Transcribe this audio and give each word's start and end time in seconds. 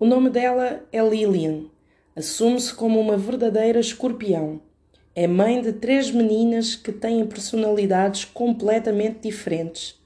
O 0.00 0.06
nome 0.06 0.30
dela 0.30 0.84
é 0.92 1.02
Lillian. 1.02 1.64
Assume-se 2.14 2.72
como 2.72 3.00
uma 3.00 3.16
verdadeira 3.16 3.80
escorpião. 3.80 4.60
É 5.12 5.26
mãe 5.26 5.60
de 5.60 5.72
três 5.72 6.08
meninas 6.12 6.76
que 6.76 6.92
têm 6.92 7.26
personalidades 7.26 8.24
completamente 8.24 9.22
diferentes. 9.22 10.00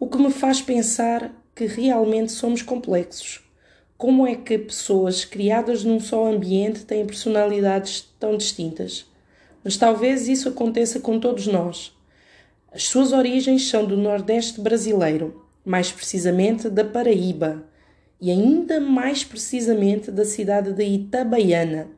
O 0.00 0.08
que 0.08 0.16
me 0.16 0.30
faz 0.30 0.62
pensar 0.62 1.30
que 1.54 1.66
realmente 1.66 2.32
somos 2.32 2.62
complexos. 2.62 3.46
Como 3.98 4.26
é 4.26 4.34
que 4.34 4.56
pessoas 4.56 5.26
criadas 5.26 5.84
num 5.84 6.00
só 6.00 6.26
ambiente 6.26 6.86
têm 6.86 7.04
personalidades 7.04 8.08
tão 8.18 8.34
distintas? 8.34 9.04
Mas 9.62 9.76
talvez 9.76 10.26
isso 10.26 10.48
aconteça 10.48 11.00
com 11.00 11.20
todos 11.20 11.46
nós. 11.46 11.94
As 12.72 12.84
suas 12.84 13.12
origens 13.12 13.68
são 13.68 13.84
do 13.84 13.96
Nordeste 13.98 14.58
brasileiro, 14.58 15.44
mais 15.66 15.92
precisamente 15.92 16.70
da 16.70 16.82
Paraíba, 16.82 17.68
e 18.20 18.30
ainda 18.30 18.80
mais 18.80 19.22
precisamente 19.22 20.10
da 20.10 20.24
cidade 20.24 20.72
de 20.72 20.84
Itabaiana, 20.84 21.88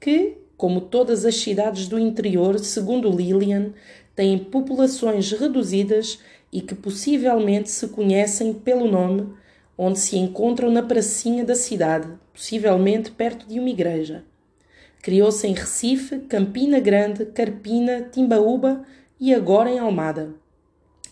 que, 0.00 0.36
como 0.56 0.80
todas 0.80 1.24
as 1.24 1.36
cidades 1.36 1.86
do 1.86 1.98
interior, 1.98 2.58
segundo 2.58 3.10
Lillian, 3.10 3.72
têm 4.14 4.38
populações 4.38 5.30
reduzidas 5.32 6.20
e 6.52 6.60
que 6.60 6.74
possivelmente 6.74 7.70
se 7.70 7.88
conhecem 7.88 8.52
pelo 8.52 8.88
nome, 8.88 9.28
onde 9.76 9.98
se 9.98 10.16
encontram 10.16 10.70
na 10.70 10.82
pracinha 10.82 11.44
da 11.44 11.54
cidade, 11.54 12.08
possivelmente 12.32 13.10
perto 13.10 13.46
de 13.46 13.58
uma 13.58 13.70
igreja. 13.70 14.24
Criou-se 15.02 15.46
em 15.46 15.52
Recife, 15.52 16.20
Campina 16.20 16.80
Grande, 16.80 17.26
Carpina, 17.26 18.08
Timbaúba 18.10 18.84
e 19.20 19.34
agora 19.34 19.70
em 19.70 19.78
Almada. 19.78 20.34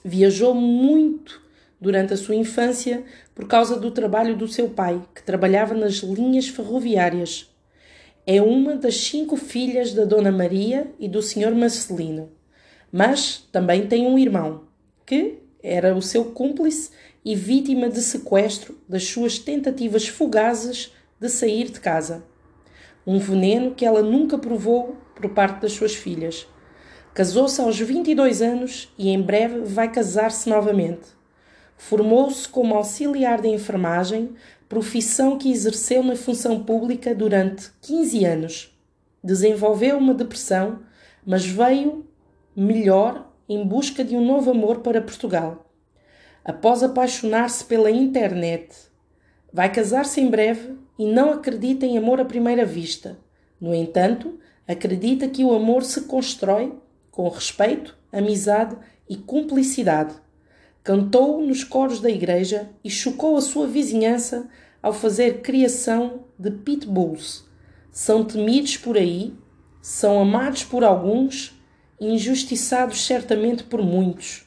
Viajou 0.05 0.55
muito 0.55 1.42
durante 1.83 2.15
a 2.15 2.17
sua 2.17 2.37
infância 2.37 3.03
por 3.35 3.49
causa 3.49 3.77
do 3.77 3.91
trabalho 3.91 4.37
do 4.37 4.47
seu 4.47 4.69
pai, 4.69 5.03
que 5.13 5.21
trabalhava 5.21 5.75
nas 5.75 5.95
linhas 5.97 6.47
ferroviárias. 6.47 7.53
É 8.25 8.41
uma 8.41 8.77
das 8.77 8.97
cinco 8.99 9.37
filhas 9.37 9.93
da 9.93 10.05
Dona 10.05 10.31
Maria 10.31 10.93
e 10.97 11.09
do 11.09 11.21
Sr. 11.21 11.53
Marcelino, 11.53 12.31
mas 12.93 13.49
também 13.51 13.89
tem 13.89 14.07
um 14.07 14.17
irmão, 14.17 14.63
que 15.05 15.41
era 15.61 15.93
o 15.93 16.01
seu 16.01 16.27
cúmplice 16.27 16.91
e 17.25 17.35
vítima 17.35 17.89
de 17.89 18.01
sequestro 18.01 18.79
das 18.89 19.03
suas 19.09 19.41
tentativas 19.41 20.07
fugazes 20.07 20.93
de 21.19 21.29
sair 21.29 21.69
de 21.69 21.81
casa. 21.81 22.25
Um 23.05 23.19
veneno 23.19 23.75
que 23.75 23.85
ela 23.85 24.03
nunca 24.03 24.39
provou 24.39 24.97
por 25.17 25.29
parte 25.31 25.63
das 25.63 25.73
suas 25.73 25.97
filhas. 25.97 26.47
Casou-se 27.13 27.61
aos 27.61 27.77
22 27.77 28.41
anos 28.41 28.95
e 28.97 29.09
em 29.09 29.21
breve 29.21 29.63
vai 29.63 29.91
casar-se 29.91 30.49
novamente. 30.49 31.22
Formou-se 31.77 32.49
como 32.49 32.75
auxiliar 32.75 33.41
de 33.41 33.49
enfermagem, 33.49 34.35
profissão 34.69 35.37
que 35.37 35.51
exerceu 35.51 36.03
na 36.03 36.17
função 36.17 36.63
pública 36.63 37.15
durante 37.15 37.71
15 37.83 38.25
anos. 38.25 38.79
Desenvolveu 39.23 39.99
uma 39.99 40.15
depressão, 40.15 40.81
mas 41.25 41.45
veio 41.45 42.07
melhor 42.57 43.31
em 43.49 43.67
busca 43.67 44.05
de 44.05 44.17
um 44.17 44.25
novo 44.25 44.51
amor 44.51 44.81
para 44.81 45.03
Portugal. 45.03 45.71
Após 46.45 46.83
apaixonar-se 46.83 47.65
pela 47.65 47.91
internet, 47.91 48.75
vai 49.53 49.71
casar-se 49.71 50.21
em 50.21 50.29
breve 50.29 50.77
e 50.99 51.07
não 51.07 51.33
acredita 51.33 51.87
em 51.87 51.99
amor 51.99 52.21
à 52.21 52.25
primeira 52.25 52.65
vista. 52.65 53.19
No 53.61 53.75
entanto, 53.75 54.39
acredita 54.67 55.29
que 55.29 55.45
o 55.45 55.55
amor 55.55 55.85
se 55.85 56.03
constrói 56.03 56.75
com 57.11 57.29
respeito, 57.29 57.97
amizade 58.11 58.77
e 59.09 59.17
cumplicidade. 59.17 60.15
Cantou 60.83 61.41
nos 61.41 61.63
coros 61.63 62.01
da 62.01 62.11
igreja 62.11 62.71
e 62.83 62.91
chocou 62.91 63.37
a 63.37 63.41
sua 63.41 63.69
vizinhança 63.69 64.49
ao 64.83 64.93
fazer 64.93 65.41
criação 65.41 66.25
de 66.37 66.51
pitbulls. 66.51 67.45
São 67.93 68.25
temidos 68.25 68.77
por 68.77 68.97
aí, 68.97 69.33
são 69.81 70.21
amados 70.21 70.65
por 70.65 70.83
alguns 70.83 71.57
injustiçados 72.01 73.07
certamente 73.07 73.63
por 73.63 73.81
muitos. 73.81 74.45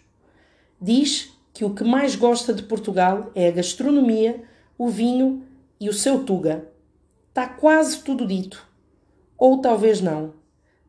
Diz 0.81 1.31
que 1.53 1.63
o 1.63 1.73
que 1.73 1.85
mais 1.85 2.17
gosta 2.17 2.53
de 2.53 2.63
Portugal 2.63 3.31
é 3.33 3.47
a 3.47 3.51
gastronomia, 3.51 4.43
o 4.77 4.89
vinho 4.89 5.43
e 5.79 5.87
o 5.87 5.93
seu 5.93 6.25
Tuga. 6.25 6.67
Está 7.29 7.47
quase 7.47 7.99
tudo 7.99 8.27
dito. 8.27 8.67
Ou 9.37 9.61
talvez 9.61 10.01
não. 10.01 10.33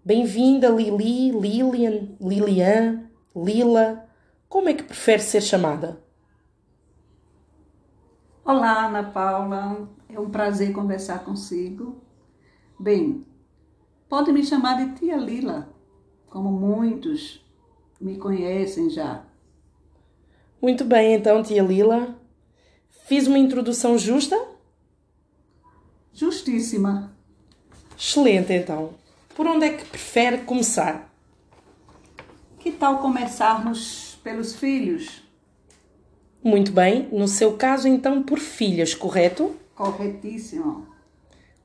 Bem-vinda, 0.05 0.69
Lili, 0.69 1.31
Lilian, 1.31 2.09
Lilian, 2.21 3.05
Lila. 3.35 4.06
Como 4.49 4.69
é 4.69 4.75
que 4.75 4.83
prefere 4.83 5.23
ser 5.23 5.41
chamada? 5.41 6.01
Olá, 8.45 8.87
Ana 8.87 9.05
Paula. 9.05 9.89
É 10.09 10.19
um 10.19 10.31
prazer 10.31 10.73
conversar 10.73 11.25
consigo. 11.25 12.01
Bem, 12.79 13.27
pode 14.09 14.33
me 14.33 14.45
chamar 14.45 14.77
de 14.77 14.99
Tia 14.99 15.17
Lila 15.17 15.77
como 16.37 16.51
muitos 16.51 17.43
me 17.99 18.19
conhecem 18.19 18.91
já. 18.91 19.25
Muito 20.61 20.85
bem, 20.85 21.15
então, 21.15 21.43
tia 21.43 21.63
Lila. 21.63 22.15
Fiz 23.07 23.27
uma 23.27 23.39
introdução 23.39 23.97
justa? 23.97 24.37
Justíssima. 26.13 27.17
Excelente, 27.99 28.53
então. 28.53 28.91
Por 29.35 29.47
onde 29.47 29.65
é 29.65 29.75
que 29.79 29.87
prefere 29.87 30.45
começar? 30.45 31.11
Que 32.59 32.71
tal 32.71 32.99
começarmos 32.99 34.06
pelos 34.27 34.57
filhos? 34.57 35.23
Muito 36.43 36.73
bem. 36.73 37.09
No 37.13 37.29
seu 37.29 37.57
caso, 37.57 37.87
então, 37.87 38.25
por 38.25 38.41
filhas, 38.41 38.93
correto? 38.93 39.55
Corretíssimo. 39.73 40.85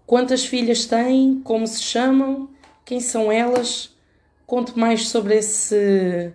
Quantas 0.05 0.45
filhas 0.45 0.85
têm? 0.85 1.41
Como 1.43 1.65
se 1.65 1.81
chamam? 1.81 2.51
Quem 2.85 2.99
são 2.99 3.31
elas? 3.31 3.97
Conte 4.45 4.77
mais 4.77 5.09
sobre 5.09 5.37
esse 5.37 6.31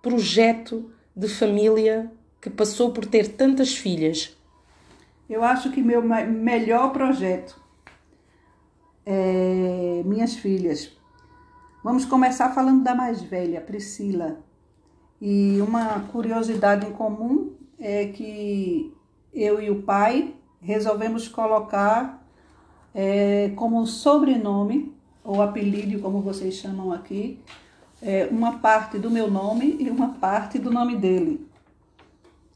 projeto 0.00 0.88
de 1.16 1.26
família 1.28 2.12
que 2.40 2.48
passou 2.48 2.92
por 2.92 3.04
ter 3.04 3.32
tantas 3.32 3.74
filhas. 3.74 4.36
Eu 5.28 5.42
acho 5.42 5.72
que 5.72 5.82
meu 5.82 6.00
melhor 6.00 6.92
projeto 6.92 7.60
é 9.04 10.00
minhas 10.04 10.36
filhas. 10.36 10.92
Vamos 11.82 12.04
começar 12.04 12.54
falando 12.54 12.84
da 12.84 12.94
mais 12.94 13.20
velha, 13.20 13.60
Priscila. 13.60 14.45
E 15.20 15.60
uma 15.60 16.00
curiosidade 16.12 16.86
em 16.86 16.92
comum 16.92 17.52
é 17.78 18.06
que 18.06 18.92
eu 19.32 19.60
e 19.60 19.70
o 19.70 19.82
pai 19.82 20.34
resolvemos 20.60 21.28
colocar 21.28 22.26
é, 22.94 23.50
como 23.56 23.86
sobrenome 23.86 24.94
ou 25.22 25.42
apelido, 25.42 26.00
como 26.00 26.20
vocês 26.20 26.54
chamam 26.54 26.92
aqui, 26.92 27.40
é 28.00 28.28
uma 28.30 28.58
parte 28.58 28.98
do 28.98 29.10
meu 29.10 29.30
nome 29.30 29.76
e 29.80 29.90
uma 29.90 30.10
parte 30.14 30.58
do 30.58 30.70
nome 30.70 30.96
dele. 30.96 31.46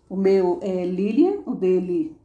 O 0.08 0.16
meu 0.16 0.58
é 0.62 0.84
Lilian, 0.84 1.40
o 1.46 1.54
dele, 1.54 2.16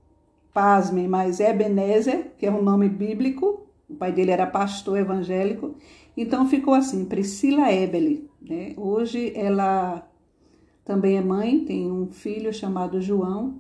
pasmem, 0.54 1.08
mas 1.08 1.40
é 1.40 1.52
Ebenezer, 1.52 2.32
que 2.38 2.46
é 2.46 2.52
um 2.52 2.62
nome 2.62 2.90
bíblico. 2.90 3.68
O 3.90 3.96
pai 3.96 4.12
dele 4.12 4.32
era 4.32 4.48
pastor 4.48 4.98
evangélico. 4.98 5.76
Então 6.16 6.48
ficou 6.48 6.74
assim, 6.74 7.06
Priscila 7.06 7.72
Ebele. 7.72 8.30
Né? 8.42 8.74
Hoje 8.78 9.34
ela 9.36 10.08
também 10.86 11.18
é 11.18 11.22
mãe, 11.22 11.66
tem 11.66 11.92
um 11.92 12.08
filho 12.12 12.54
chamado 12.54 13.02
João. 13.02 13.56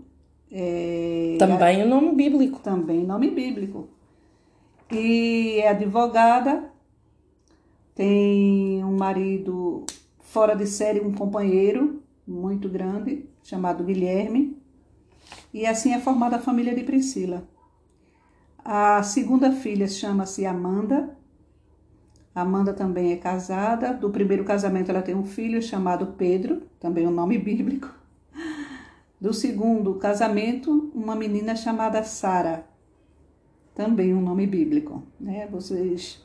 É, 0.52 1.36
também 1.40 1.84
o 1.84 1.90
nome 1.90 2.14
bíblico. 2.14 2.60
Também 2.60 3.04
nome 3.04 3.32
bíblico. 3.32 3.90
E 4.92 5.60
é 5.60 5.70
advogada, 5.70 6.72
tem 7.96 8.84
um 8.84 8.96
marido 8.96 9.84
fora 10.20 10.56
de 10.56 10.68
série, 10.68 11.02
um 11.02 11.14
companheiro 11.14 12.04
muito 12.28 12.70
grande, 12.70 13.26
chamado 13.44 13.84
Guilherme. 13.84 14.56
E 15.52 15.66
assim 15.66 15.94
é 15.94 16.00
formada 16.00 16.36
a 16.36 16.42
família 16.42 16.76
de 16.76 16.84
Priscila. 16.84 17.48
A 18.64 19.02
segunda 19.02 19.52
filha 19.52 19.88
chama-se 19.88 20.46
Amanda. 20.46 21.18
Amanda 22.36 22.74
também 22.74 23.14
é 23.14 23.16
casada. 23.16 23.94
Do 23.94 24.10
primeiro 24.10 24.44
casamento 24.44 24.90
ela 24.90 25.02
tem 25.02 25.16
um 25.16 25.24
filho 25.24 25.62
chamado 25.62 26.08
Pedro, 26.18 26.64
também 26.80 27.08
um 27.08 27.12
nome 27.12 27.38
bíblico. 27.40 27.90
Do 29.20 29.34
segundo 29.34 29.96
casamento, 29.96 30.92
uma 30.94 31.16
menina 31.16 31.56
chamada 31.56 32.04
Sara, 32.04 32.66
também 33.74 34.14
um 34.14 34.22
nome 34.22 34.46
bíblico. 34.46 35.02
Né? 35.18 35.48
Vocês 35.50 36.22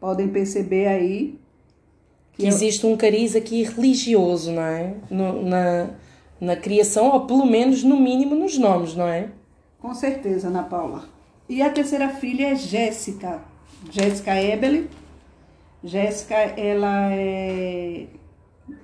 podem 0.00 0.28
perceber 0.28 0.88
aí 0.88 1.38
que, 2.32 2.46
existe 2.46 2.84
um 2.84 2.96
cariz 2.96 3.36
aqui 3.36 3.62
religioso, 3.62 4.50
não 4.50 4.62
é? 4.62 4.96
No, 5.08 5.42
na, 5.42 5.90
na 6.40 6.56
criação, 6.56 7.10
ou 7.12 7.26
pelo 7.26 7.46
menos 7.46 7.84
no 7.84 8.00
mínimo 8.00 8.34
nos 8.34 8.58
nomes, 8.58 8.96
não 8.96 9.06
é? 9.06 9.28
Com 9.78 9.94
certeza, 9.94 10.48
Ana 10.48 10.64
Paula. 10.64 11.04
E 11.48 11.62
a 11.62 11.70
terceira 11.70 12.08
filha 12.08 12.48
é 12.48 12.56
Jéssica, 12.56 13.42
Jéssica 13.90 14.34
Ebele. 14.34 14.90
Jéssica, 15.82 16.34
ela 16.36 17.12
é 17.12 18.06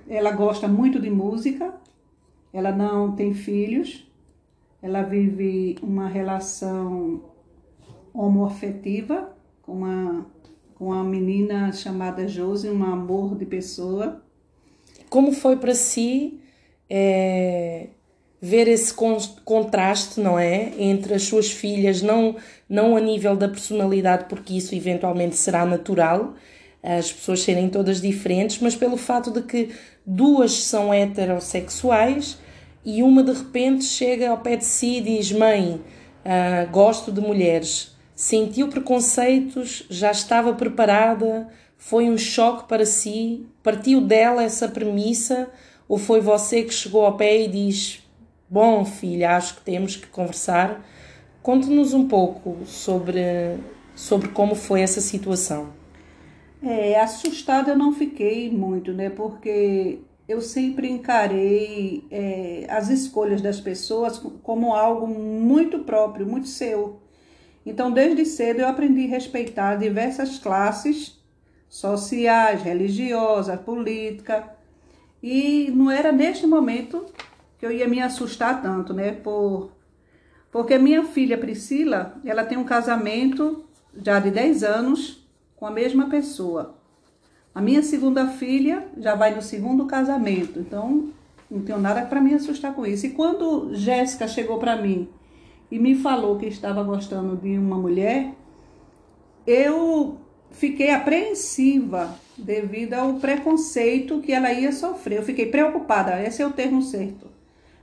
ela 0.07 0.31
gosta 0.31 0.67
muito 0.67 0.99
de 0.99 1.09
música. 1.09 1.73
Ela 2.51 2.71
não 2.71 3.15
tem 3.15 3.33
filhos. 3.33 4.07
Ela 4.81 5.03
vive 5.03 5.77
uma 5.81 6.07
relação 6.07 7.21
homoafetiva 8.13 9.35
com 9.61 9.73
uma, 9.73 10.25
com 10.75 10.85
uma 10.85 11.03
menina 11.03 11.71
chamada 11.71 12.27
Josi, 12.27 12.69
um 12.69 12.83
amor 12.83 13.37
de 13.37 13.45
pessoa. 13.45 14.23
Como 15.09 15.31
foi 15.31 15.57
para 15.57 15.75
si 15.75 16.39
é, 16.89 17.89
ver 18.41 18.67
esse 18.67 18.93
con 18.93 19.17
contraste, 19.43 20.19
não 20.19 20.39
é? 20.39 20.71
Entre 20.77 21.13
as 21.13 21.23
suas 21.23 21.51
filhas, 21.51 22.01
não, 22.01 22.35
não 22.67 22.95
a 22.95 22.99
nível 22.99 23.35
da 23.35 23.49
personalidade, 23.49 24.25
porque 24.29 24.53
isso 24.53 24.73
eventualmente 24.73 25.35
será 25.35 25.65
natural, 25.65 26.33
as 26.81 27.11
pessoas 27.11 27.41
serem 27.41 27.69
todas 27.69 28.01
diferentes, 28.01 28.59
mas 28.59 28.75
pelo 28.75 28.97
fato 28.97 29.31
de 29.31 29.41
que 29.41 29.69
duas 30.05 30.53
são 30.53 30.93
heterossexuais 30.93 32.37
e 32.85 33.03
uma 33.03 33.21
de 33.21 33.33
repente 33.33 33.83
chega 33.83 34.29
ao 34.29 34.37
pé 34.37 34.55
de 34.55 34.65
si 34.65 34.97
e 34.97 35.01
diz: 35.01 35.31
Mãe, 35.31 35.81
uh, 36.25 36.71
gosto 36.71 37.11
de 37.11 37.21
mulheres. 37.21 37.95
Sentiu 38.15 38.67
preconceitos, 38.67 39.85
já 39.89 40.11
estava 40.11 40.53
preparada, 40.53 41.47
foi 41.77 42.09
um 42.09 42.17
choque 42.17 42.67
para 42.67 42.85
si, 42.85 43.45
partiu 43.63 44.01
dela 44.01 44.43
essa 44.43 44.67
premissa, 44.67 45.49
ou 45.87 45.97
foi 45.97 46.19
você 46.19 46.63
que 46.63 46.73
chegou 46.73 47.05
ao 47.05 47.17
pé 47.17 47.43
e 47.43 47.47
diz: 47.47 48.03
Bom, 48.49 48.83
filha, 48.85 49.35
acho 49.35 49.55
que 49.55 49.61
temos 49.61 49.95
que 49.95 50.07
conversar. 50.07 50.85
Conte-nos 51.41 51.93
um 51.93 52.07
pouco 52.07 52.57
sobre, 52.65 53.21
sobre 53.95 54.29
como 54.29 54.55
foi 54.55 54.81
essa 54.81 54.99
situação. 54.99 55.78
É, 56.61 56.99
assustada 56.99 57.71
eu 57.71 57.77
não 57.77 57.93
fiquei 57.93 58.51
muito, 58.51 58.91
né? 58.91 59.09
Porque 59.09 59.99
eu 60.27 60.41
sempre 60.41 60.89
encarei 60.89 62.05
é, 62.11 62.67
as 62.69 62.89
escolhas 62.89 63.41
das 63.41 63.59
pessoas 63.59 64.19
como 64.43 64.75
algo 64.75 65.07
muito 65.07 65.79
próprio, 65.79 66.25
muito 66.27 66.47
seu. 66.47 67.01
Então, 67.65 67.91
desde 67.91 68.25
cedo 68.25 68.59
eu 68.59 68.67
aprendi 68.67 69.05
a 69.05 69.09
respeitar 69.09 69.75
diversas 69.75 70.37
classes 70.37 71.19
sociais, 71.69 72.61
religiosas, 72.61 73.59
política. 73.61 74.55
E 75.21 75.71
não 75.71 75.89
era 75.89 76.11
neste 76.11 76.45
momento 76.45 77.05
que 77.57 77.65
eu 77.65 77.71
ia 77.71 77.87
me 77.87 78.01
assustar 78.01 78.61
tanto, 78.61 78.93
né? 78.93 79.11
Por, 79.11 79.71
porque 80.51 80.77
minha 80.77 81.03
filha 81.05 81.37
Priscila, 81.37 82.19
ela 82.25 82.43
tem 82.43 82.57
um 82.57 82.63
casamento 82.63 83.65
já 83.93 84.19
de 84.19 84.31
10 84.31 84.63
anos 84.63 85.18
com 85.59 85.65
a 85.65 85.71
mesma 85.71 86.09
pessoa. 86.09 86.75
A 87.53 87.61
minha 87.61 87.83
segunda 87.83 88.27
filha 88.27 88.87
já 88.97 89.13
vai 89.13 89.35
no 89.35 89.41
segundo 89.41 89.85
casamento, 89.85 90.59
então 90.59 91.09
não 91.51 91.61
tenho 91.61 91.79
nada 91.79 92.03
para 92.05 92.21
me 92.21 92.33
assustar 92.33 92.73
com 92.73 92.85
isso. 92.85 93.05
E 93.07 93.09
quando 93.09 93.73
Jéssica 93.75 94.27
chegou 94.27 94.57
para 94.57 94.77
mim 94.77 95.09
e 95.69 95.77
me 95.77 95.95
falou 95.95 96.37
que 96.37 96.45
estava 96.45 96.81
gostando 96.81 97.35
de 97.35 97.57
uma 97.57 97.77
mulher, 97.77 98.33
eu 99.45 100.17
fiquei 100.51 100.91
apreensiva 100.91 102.15
devido 102.37 102.93
ao 102.93 103.15
preconceito 103.15 104.21
que 104.21 104.31
ela 104.31 104.53
ia 104.53 104.71
sofrer. 104.71 105.17
Eu 105.17 105.23
fiquei 105.23 105.47
preocupada, 105.47 106.23
esse 106.23 106.41
é 106.41 106.47
o 106.47 106.53
termo 106.53 106.81
certo. 106.81 107.27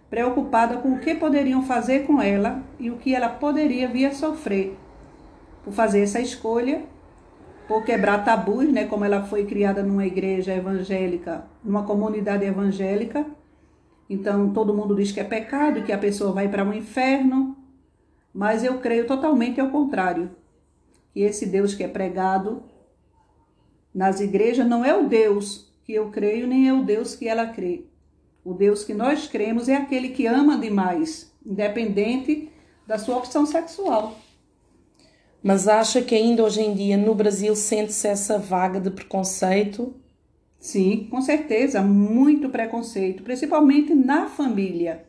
Preocupada 0.08 0.78
com 0.78 0.94
o 0.94 1.00
que 1.00 1.14
poderiam 1.14 1.62
fazer 1.62 2.06
com 2.06 2.22
ela 2.22 2.62
e 2.78 2.90
o 2.90 2.96
que 2.96 3.14
ela 3.14 3.28
poderia 3.28 3.88
vir 3.88 4.06
a 4.06 4.14
sofrer 4.14 4.76
por 5.64 5.72
fazer 5.72 6.00
essa 6.00 6.20
escolha 6.20 6.84
por 7.66 7.84
quebrar 7.84 8.24
tabus, 8.24 8.72
né? 8.72 8.86
Como 8.86 9.04
ela 9.04 9.24
foi 9.24 9.44
criada 9.44 9.82
numa 9.82 10.06
igreja 10.06 10.54
evangélica, 10.54 11.46
numa 11.64 11.84
comunidade 11.84 12.44
evangélica. 12.44 13.26
Então 14.08 14.52
todo 14.52 14.74
mundo 14.74 14.94
diz 14.94 15.10
que 15.10 15.20
é 15.20 15.24
pecado, 15.24 15.82
que 15.82 15.92
a 15.92 15.98
pessoa 15.98 16.32
vai 16.32 16.48
para 16.48 16.64
um 16.64 16.72
inferno. 16.72 17.56
Mas 18.32 18.62
eu 18.62 18.78
creio 18.78 19.06
totalmente 19.06 19.60
ao 19.60 19.70
contrário. 19.70 20.30
Que 21.12 21.20
esse 21.20 21.46
Deus 21.46 21.74
que 21.74 21.82
é 21.82 21.88
pregado 21.88 22.62
nas 23.94 24.20
igrejas 24.20 24.66
não 24.66 24.84
é 24.84 24.94
o 24.94 25.08
Deus 25.08 25.72
que 25.82 25.94
eu 25.94 26.10
creio, 26.10 26.46
nem 26.46 26.68
é 26.68 26.72
o 26.72 26.84
Deus 26.84 27.14
que 27.14 27.26
ela 27.26 27.46
crê. 27.46 27.86
O 28.44 28.52
Deus 28.52 28.84
que 28.84 28.94
nós 28.94 29.26
cremos 29.26 29.68
é 29.68 29.74
aquele 29.74 30.10
que 30.10 30.26
ama 30.26 30.58
demais, 30.58 31.32
independente 31.44 32.48
da 32.86 32.98
sua 32.98 33.16
opção 33.16 33.44
sexual. 33.44 34.14
Mas 35.46 35.68
acha 35.68 36.02
que 36.02 36.12
ainda 36.12 36.42
hoje 36.42 36.60
em 36.60 36.74
dia 36.74 36.96
no 36.96 37.14
Brasil 37.14 37.54
sente-se 37.54 38.08
essa 38.08 38.36
vaga 38.36 38.80
de 38.80 38.90
preconceito? 38.90 39.94
Sim, 40.58 41.06
com 41.08 41.20
certeza, 41.20 41.80
muito 41.82 42.48
preconceito, 42.48 43.22
principalmente 43.22 43.94
na 43.94 44.26
família. 44.26 45.04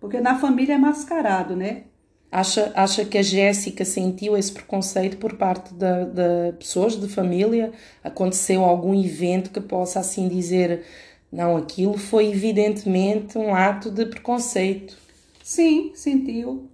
Porque 0.00 0.22
na 0.22 0.38
família 0.38 0.76
é 0.76 0.78
mascarado, 0.78 1.54
né? 1.54 1.82
Acha, 2.32 2.72
acha 2.74 3.04
que 3.04 3.18
a 3.18 3.22
Jéssica 3.22 3.84
sentiu 3.84 4.38
esse 4.38 4.52
preconceito 4.52 5.18
por 5.18 5.34
parte 5.36 5.74
de, 5.74 6.04
de 6.14 6.52
pessoas 6.58 6.98
de 6.98 7.06
família? 7.06 7.70
Aconteceu 8.02 8.64
algum 8.64 8.98
evento 8.98 9.50
que 9.50 9.60
possa 9.60 10.00
assim 10.00 10.28
dizer, 10.28 10.82
não, 11.30 11.58
aquilo 11.58 11.98
foi 11.98 12.28
evidentemente 12.28 13.36
um 13.36 13.54
ato 13.54 13.90
de 13.90 14.06
preconceito? 14.06 14.96
Sim, 15.44 15.92
sentiu. 15.94 16.70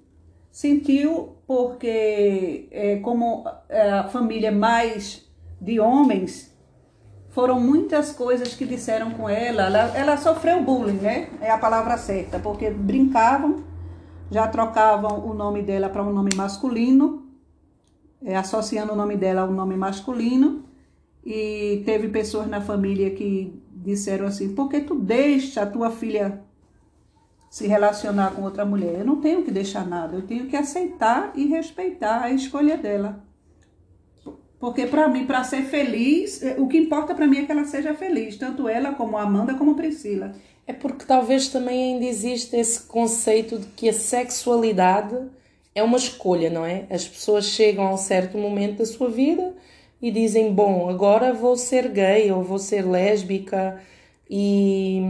Sentiu 0.52 1.33
porque, 1.46 2.68
é, 2.70 2.96
como 2.96 3.44
é, 3.68 3.90
a 3.90 4.08
família 4.08 4.50
mais 4.50 5.28
de 5.60 5.78
homens, 5.78 6.54
foram 7.30 7.60
muitas 7.60 8.12
coisas 8.12 8.54
que 8.54 8.64
disseram 8.64 9.10
com 9.10 9.28
ela. 9.28 9.64
Ela, 9.64 9.98
ela 9.98 10.16
sofreu 10.16 10.62
bullying, 10.62 10.98
né? 10.98 11.28
É 11.40 11.50
a 11.50 11.58
palavra 11.58 11.96
certa, 11.98 12.38
porque 12.38 12.70
brincavam, 12.70 13.64
já 14.30 14.46
trocavam 14.46 15.26
o 15.28 15.34
nome 15.34 15.62
dela 15.62 15.88
para 15.88 16.02
um 16.02 16.12
nome 16.12 16.30
masculino, 16.36 17.26
é, 18.24 18.36
associando 18.36 18.92
o 18.92 18.96
nome 18.96 19.16
dela 19.16 19.42
ao 19.42 19.50
nome 19.50 19.76
masculino. 19.76 20.64
E 21.26 21.82
teve 21.84 22.08
pessoas 22.08 22.46
na 22.46 22.60
família 22.60 23.10
que 23.10 23.60
disseram 23.72 24.26
assim: 24.26 24.54
por 24.54 24.68
que 24.68 24.80
tu 24.80 24.94
deixa 24.94 25.62
a 25.62 25.66
tua 25.66 25.90
filha 25.90 26.40
se 27.54 27.68
relacionar 27.68 28.32
com 28.32 28.42
outra 28.42 28.64
mulher. 28.64 28.98
Eu 28.98 29.04
não 29.04 29.20
tenho 29.20 29.44
que 29.44 29.50
deixar 29.52 29.86
nada, 29.86 30.16
eu 30.16 30.22
tenho 30.22 30.48
que 30.48 30.56
aceitar 30.56 31.30
e 31.36 31.46
respeitar 31.46 32.24
a 32.24 32.32
escolha 32.32 32.76
dela. 32.76 33.24
Porque 34.58 34.88
para 34.88 35.06
mim, 35.06 35.24
para 35.24 35.44
ser 35.44 35.62
feliz, 35.62 36.42
é, 36.42 36.56
o 36.58 36.66
que 36.66 36.76
importa 36.76 37.14
para 37.14 37.28
mim 37.28 37.38
é 37.38 37.46
que 37.46 37.52
ela 37.52 37.64
seja 37.64 37.94
feliz, 37.94 38.36
tanto 38.36 38.68
ela 38.68 38.94
como 38.94 39.16
a 39.16 39.22
Amanda 39.22 39.54
como 39.54 39.70
a 39.70 39.74
Priscila. 39.74 40.34
É 40.66 40.72
porque 40.72 41.04
talvez 41.04 41.46
também 41.46 41.94
ainda 41.94 42.04
existe 42.04 42.56
esse 42.56 42.82
conceito 42.88 43.56
de 43.56 43.66
que 43.66 43.88
a 43.88 43.92
sexualidade 43.92 45.16
é 45.76 45.80
uma 45.80 45.96
escolha, 45.96 46.50
não 46.50 46.66
é? 46.66 46.86
As 46.90 47.06
pessoas 47.06 47.44
chegam 47.44 47.86
a 47.86 47.94
um 47.94 47.96
certo 47.96 48.36
momento 48.36 48.78
da 48.78 48.86
sua 48.86 49.08
vida 49.08 49.54
e 50.02 50.10
dizem: 50.10 50.52
Bom, 50.52 50.90
agora 50.90 51.32
vou 51.32 51.56
ser 51.56 51.88
gay 51.88 52.32
ou 52.32 52.42
vou 52.42 52.58
ser 52.58 52.84
lésbica, 52.84 53.80
e 54.28 55.00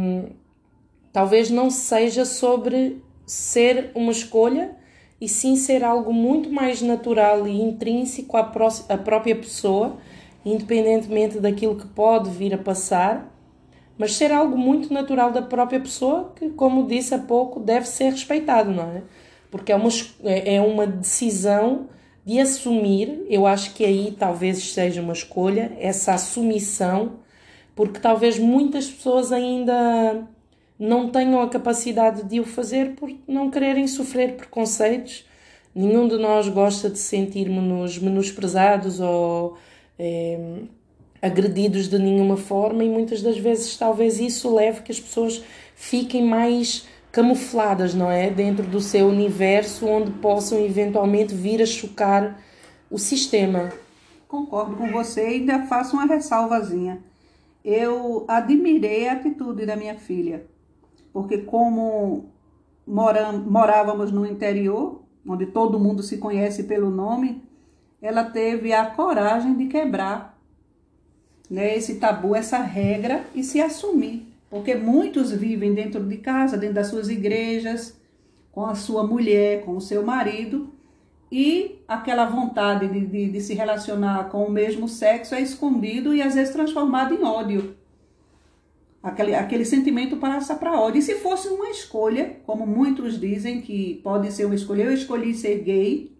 Talvez 1.14 1.48
não 1.48 1.70
seja 1.70 2.24
sobre 2.24 3.00
ser 3.24 3.92
uma 3.94 4.10
escolha 4.10 4.76
e 5.20 5.28
sim 5.28 5.54
ser 5.54 5.84
algo 5.84 6.12
muito 6.12 6.50
mais 6.50 6.82
natural 6.82 7.46
e 7.46 7.62
intrínseco 7.62 8.36
à, 8.36 8.40
à 8.40 8.98
própria 8.98 9.36
pessoa, 9.36 9.96
independentemente 10.44 11.38
daquilo 11.38 11.76
que 11.76 11.86
pode 11.86 12.30
vir 12.30 12.52
a 12.52 12.58
passar, 12.58 13.32
mas 13.96 14.16
ser 14.16 14.32
algo 14.32 14.58
muito 14.58 14.92
natural 14.92 15.30
da 15.30 15.40
própria 15.40 15.78
pessoa 15.78 16.32
que, 16.34 16.50
como 16.50 16.88
disse 16.88 17.14
há 17.14 17.18
pouco, 17.20 17.60
deve 17.60 17.86
ser 17.86 18.10
respeitado, 18.10 18.72
não 18.72 18.82
é? 18.82 19.02
Porque 19.52 19.70
é 19.70 19.76
uma, 19.76 19.90
é, 20.24 20.56
é 20.56 20.60
uma 20.60 20.84
decisão 20.84 21.86
de 22.26 22.40
assumir, 22.40 23.24
eu 23.30 23.46
acho 23.46 23.72
que 23.72 23.84
aí 23.84 24.16
talvez 24.18 24.72
seja 24.72 25.00
uma 25.00 25.12
escolha, 25.12 25.76
essa 25.78 26.14
assumição, 26.14 27.20
porque 27.72 28.00
talvez 28.00 28.36
muitas 28.36 28.90
pessoas 28.90 29.30
ainda 29.30 30.26
não 30.78 31.08
tenham 31.08 31.40
a 31.40 31.48
capacidade 31.48 32.24
de 32.24 32.40
o 32.40 32.44
fazer 32.44 32.94
por 32.96 33.10
não 33.28 33.50
quererem 33.50 33.86
sofrer 33.86 34.36
preconceitos. 34.36 35.24
Nenhum 35.74 36.08
de 36.08 36.16
nós 36.16 36.48
gosta 36.48 36.88
de 36.90 36.98
sentir-nos 36.98 37.98
menosprezados 37.98 39.00
ou 39.00 39.56
é, 39.98 40.60
agredidos 41.20 41.88
de 41.88 41.98
nenhuma 41.98 42.36
forma, 42.36 42.84
e 42.84 42.88
muitas 42.88 43.22
das 43.22 43.38
vezes 43.38 43.76
talvez 43.76 44.20
isso 44.20 44.54
leve 44.54 44.82
que 44.82 44.92
as 44.92 45.00
pessoas 45.00 45.42
fiquem 45.74 46.24
mais 46.24 46.86
camufladas, 47.10 47.94
não 47.94 48.10
é? 48.10 48.30
Dentro 48.30 48.64
do 48.66 48.80
seu 48.80 49.08
universo, 49.08 49.86
onde 49.86 50.10
possam 50.12 50.64
eventualmente 50.64 51.34
vir 51.34 51.62
a 51.62 51.66
chocar 51.66 52.40
o 52.90 52.98
sistema. 52.98 53.72
Concordo 54.28 54.76
com 54.76 54.90
você 54.90 55.22
e 55.22 55.34
ainda 55.34 55.66
faço 55.66 55.96
uma 55.96 56.06
ressalvazinha. 56.06 57.00
Eu 57.64 58.24
admirei 58.28 59.08
a 59.08 59.12
atitude 59.12 59.64
da 59.64 59.76
minha 59.76 59.94
filha 59.94 60.44
porque 61.14 61.38
como 61.38 62.28
morávamos 62.84 64.10
no 64.10 64.26
interior, 64.26 65.00
onde 65.24 65.46
todo 65.46 65.78
mundo 65.78 66.02
se 66.02 66.18
conhece 66.18 66.64
pelo 66.64 66.90
nome, 66.90 67.40
ela 68.02 68.24
teve 68.24 68.72
a 68.72 68.84
coragem 68.84 69.54
de 69.54 69.66
quebrar 69.66 70.36
né, 71.48 71.76
esse 71.76 72.00
tabu, 72.00 72.34
essa 72.34 72.58
regra 72.58 73.24
e 73.32 73.44
se 73.44 73.62
assumir. 73.62 74.26
Porque 74.50 74.74
muitos 74.74 75.30
vivem 75.30 75.72
dentro 75.72 76.04
de 76.04 76.16
casa, 76.16 76.58
dentro 76.58 76.74
das 76.74 76.88
suas 76.88 77.08
igrejas, 77.08 77.96
com 78.50 78.66
a 78.66 78.74
sua 78.74 79.06
mulher, 79.06 79.64
com 79.64 79.76
o 79.76 79.80
seu 79.80 80.04
marido, 80.04 80.74
e 81.30 81.80
aquela 81.86 82.26
vontade 82.26 82.88
de, 82.88 83.06
de, 83.06 83.30
de, 83.30 83.40
se 83.40 83.54
relacionar 83.54 84.30
com 84.30 84.44
o 84.44 84.50
mesmo 84.50 84.88
sexo 84.88 85.34
é 85.34 85.40
escondido 85.40 86.12
e 86.12 86.20
às 86.20 86.34
vezes 86.34 86.52
transformado 86.52 87.14
em 87.14 87.22
ódio. 87.22 87.76
Aquele, 89.04 89.34
aquele 89.34 89.66
sentimento 89.66 90.16
passa 90.16 90.54
para 90.54 90.80
ódio. 90.80 90.98
E 90.98 91.02
se 91.02 91.16
fosse 91.16 91.48
uma 91.48 91.68
escolha, 91.68 92.40
como 92.46 92.66
muitos 92.66 93.20
dizem 93.20 93.60
que 93.60 94.00
pode 94.02 94.32
ser 94.32 94.46
uma 94.46 94.54
escolha, 94.54 94.84
eu 94.84 94.94
escolhi 94.94 95.34
ser 95.34 95.58
gay, 95.58 96.16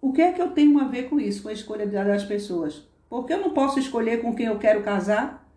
o 0.00 0.12
que 0.12 0.20
é 0.20 0.32
que 0.32 0.42
eu 0.42 0.50
tenho 0.50 0.80
a 0.80 0.84
ver 0.84 1.08
com 1.08 1.20
isso, 1.20 1.44
com 1.44 1.48
a 1.48 1.52
escolha 1.52 1.86
das 1.86 2.24
pessoas? 2.24 2.88
Porque 3.08 3.32
eu 3.32 3.40
não 3.40 3.50
posso 3.50 3.78
escolher 3.78 4.20
com 4.20 4.34
quem 4.34 4.46
eu 4.46 4.58
quero 4.58 4.82
casar, 4.82 5.48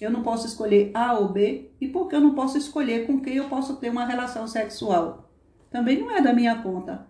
eu 0.00 0.10
não 0.10 0.22
posso 0.22 0.46
escolher 0.46 0.90
A 0.94 1.12
ou 1.18 1.28
B, 1.28 1.70
e 1.78 1.86
porque 1.86 2.16
eu 2.16 2.20
não 2.20 2.34
posso 2.34 2.56
escolher 2.56 3.06
com 3.06 3.20
quem 3.20 3.36
eu 3.36 3.50
posso 3.50 3.76
ter 3.76 3.90
uma 3.90 4.06
relação 4.06 4.48
sexual. 4.48 5.30
Também 5.70 6.00
não 6.00 6.10
é 6.10 6.22
da 6.22 6.32
minha 6.32 6.62
conta. 6.62 7.06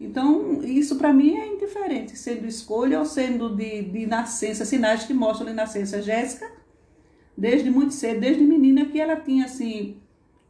Então, 0.00 0.64
isso 0.64 0.96
para 0.96 1.12
mim 1.12 1.36
é 1.36 1.46
indiferente, 1.46 2.16
sendo 2.18 2.44
escolha 2.44 2.98
ou 2.98 3.04
sendo 3.04 3.54
de, 3.54 3.82
de 3.82 4.04
nascença, 4.04 4.64
sinais 4.64 5.04
que 5.04 5.14
mostram 5.14 5.46
de 5.46 5.52
nascença. 5.52 6.02
Jéssica, 6.02 6.55
desde 7.36 7.70
muito 7.70 7.92
cedo, 7.92 8.20
desde 8.20 8.42
menina, 8.42 8.86
que 8.86 9.00
ela 9.00 9.16
tinha 9.16 9.44
assim 9.44 9.98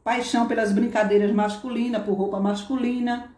paixão 0.04 0.46
pelas 0.46 0.72
brincadeiras 0.72 1.32
masculinas, 1.32 2.04
por 2.04 2.14
roupa 2.14 2.38
masculina. 2.38 3.34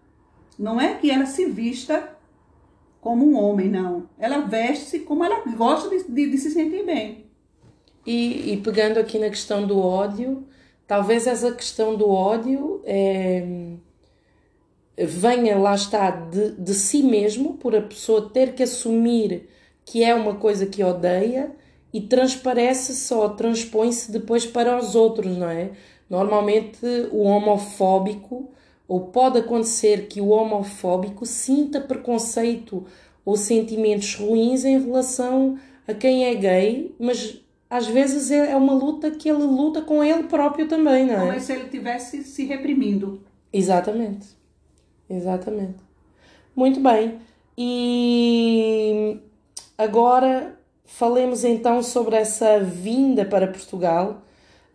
Não 0.58 0.80
é 0.80 0.94
que 0.94 1.10
ela 1.10 1.24
se 1.24 1.46
vista 1.46 2.16
como 3.00 3.26
um 3.26 3.38
homem, 3.38 3.68
não. 3.68 4.08
Ela 4.18 4.40
veste-se 4.40 5.00
como 5.00 5.24
ela 5.24 5.42
gosta 5.56 5.88
de, 5.88 6.04
de, 6.04 6.30
de 6.30 6.38
se 6.38 6.50
sentir 6.50 6.84
bem. 6.84 7.24
E, 8.04 8.52
e, 8.52 8.56
pegando 8.58 8.98
aqui 8.98 9.18
na 9.18 9.28
questão 9.28 9.66
do 9.66 9.78
ódio, 9.78 10.46
talvez 10.86 11.26
essa 11.26 11.52
questão 11.52 11.96
do 11.96 12.08
ódio 12.08 12.82
é, 12.84 13.76
venha, 14.96 15.58
lá 15.58 15.74
está, 15.74 16.10
de, 16.10 16.52
de 16.52 16.74
si 16.74 17.02
mesmo, 17.02 17.54
por 17.54 17.74
a 17.74 17.82
pessoa 17.82 18.30
ter 18.30 18.54
que 18.54 18.62
assumir 18.62 19.48
que 19.84 20.04
é 20.04 20.14
uma 20.14 20.34
coisa 20.34 20.66
que 20.66 20.82
odeia 20.82 21.54
e 21.98 22.02
transparece 22.02 22.94
só, 22.94 23.28
transpõe-se 23.30 24.12
depois 24.12 24.46
para 24.46 24.78
os 24.78 24.94
outros, 24.94 25.36
não 25.36 25.50
é? 25.50 25.72
Normalmente 26.08 26.78
o 27.10 27.24
homofóbico 27.24 28.52
ou 28.86 29.08
pode 29.08 29.38
acontecer 29.38 30.06
que 30.06 30.20
o 30.20 30.28
homofóbico 30.28 31.26
sinta 31.26 31.80
preconceito 31.80 32.86
ou 33.24 33.36
sentimentos 33.36 34.14
ruins 34.14 34.64
em 34.64 34.80
relação 34.80 35.58
a 35.88 35.92
quem 35.92 36.24
é 36.24 36.34
gay, 36.36 36.94
mas 37.00 37.40
às 37.68 37.88
vezes 37.88 38.30
é, 38.30 38.52
é 38.52 38.56
uma 38.56 38.74
luta 38.74 39.10
que 39.10 39.28
ele 39.28 39.42
luta 39.42 39.82
com 39.82 40.02
ele 40.04 40.22
próprio 40.22 40.68
também, 40.68 41.04
não 41.04 41.16
é? 41.16 41.26
Como 41.26 41.40
se 41.40 41.52
ele 41.52 41.64
estivesse 41.64 42.22
se 42.22 42.44
reprimindo. 42.44 43.20
Exatamente. 43.52 44.28
Exatamente. 45.10 45.80
Muito 46.54 46.78
bem. 46.78 47.18
E 47.58 49.18
agora 49.76 50.57
falemos 50.88 51.44
então 51.44 51.82
sobre 51.82 52.16
essa 52.16 52.58
vinda 52.58 53.24
para 53.24 53.46
Portugal. 53.46 54.22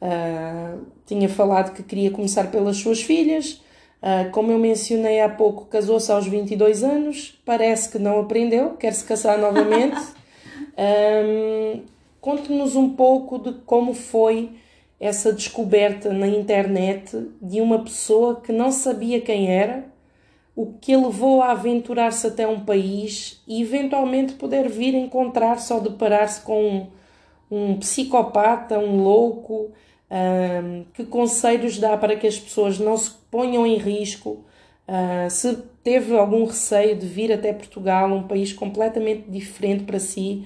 Uh, 0.01 0.85
tinha 1.05 1.27
falado 1.27 1.73
que 1.73 1.83
queria 1.83 2.09
começar 2.09 2.49
pelas 2.49 2.77
suas 2.77 3.01
filhas, 3.01 3.61
Uh, 4.03 4.29
como 4.31 4.51
eu 4.51 4.59
mencionei 4.59 5.21
há 5.21 5.29
pouco, 5.29 5.63
casou-se 5.67 6.11
aos 6.11 6.27
22 6.27 6.83
anos, 6.83 7.39
parece 7.45 7.89
que 7.89 7.97
não 7.97 8.19
aprendeu, 8.19 8.71
quer 8.71 8.93
se 8.93 9.05
casar 9.05 9.37
novamente. 9.37 9.97
um, 10.77 11.83
Conte-nos 12.19 12.75
um 12.75 12.89
pouco 12.89 13.39
de 13.39 13.53
como 13.65 13.93
foi 13.93 14.51
essa 14.99 15.31
descoberta 15.31 16.11
na 16.11 16.27
internet 16.27 17.29
de 17.41 17.61
uma 17.61 17.81
pessoa 17.81 18.41
que 18.41 18.51
não 18.51 18.71
sabia 18.71 19.21
quem 19.21 19.49
era, 19.49 19.85
o 20.55 20.73
que 20.73 20.95
levou 20.95 21.41
a 21.41 21.51
aventurar-se 21.51 22.27
até 22.27 22.47
um 22.47 22.59
país 22.59 23.41
e 23.47 23.61
eventualmente 23.61 24.33
poder 24.33 24.69
vir 24.69 24.93
encontrar-se 24.93 25.71
ou 25.73 25.81
deparar-se 25.81 26.41
com 26.41 26.89
um, 27.49 27.71
um 27.71 27.77
psicopata, 27.77 28.77
um 28.77 29.01
louco, 29.01 29.71
um, 30.11 30.85
que 30.93 31.03
conselhos 31.05 31.79
dá 31.79 31.97
para 31.97 32.15
que 32.15 32.27
as 32.27 32.39
pessoas 32.39 32.77
não 32.77 32.95
se 32.95 33.11
ponham 33.31 33.65
em 33.65 33.77
risco? 33.77 34.45
Uh, 34.87 35.29
se 35.29 35.55
teve 35.83 36.15
algum 36.15 36.45
receio 36.45 36.95
de 36.95 37.07
vir 37.07 37.31
até 37.31 37.53
Portugal, 37.53 38.11
um 38.11 38.27
país 38.27 38.53
completamente 38.53 39.29
diferente 39.29 39.85
para 39.85 39.99
si, 39.99 40.45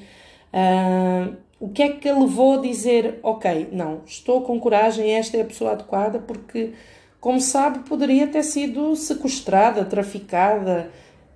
uh, 0.53 1.35
o 1.59 1.69
que 1.69 1.81
é 1.81 1.89
que 1.89 2.11
levou 2.11 2.59
a 2.59 2.61
dizer: 2.61 3.19
Ok, 3.23 3.69
não, 3.71 4.01
estou 4.05 4.41
com 4.41 4.59
coragem, 4.59 5.11
esta 5.15 5.37
é 5.37 5.41
a 5.41 5.45
pessoa 5.45 5.71
adequada, 5.71 6.19
porque, 6.19 6.73
como 7.19 7.41
sabe, 7.41 7.79
poderia 7.87 8.27
ter 8.27 8.43
sido 8.43 8.95
sequestrada, 8.95 9.83
traficada 9.85 10.91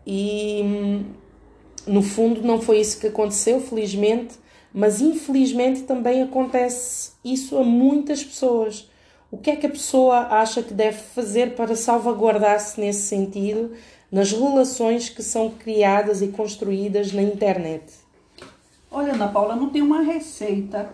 e, 0.05 0.61
hum, 0.63 1.05
no 1.87 2.01
fundo, 2.01 2.41
não 2.41 2.61
foi 2.61 2.79
isso 2.79 2.99
que 2.99 3.07
aconteceu, 3.07 3.59
felizmente 3.59 4.41
mas 4.73 5.01
infelizmente 5.01 5.83
também 5.83 6.21
acontece 6.21 7.11
isso 7.23 7.57
a 7.57 7.63
muitas 7.63 8.23
pessoas. 8.23 8.89
O 9.29 9.37
que 9.37 9.51
é 9.51 9.55
que 9.55 9.65
a 9.65 9.69
pessoa 9.69 10.27
acha 10.27 10.61
que 10.61 10.73
deve 10.73 10.97
fazer 10.97 11.55
para 11.55 11.75
salvaguardar-se 11.75 12.79
nesse 12.79 13.03
sentido 13.03 13.73
nas 14.11 14.31
relações 14.31 15.09
que 15.09 15.23
são 15.23 15.49
criadas 15.49 16.21
e 16.21 16.27
construídas 16.27 17.13
na 17.13 17.21
internet? 17.21 17.93
Olha, 18.89 19.13
Ana 19.13 19.29
Paula, 19.29 19.55
não 19.55 19.69
tem 19.69 19.81
uma 19.81 20.01
receita 20.01 20.89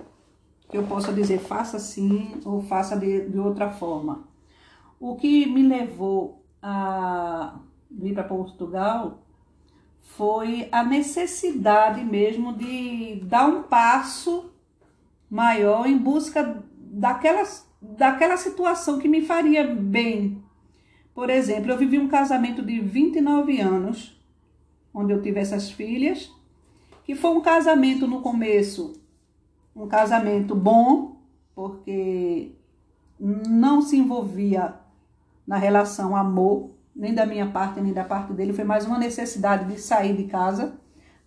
que 0.69 0.77
eu 0.77 0.83
possa 0.83 1.11
dizer 1.11 1.39
faça 1.39 1.77
assim 1.77 2.35
ou 2.45 2.61
faça 2.61 2.95
de, 2.95 3.27
de 3.27 3.39
outra 3.39 3.71
forma. 3.71 4.26
O 4.99 5.15
que 5.15 5.45
me 5.45 5.61
levou 5.61 6.43
a 6.61 7.59
vir 7.89 8.13
para 8.13 8.23
Portugal 8.23 9.19
foi 10.01 10.67
a 10.71 10.83
necessidade 10.83 12.03
mesmo 12.03 12.53
de 12.53 13.21
dar 13.23 13.47
um 13.47 13.63
passo 13.63 14.51
maior 15.29 15.85
em 15.85 15.97
busca 15.97 16.63
daquela, 16.75 17.43
daquela 17.81 18.37
situação 18.37 18.97
que 18.97 19.07
me 19.07 19.21
faria 19.21 19.63
bem. 19.63 20.41
Por 21.13 21.29
exemplo, 21.29 21.71
eu 21.71 21.77
vivi 21.77 21.99
um 21.99 22.07
casamento 22.07 22.63
de 22.63 22.79
29 22.79 23.59
anos, 23.59 24.19
onde 24.93 25.13
eu 25.13 25.21
tive 25.21 25.39
essas 25.39 25.69
filhas, 25.69 26.31
que 27.03 27.13
foi 27.13 27.31
um 27.31 27.41
casamento 27.41 28.07
no 28.07 28.21
começo, 28.21 28.93
um 29.75 29.87
casamento 29.87 30.55
bom, 30.55 31.17
porque 31.53 32.51
não 33.19 33.81
se 33.81 33.97
envolvia 33.97 34.75
na 35.47 35.55
relação 35.57 36.15
amor, 36.15 36.75
nem 36.93 37.13
da 37.13 37.25
minha 37.25 37.49
parte, 37.49 37.79
nem 37.79 37.93
da 37.93 38.03
parte 38.03 38.33
dele, 38.33 38.51
foi 38.51 38.65
mais 38.65 38.85
uma 38.85 38.99
necessidade 38.99 39.71
de 39.71 39.79
sair 39.79 40.17
de 40.17 40.25
casa, 40.25 40.77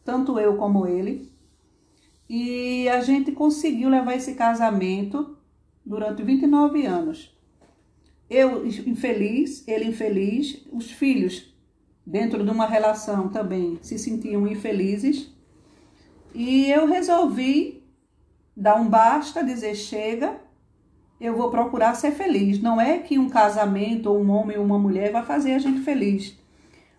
tanto 0.04 0.38
eu 0.38 0.56
como 0.56 0.86
ele. 0.86 1.32
E 2.28 2.88
a 2.90 3.00
gente 3.00 3.32
conseguiu 3.32 3.88
levar 3.88 4.14
esse 4.14 4.34
casamento 4.34 5.38
durante 5.84 6.22
29 6.22 6.84
anos. 6.84 7.36
Eu 8.28 8.66
infeliz, 8.66 9.66
ele 9.66 9.86
infeliz, 9.86 10.64
os 10.70 10.90
filhos, 10.90 11.52
dentro 12.06 12.44
de 12.44 12.50
uma 12.50 12.66
relação 12.66 13.28
também, 13.28 13.78
se 13.82 13.98
sentiam 13.98 14.46
infelizes. 14.46 15.32
E 16.34 16.70
eu 16.70 16.86
resolvi 16.86 17.82
dar 18.56 18.76
um 18.76 18.88
basta, 18.88 19.42
dizer 19.42 19.74
chega, 19.74 20.40
eu 21.20 21.36
vou 21.36 21.50
procurar 21.50 21.94
ser 21.94 22.12
feliz. 22.12 22.60
Não 22.60 22.80
é 22.80 22.98
que 22.98 23.18
um 23.18 23.28
casamento, 23.28 24.10
ou 24.10 24.18
um 24.18 24.30
homem 24.30 24.56
ou 24.56 24.64
uma 24.64 24.78
mulher 24.78 25.12
vai 25.12 25.24
fazer 25.24 25.52
a 25.52 25.58
gente 25.58 25.80
feliz. 25.82 26.38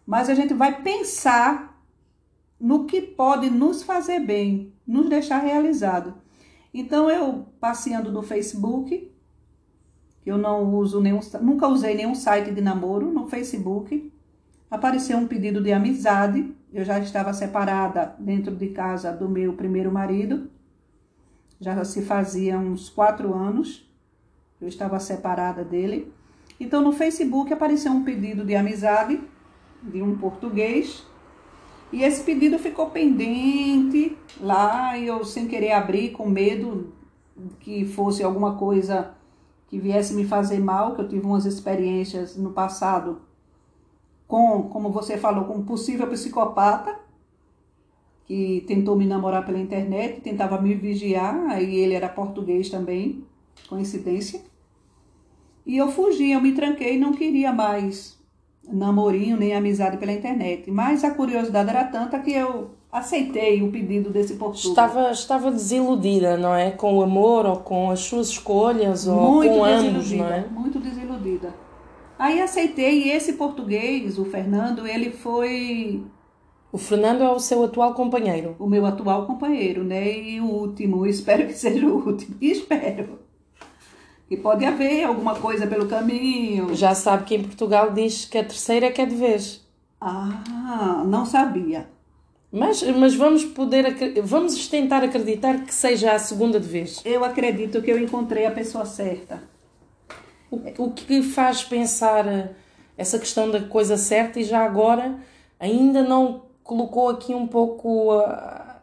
Mas 0.05 0.29
a 0.29 0.35
gente 0.35 0.53
vai 0.53 0.81
pensar 0.81 1.81
no 2.59 2.85
que 2.85 3.01
pode 3.01 3.49
nos 3.49 3.81
fazer 3.81 4.19
bem, 4.19 4.71
nos 4.85 5.09
deixar 5.09 5.39
realizado. 5.39 6.13
Então 6.71 7.09
eu 7.09 7.47
passeando 7.59 8.11
no 8.11 8.21
Facebook, 8.21 9.11
eu 10.23 10.37
não 10.37 10.75
uso 10.75 11.01
nenhum, 11.01 11.19
nunca 11.41 11.67
usei 11.67 11.95
nenhum 11.95 12.13
site 12.13 12.51
de 12.51 12.61
namoro 12.61 13.11
no 13.11 13.27
Facebook. 13.27 14.13
Apareceu 14.69 15.17
um 15.17 15.27
pedido 15.27 15.61
de 15.61 15.73
amizade. 15.73 16.55
Eu 16.71 16.85
já 16.85 16.99
estava 16.99 17.33
separada 17.33 18.15
dentro 18.19 18.55
de 18.55 18.69
casa 18.69 19.11
do 19.11 19.27
meu 19.27 19.53
primeiro 19.53 19.91
marido. 19.91 20.49
Já 21.59 21.83
se 21.83 22.03
fazia 22.03 22.57
uns 22.57 22.89
quatro 22.89 23.33
anos 23.33 23.90
eu 24.61 24.67
estava 24.67 24.99
separada 24.99 25.63
dele. 25.63 26.11
Então 26.59 26.81
no 26.81 26.91
Facebook 26.91 27.51
apareceu 27.51 27.91
um 27.91 28.03
pedido 28.03 28.45
de 28.45 28.55
amizade 28.55 29.19
de 29.81 30.01
um 30.01 30.15
português 30.15 31.03
e 31.91 32.03
esse 32.03 32.23
pedido 32.23 32.57
ficou 32.59 32.89
pendente 32.89 34.15
lá 34.39 34.97
e 34.97 35.07
eu 35.07 35.25
sem 35.25 35.47
querer 35.47 35.71
abrir 35.71 36.11
com 36.11 36.29
medo 36.29 36.93
que 37.59 37.85
fosse 37.85 38.23
alguma 38.23 38.55
coisa 38.55 39.13
que 39.67 39.79
viesse 39.79 40.13
me 40.13 40.25
fazer 40.25 40.59
mal, 40.59 40.95
que 40.95 41.01
eu 41.01 41.07
tive 41.07 41.25
umas 41.25 41.45
experiências 41.45 42.37
no 42.37 42.51
passado 42.51 43.21
com, 44.27 44.63
como 44.63 44.91
você 44.91 45.17
falou, 45.17 45.45
com 45.45 45.55
um 45.55 45.65
possível 45.65 46.07
psicopata 46.07 46.97
que 48.25 48.63
tentou 48.65 48.95
me 48.95 49.05
namorar 49.05 49.45
pela 49.45 49.59
internet, 49.59 50.21
tentava 50.21 50.61
me 50.61 50.73
vigiar, 50.73 51.49
aí 51.49 51.75
ele 51.75 51.93
era 51.93 52.07
português 52.07 52.69
também, 52.69 53.25
coincidência. 53.67 54.41
E 55.65 55.77
eu 55.77 55.89
fugi, 55.89 56.31
eu 56.31 56.41
me 56.41 56.53
tranquei, 56.53 56.97
não 56.97 57.13
queria 57.13 57.53
mais 57.53 58.19
namorinho 58.67 59.37
nem 59.37 59.53
amizade 59.53 59.97
pela 59.97 60.11
internet. 60.11 60.69
Mas 60.69 61.03
a 61.03 61.11
curiosidade 61.11 61.69
era 61.69 61.83
tanta 61.85 62.19
que 62.19 62.31
eu 62.31 62.71
aceitei 62.91 63.61
o 63.61 63.71
pedido 63.71 64.09
desse 64.09 64.35
português. 64.35 64.65
Estava, 64.65 65.11
estava 65.11 65.51
desiludida, 65.51 66.37
não 66.37 66.53
é? 66.53 66.71
Com 66.71 66.97
o 66.97 67.01
amor 67.01 67.45
ou 67.45 67.57
com 67.57 67.89
as 67.89 67.99
suas 68.01 68.29
escolhas 68.29 69.07
ou 69.07 69.31
muito 69.33 69.53
com 69.53 69.63
ambos, 69.63 70.11
não 70.11 70.27
é? 70.27 70.45
Muito 70.47 70.79
desiludida. 70.79 71.53
Aí 72.17 72.39
aceitei 72.41 73.05
e 73.05 73.11
esse 73.11 73.33
português, 73.33 74.19
o 74.19 74.25
Fernando, 74.25 74.85
ele 74.85 75.09
foi 75.09 76.03
o 76.71 76.77
Fernando 76.77 77.21
é 77.21 77.29
o 77.29 77.39
seu 77.39 77.63
atual 77.63 77.93
companheiro. 77.93 78.55
O 78.57 78.67
meu 78.67 78.85
atual 78.85 79.25
companheiro, 79.25 79.83
né? 79.83 80.17
E 80.17 80.39
o 80.39 80.45
último, 80.45 81.05
espero 81.07 81.47
que 81.47 81.53
seja 81.53 81.85
o 81.85 82.05
último. 82.05 82.35
Espero. 82.39 83.19
Que 84.31 84.37
pode 84.37 84.63
haver 84.63 85.03
alguma 85.03 85.35
coisa 85.35 85.67
pelo 85.67 85.89
caminho. 85.89 86.73
Já 86.73 86.95
sabe 86.95 87.25
que 87.25 87.35
em 87.35 87.43
Portugal 87.43 87.91
diz 87.91 88.23
que 88.23 88.37
a 88.37 88.43
terceira 88.45 88.85
é 88.85 88.89
que 88.89 89.01
é 89.01 89.05
de 89.05 89.13
vez. 89.13 89.59
Ah, 89.99 91.03
não 91.05 91.25
sabia. 91.25 91.89
Mas, 92.49 92.81
mas 92.81 93.13
vamos 93.13 93.43
poder 93.43 93.93
vamos 94.23 94.69
tentar 94.69 95.03
acreditar 95.03 95.65
que 95.65 95.73
seja 95.73 96.13
a 96.13 96.17
segunda 96.17 96.61
de 96.61 96.67
vez. 96.69 97.01
Eu 97.03 97.25
acredito 97.25 97.81
que 97.81 97.91
eu 97.91 97.99
encontrei 97.99 98.45
a 98.45 98.51
pessoa 98.51 98.85
certa. 98.85 99.43
O, 100.49 100.61
o 100.77 100.91
que 100.91 101.21
faz 101.21 101.65
pensar 101.65 102.55
essa 102.97 103.19
questão 103.19 103.51
da 103.51 103.59
coisa 103.59 103.97
certa 103.97 104.39
e 104.39 104.45
já 104.45 104.63
agora 104.63 105.19
ainda 105.59 106.03
não 106.03 106.43
colocou 106.63 107.09
aqui 107.09 107.35
um 107.35 107.47
pouco 107.47 108.17
uh, 108.17 108.75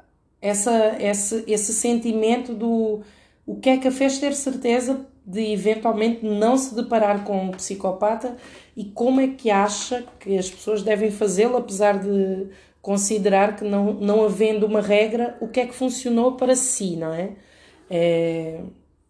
essa, 0.43 0.95
esse, 1.00 1.43
esse 1.47 1.73
sentimento 1.73 2.52
do 2.52 3.00
o 3.47 3.57
que 3.57 3.71
é 3.71 3.78
que 3.78 3.88
a 3.88 3.90
fez 3.90 4.19
ter 4.19 4.35
certeza 4.35 5.07
de 5.28 5.52
eventualmente 5.52 6.25
não 6.25 6.56
se 6.56 6.75
deparar 6.75 7.23
com 7.23 7.44
um 7.44 7.50
psicopata 7.50 8.38
e 8.75 8.85
como 8.85 9.20
é 9.20 9.28
que 9.28 9.50
acha 9.50 10.06
que 10.18 10.38
as 10.38 10.50
pessoas 10.50 10.82
devem 10.82 11.11
fazê-lo, 11.11 11.58
apesar 11.58 11.99
de 11.99 12.47
considerar 12.80 13.54
que 13.54 13.62
não, 13.62 13.92
não 13.92 14.25
havendo 14.25 14.64
uma 14.64 14.80
regra, 14.80 15.37
o 15.38 15.47
que 15.47 15.61
é 15.61 15.66
que 15.66 15.75
funcionou 15.75 16.32
para 16.32 16.56
si, 16.56 16.97
não 16.97 17.12
é? 17.12 17.32
é 17.90 18.61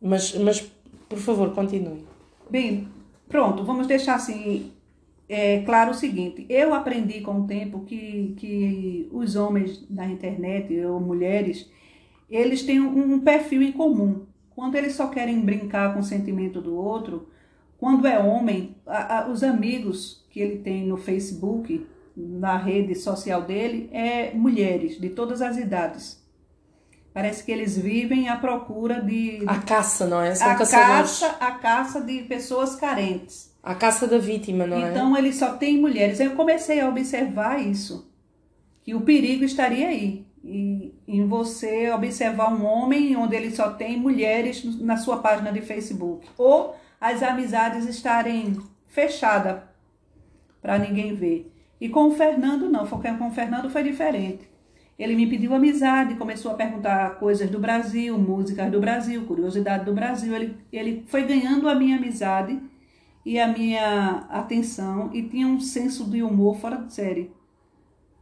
mas, 0.02 0.34
mas, 0.34 0.60
por 1.08 1.18
favor, 1.18 1.54
continue. 1.54 2.04
Bem, 2.50 2.88
pronto, 3.28 3.62
vamos 3.62 3.86
deixar 3.86 4.16
assim 4.16 4.72
é 5.28 5.60
claro 5.60 5.92
o 5.92 5.94
seguinte: 5.94 6.46
eu 6.48 6.74
aprendi 6.74 7.20
com 7.20 7.42
o 7.42 7.46
tempo 7.46 7.84
que, 7.84 8.34
que 8.38 9.08
os 9.12 9.36
homens 9.36 9.84
da 9.88 10.06
internet 10.06 10.74
ou 10.84 10.98
mulheres 10.98 11.70
eles 12.30 12.62
têm 12.62 12.80
um, 12.80 13.14
um 13.14 13.20
perfil 13.20 13.62
em 13.62 13.72
comum. 13.72 14.26
Quando 14.58 14.74
eles 14.74 14.96
só 14.96 15.06
querem 15.06 15.40
brincar 15.40 15.94
com 15.94 16.00
o 16.00 16.02
sentimento 16.02 16.60
do 16.60 16.74
outro, 16.74 17.28
quando 17.78 18.08
é 18.08 18.18
homem, 18.18 18.74
a, 18.84 19.18
a, 19.18 19.28
os 19.28 19.44
amigos 19.44 20.26
que 20.30 20.40
ele 20.40 20.58
tem 20.58 20.84
no 20.84 20.96
Facebook, 20.96 21.86
na 22.16 22.56
rede 22.56 22.96
social 22.96 23.42
dele, 23.42 23.88
é 23.92 24.32
mulheres 24.32 25.00
de 25.00 25.10
todas 25.10 25.42
as 25.42 25.56
idades. 25.56 26.20
Parece 27.14 27.44
que 27.44 27.52
eles 27.52 27.78
vivem 27.78 28.28
à 28.28 28.36
procura 28.36 29.00
de. 29.00 29.44
A 29.46 29.58
caça, 29.58 30.08
não 30.08 30.20
é? 30.20 30.34
São 30.34 30.50
a 30.50 30.56
caça, 30.56 31.36
a 31.38 31.52
caça 31.52 32.00
de 32.00 32.22
pessoas 32.22 32.74
carentes. 32.74 33.56
A 33.62 33.76
caça 33.76 34.08
da 34.08 34.18
vítima, 34.18 34.66
não 34.66 34.76
então, 34.76 34.88
é? 34.88 34.90
Então 34.90 35.16
ele 35.16 35.32
só 35.32 35.54
tem 35.54 35.78
mulheres. 35.78 36.18
Eu 36.18 36.32
comecei 36.32 36.80
a 36.80 36.88
observar 36.88 37.64
isso, 37.64 38.12
que 38.82 38.92
o 38.92 39.02
perigo 39.02 39.44
estaria 39.44 39.86
aí. 39.86 40.27
E, 40.42 40.94
em 41.06 41.26
você 41.26 41.90
observar 41.90 42.52
um 42.52 42.64
homem 42.64 43.16
onde 43.16 43.36
ele 43.36 43.50
só 43.50 43.70
tem 43.70 43.98
mulheres 43.98 44.64
na 44.80 44.96
sua 44.96 45.18
página 45.18 45.52
de 45.52 45.60
Facebook. 45.60 46.26
Ou 46.36 46.74
as 47.00 47.22
amizades 47.22 47.86
estarem 47.86 48.56
fechadas 48.86 49.60
para 50.60 50.78
ninguém 50.78 51.14
ver. 51.14 51.52
E 51.80 51.88
com 51.88 52.08
o 52.08 52.10
Fernando, 52.12 52.68
não. 52.68 52.86
Com 52.86 53.28
o 53.28 53.30
Fernando 53.30 53.70
foi 53.70 53.82
diferente. 53.82 54.48
Ele 54.98 55.14
me 55.14 55.28
pediu 55.28 55.54
amizade, 55.54 56.16
começou 56.16 56.50
a 56.50 56.54
perguntar 56.54 57.20
coisas 57.20 57.48
do 57.48 57.60
Brasil, 57.60 58.18
músicas 58.18 58.68
do 58.68 58.80
Brasil, 58.80 59.24
curiosidade 59.26 59.84
do 59.84 59.92
Brasil. 59.92 60.34
Ele, 60.34 60.56
ele 60.72 61.04
foi 61.06 61.22
ganhando 61.22 61.68
a 61.68 61.74
minha 61.74 61.96
amizade 61.96 62.60
e 63.24 63.38
a 63.38 63.46
minha 63.46 64.26
atenção 64.28 65.10
e 65.12 65.22
tinha 65.22 65.46
um 65.46 65.60
senso 65.60 66.04
de 66.10 66.20
humor 66.20 66.56
fora 66.56 66.78
de 66.78 66.92
série. 66.92 67.30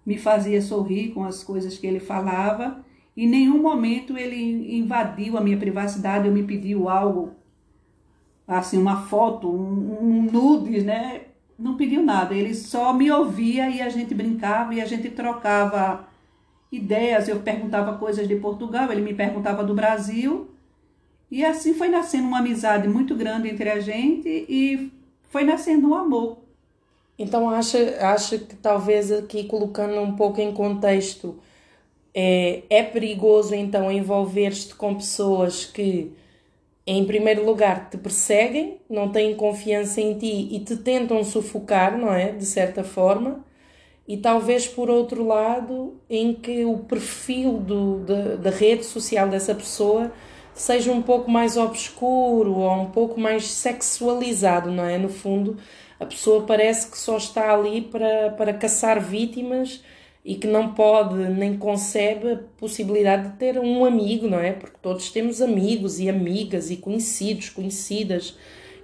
Me 0.06 0.16
fazia 0.16 0.62
sorrir 0.62 1.08
com 1.08 1.24
as 1.24 1.42
coisas 1.42 1.76
que 1.76 1.86
ele 1.86 1.98
falava. 1.98 2.84
Em 3.16 3.28
nenhum 3.28 3.60
momento 3.60 4.16
ele 4.16 4.76
invadiu 4.76 5.36
a 5.36 5.40
minha 5.40 5.56
privacidade 5.56 6.28
ou 6.28 6.34
me 6.34 6.44
pediu 6.44 6.88
algo, 6.88 7.32
assim, 8.46 8.78
uma 8.78 9.02
foto, 9.06 9.50
um, 9.50 9.98
um 10.00 10.22
nudes, 10.30 10.84
né? 10.84 11.22
Não 11.58 11.76
pediu 11.76 12.02
nada. 12.02 12.34
Ele 12.34 12.54
só 12.54 12.92
me 12.92 13.10
ouvia 13.10 13.68
e 13.68 13.82
a 13.82 13.88
gente 13.88 14.14
brincava 14.14 14.74
e 14.74 14.80
a 14.80 14.84
gente 14.84 15.10
trocava 15.10 16.06
ideias. 16.70 17.26
Eu 17.26 17.40
perguntava 17.40 17.98
coisas 17.98 18.28
de 18.28 18.36
Portugal, 18.36 18.92
ele 18.92 19.02
me 19.02 19.14
perguntava 19.14 19.64
do 19.64 19.74
Brasil. 19.74 20.50
E 21.30 21.44
assim 21.44 21.74
foi 21.74 21.88
nascendo 21.88 22.28
uma 22.28 22.38
amizade 22.38 22.86
muito 22.86 23.16
grande 23.16 23.48
entre 23.48 23.68
a 23.68 23.80
gente 23.80 24.28
e 24.48 24.92
foi 25.28 25.42
nascendo 25.44 25.88
um 25.88 25.94
amor. 25.94 26.45
Então 27.18 27.48
acha, 27.48 27.96
acha 28.00 28.38
que 28.38 28.56
talvez 28.56 29.10
aqui 29.10 29.44
colocando 29.44 30.00
um 30.00 30.14
pouco 30.14 30.40
em 30.40 30.52
contexto 30.52 31.38
é, 32.14 32.62
é 32.70 32.82
perigoso 32.82 33.54
então 33.54 33.90
envolver-te 33.90 34.74
com 34.74 34.94
pessoas 34.94 35.64
que 35.64 36.12
em 36.86 37.04
primeiro 37.04 37.44
lugar 37.44 37.90
te 37.90 37.98
perseguem, 37.98 38.78
não 38.88 39.10
têm 39.10 39.34
confiança 39.34 40.00
em 40.00 40.16
ti 40.16 40.48
e 40.52 40.60
te 40.60 40.76
tentam 40.76 41.22
sufocar, 41.24 41.98
não 41.98 42.12
é? 42.14 42.30
De 42.30 42.46
certa 42.46 42.84
forma. 42.84 43.44
E 44.06 44.16
talvez 44.16 44.68
por 44.68 44.88
outro 44.88 45.26
lado, 45.26 46.00
em 46.08 46.32
que 46.32 46.64
o 46.64 46.78
perfil 46.78 47.54
do, 47.54 47.98
da, 48.38 48.50
rede 48.50 48.84
social 48.84 49.28
dessa 49.28 49.52
pessoa 49.52 50.12
seja 50.54 50.92
um 50.92 51.02
pouco 51.02 51.28
mais 51.28 51.56
obscuro 51.56 52.54
ou 52.54 52.70
um 52.72 52.90
pouco 52.90 53.18
mais 53.18 53.48
sexualizado, 53.48 54.70
não 54.70 54.84
é? 54.84 54.96
No 54.96 55.08
fundo, 55.08 55.56
a 55.98 56.06
pessoa 56.06 56.44
parece 56.44 56.90
que 56.90 56.98
só 56.98 57.16
está 57.16 57.52
ali 57.54 57.80
para, 57.80 58.30
para 58.30 58.52
caçar 58.52 59.00
vítimas 59.00 59.82
e 60.24 60.34
que 60.34 60.46
não 60.46 60.74
pode 60.74 61.14
nem 61.14 61.56
concebe 61.56 62.32
a 62.32 62.40
possibilidade 62.58 63.30
de 63.30 63.36
ter 63.36 63.58
um 63.58 63.84
amigo, 63.84 64.28
não 64.28 64.40
é? 64.40 64.52
Porque 64.52 64.76
todos 64.82 65.10
temos 65.10 65.40
amigos 65.40 66.00
e 66.00 66.08
amigas 66.08 66.70
e 66.70 66.76
conhecidos, 66.76 67.48
conhecidas. 67.48 68.36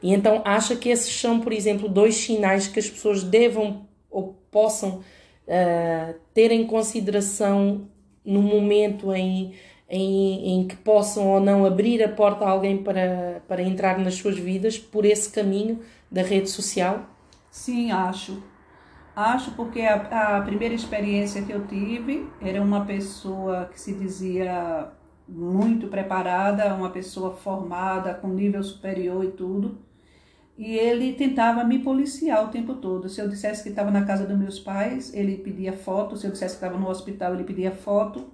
E 0.03 0.13
então 0.13 0.41
acha 0.45 0.77
que 0.77 0.89
esses 0.89 1.13
são, 1.13 1.41
por 1.41 1.53
exemplo, 1.53 1.89
dois 1.89 2.15
sinais 2.15 2.69
que 2.69 2.79
as 2.79 2.89
pessoas 2.89 3.25
devam 3.25 3.87
ou 4.09 4.37
possam 4.51 5.01
uh, 5.47 6.15
ter 6.33 6.53
em 6.53 6.65
consideração 6.65 7.89
no 8.25 8.41
momento 8.41 9.13
em 9.13 9.53
em, 9.93 10.63
em 10.63 10.69
que 10.69 10.77
possam 10.77 11.29
ou 11.29 11.41
não 11.41 11.67
abrir 11.67 12.03
a 12.03 12.09
porta 12.09 12.45
a 12.47 12.51
alguém 12.51 12.83
para, 12.83 13.43
para 13.49 13.63
entrar 13.63 13.99
nas 13.99 14.15
suas 14.17 14.39
vidas 14.39 14.79
por 14.79 15.05
esse 15.05 15.31
caminho 15.31 15.81
da 16.11 16.23
rede 16.23 16.51
social? 16.51 17.07
Sim, 17.51 17.91
acho. 17.93 18.43
Acho 19.17 19.53
porque 19.53 19.83
a, 19.83 20.39
a 20.39 20.43
primeira 20.43 20.75
experiência 20.75 21.43
que 21.45 21.53
eu 21.53 21.67
tive 21.67 22.29
era 22.41 22.63
uma 22.63 22.87
pessoa 22.87 23.67
que 23.67 23.81
se 23.81 23.95
dizia 23.95 24.93
muito 25.29 25.89
preparada, 25.89 26.75
uma 26.75 26.91
pessoa 26.91 27.37
formada, 27.37 28.15
com 28.15 28.29
nível 28.29 28.63
superior 28.63 29.25
e 29.25 29.33
tudo. 29.33 29.79
E 30.59 30.77
ele 30.77 31.15
tentava 31.15 31.65
me 31.65 31.81
policiar 31.81 32.45
o 32.45 32.49
tempo 32.51 32.75
todo. 32.77 33.09
Se 33.09 33.21
eu 33.21 33.29
dissesse 33.29 33.63
que 33.63 33.71
estava 33.71 33.91
na 33.91 34.05
casa 34.05 34.27
dos 34.27 34.39
meus 34.39 34.61
pais, 34.61 35.13
ele 35.15 35.39
pedia 35.39 35.73
foto. 35.73 36.17
Se 36.17 36.27
eu 36.27 36.33
dissesse 36.33 36.59
que 36.59 36.65
estava 36.65 36.79
no 36.79 36.89
hospital, 36.89 37.35
ele 37.35 37.45
pedia 37.45 37.73
foto. 37.73 38.31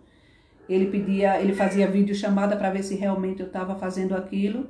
Ele 0.68 0.86
pedia, 0.86 1.40
ele 1.40 1.54
fazia 1.54 1.90
vídeo 1.90 2.14
chamada 2.14 2.56
para 2.56 2.70
ver 2.70 2.82
se 2.82 2.94
realmente 2.94 3.40
eu 3.40 3.46
estava 3.46 3.74
fazendo 3.74 4.14
aquilo. 4.14 4.66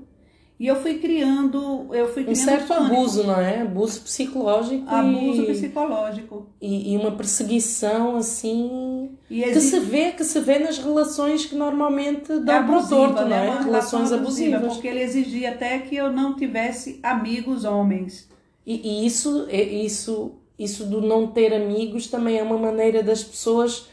E 0.61 0.67
eu 0.67 0.75
fui 0.75 0.99
criando, 0.99 1.95
eu 1.95 2.13
fui 2.13 2.25
criando 2.25 2.31
um 2.31 2.35
certo 2.35 2.67
pânico. 2.67 2.95
abuso, 2.97 3.25
não 3.25 3.41
é? 3.41 3.63
Abuso 3.63 4.01
psicológico. 4.01 4.85
Abuso 4.89 5.43
e, 5.43 5.47
psicológico. 5.47 6.47
E, 6.61 6.93
e, 6.93 6.97
uma 6.97 7.13
perseguição 7.13 8.17
assim 8.17 9.11
existe... 9.31 9.53
que 9.53 9.61
se 9.61 9.79
vê 9.79 10.11
que 10.11 10.25
se 10.25 10.41
vê 10.41 10.59
nas 10.59 10.79
relações 10.79 11.47
que 11.47 11.55
normalmente 11.55 12.41
dão 12.41 12.55
é 12.57 12.59
abusiva, 12.59 12.97
torto, 12.97 13.25
né? 13.25 13.47
não 13.47 13.61
é? 13.61 13.63
Relações 13.63 14.11
abusiva, 14.11 14.57
abusivas. 14.57 14.73
Porque 14.75 14.89
ele 14.89 15.01
exigia 15.01 15.51
até 15.51 15.79
que 15.79 15.95
eu 15.95 16.13
não 16.13 16.35
tivesse 16.35 16.99
amigos 17.05 17.65
homens. 17.65 18.29
E, 18.67 19.03
e 19.03 19.07
isso, 19.07 19.47
isso, 19.49 20.33
isso 20.59 20.85
do 20.87 21.01
não 21.01 21.29
ter 21.29 21.55
amigos 21.55 22.09
também 22.09 22.37
é 22.37 22.43
uma 22.43 22.59
maneira 22.59 23.01
das 23.01 23.23
pessoas 23.23 23.87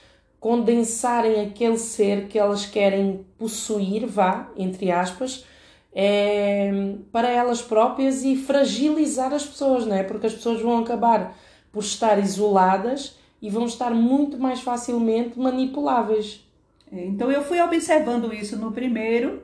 condensarem 0.45 1.41
aquele 1.41 1.75
ser 1.75 2.27
que 2.27 2.37
elas 2.37 2.67
querem 2.67 3.25
possuir, 3.35 4.05
vá, 4.05 4.47
entre 4.55 4.91
aspas, 4.91 5.43
é, 5.91 6.71
para 7.11 7.27
elas 7.31 7.63
próprias 7.63 8.23
e 8.23 8.35
fragilizar 8.35 9.33
as 9.33 9.43
pessoas, 9.43 9.87
não 9.87 9.95
é? 9.95 10.03
Porque 10.03 10.27
as 10.27 10.35
pessoas 10.35 10.61
vão 10.61 10.77
acabar 10.77 11.35
por 11.71 11.81
estar 11.81 12.19
isoladas 12.19 13.17
e 13.41 13.49
vão 13.49 13.65
estar 13.65 13.89
muito 13.89 14.37
mais 14.37 14.61
facilmente 14.61 15.39
manipuláveis. 15.39 16.47
É, 16.93 17.03
então 17.05 17.31
eu 17.31 17.43
fui 17.43 17.59
observando 17.59 18.31
isso 18.31 18.55
no 18.55 18.71
primeiro 18.71 19.41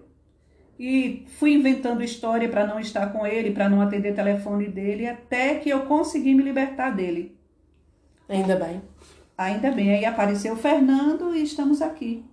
e 0.79 1.25
fui 1.39 1.53
inventando 1.53 2.03
história 2.03 2.47
para 2.47 2.67
não 2.67 2.79
estar 2.79 3.11
com 3.11 3.25
ele, 3.25 3.49
para 3.49 3.67
não 3.67 3.81
atender 3.81 4.11
o 4.11 4.15
telefone 4.15 4.67
dele, 4.67 5.07
até 5.07 5.55
que 5.55 5.71
eu 5.71 5.79
consegui 5.87 6.35
me 6.35 6.43
libertar 6.43 6.91
dele. 6.91 7.35
Ainda 8.29 8.55
bem. 8.55 8.90
Ainda 9.37 9.71
bem. 9.71 9.95
Aí 9.95 10.05
apareceu 10.05 10.53
o 10.53 10.57
Fernando 10.57 11.35
e 11.35 11.43
estamos 11.43 11.81
aqui. 11.81 12.23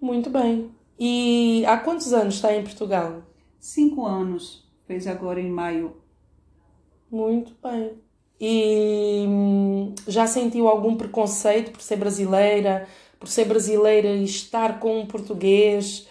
Muito 0.00 0.30
bem. 0.30 0.70
E 0.98 1.64
há 1.66 1.78
quantos 1.78 2.12
anos 2.12 2.34
está 2.34 2.54
em 2.54 2.62
Portugal? 2.62 3.22
Cinco 3.58 4.06
anos. 4.06 4.68
Fez 4.86 5.06
agora 5.06 5.40
em 5.40 5.50
maio. 5.50 5.96
Muito 7.10 7.54
bem. 7.62 7.92
E 8.40 9.24
hum, 9.28 9.94
já 10.08 10.26
sentiu 10.26 10.66
algum 10.66 10.96
preconceito 10.96 11.72
por 11.72 11.82
ser 11.82 11.96
brasileira, 11.96 12.88
por 13.18 13.28
ser 13.28 13.44
brasileira 13.44 14.08
e 14.08 14.24
estar 14.24 14.80
com 14.80 15.00
um 15.00 15.06
português? 15.06 16.08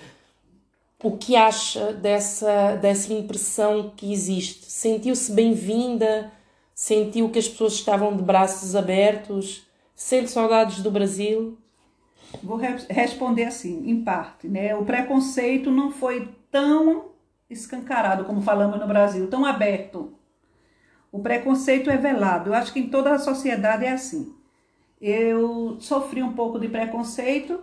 O 1.03 1.17
que 1.17 1.35
acha 1.35 1.93
dessa, 1.93 2.75
dessa 2.75 3.13
impressão 3.13 3.93
que 3.95 4.11
existe? 4.11 4.65
Sentiu-se 4.65 5.31
bem-vinda? 5.31 6.31
Sentiu 6.75 7.29
que 7.29 7.39
as 7.39 7.47
pessoas 7.47 7.73
estavam 7.73 8.15
de 8.15 8.21
braços 8.21 8.75
abertos? 8.75 9.68
Sente 9.99 10.31
saudades 10.31 10.81
do 10.81 10.89
Brasil? 10.89 11.57
Vou 12.41 12.55
re 12.55 12.73
responder 12.89 13.43
assim, 13.43 13.83
em 13.85 14.01
parte, 14.01 14.47
né? 14.47 14.73
O 14.73 14.85
preconceito 14.85 15.69
não 15.69 15.91
foi 15.91 16.33
tão 16.49 17.09
escancarado 17.49 18.23
como 18.23 18.41
falamos 18.41 18.79
no 18.79 18.88
Brasil, 18.88 19.29
tão 19.29 19.45
aberto. 19.45 20.13
O 21.12 21.19
preconceito 21.19 21.89
é 21.89 21.97
velado. 21.97 22.49
Eu 22.49 22.53
acho 22.53 22.71
que 22.71 22.79
em 22.79 22.88
toda 22.88 23.13
a 23.13 23.19
sociedade 23.19 23.83
é 23.83 23.91
assim. 23.91 24.33
Eu 25.01 25.75
sofri 25.81 26.23
um 26.23 26.31
pouco 26.31 26.57
de 26.57 26.69
preconceito 26.69 27.59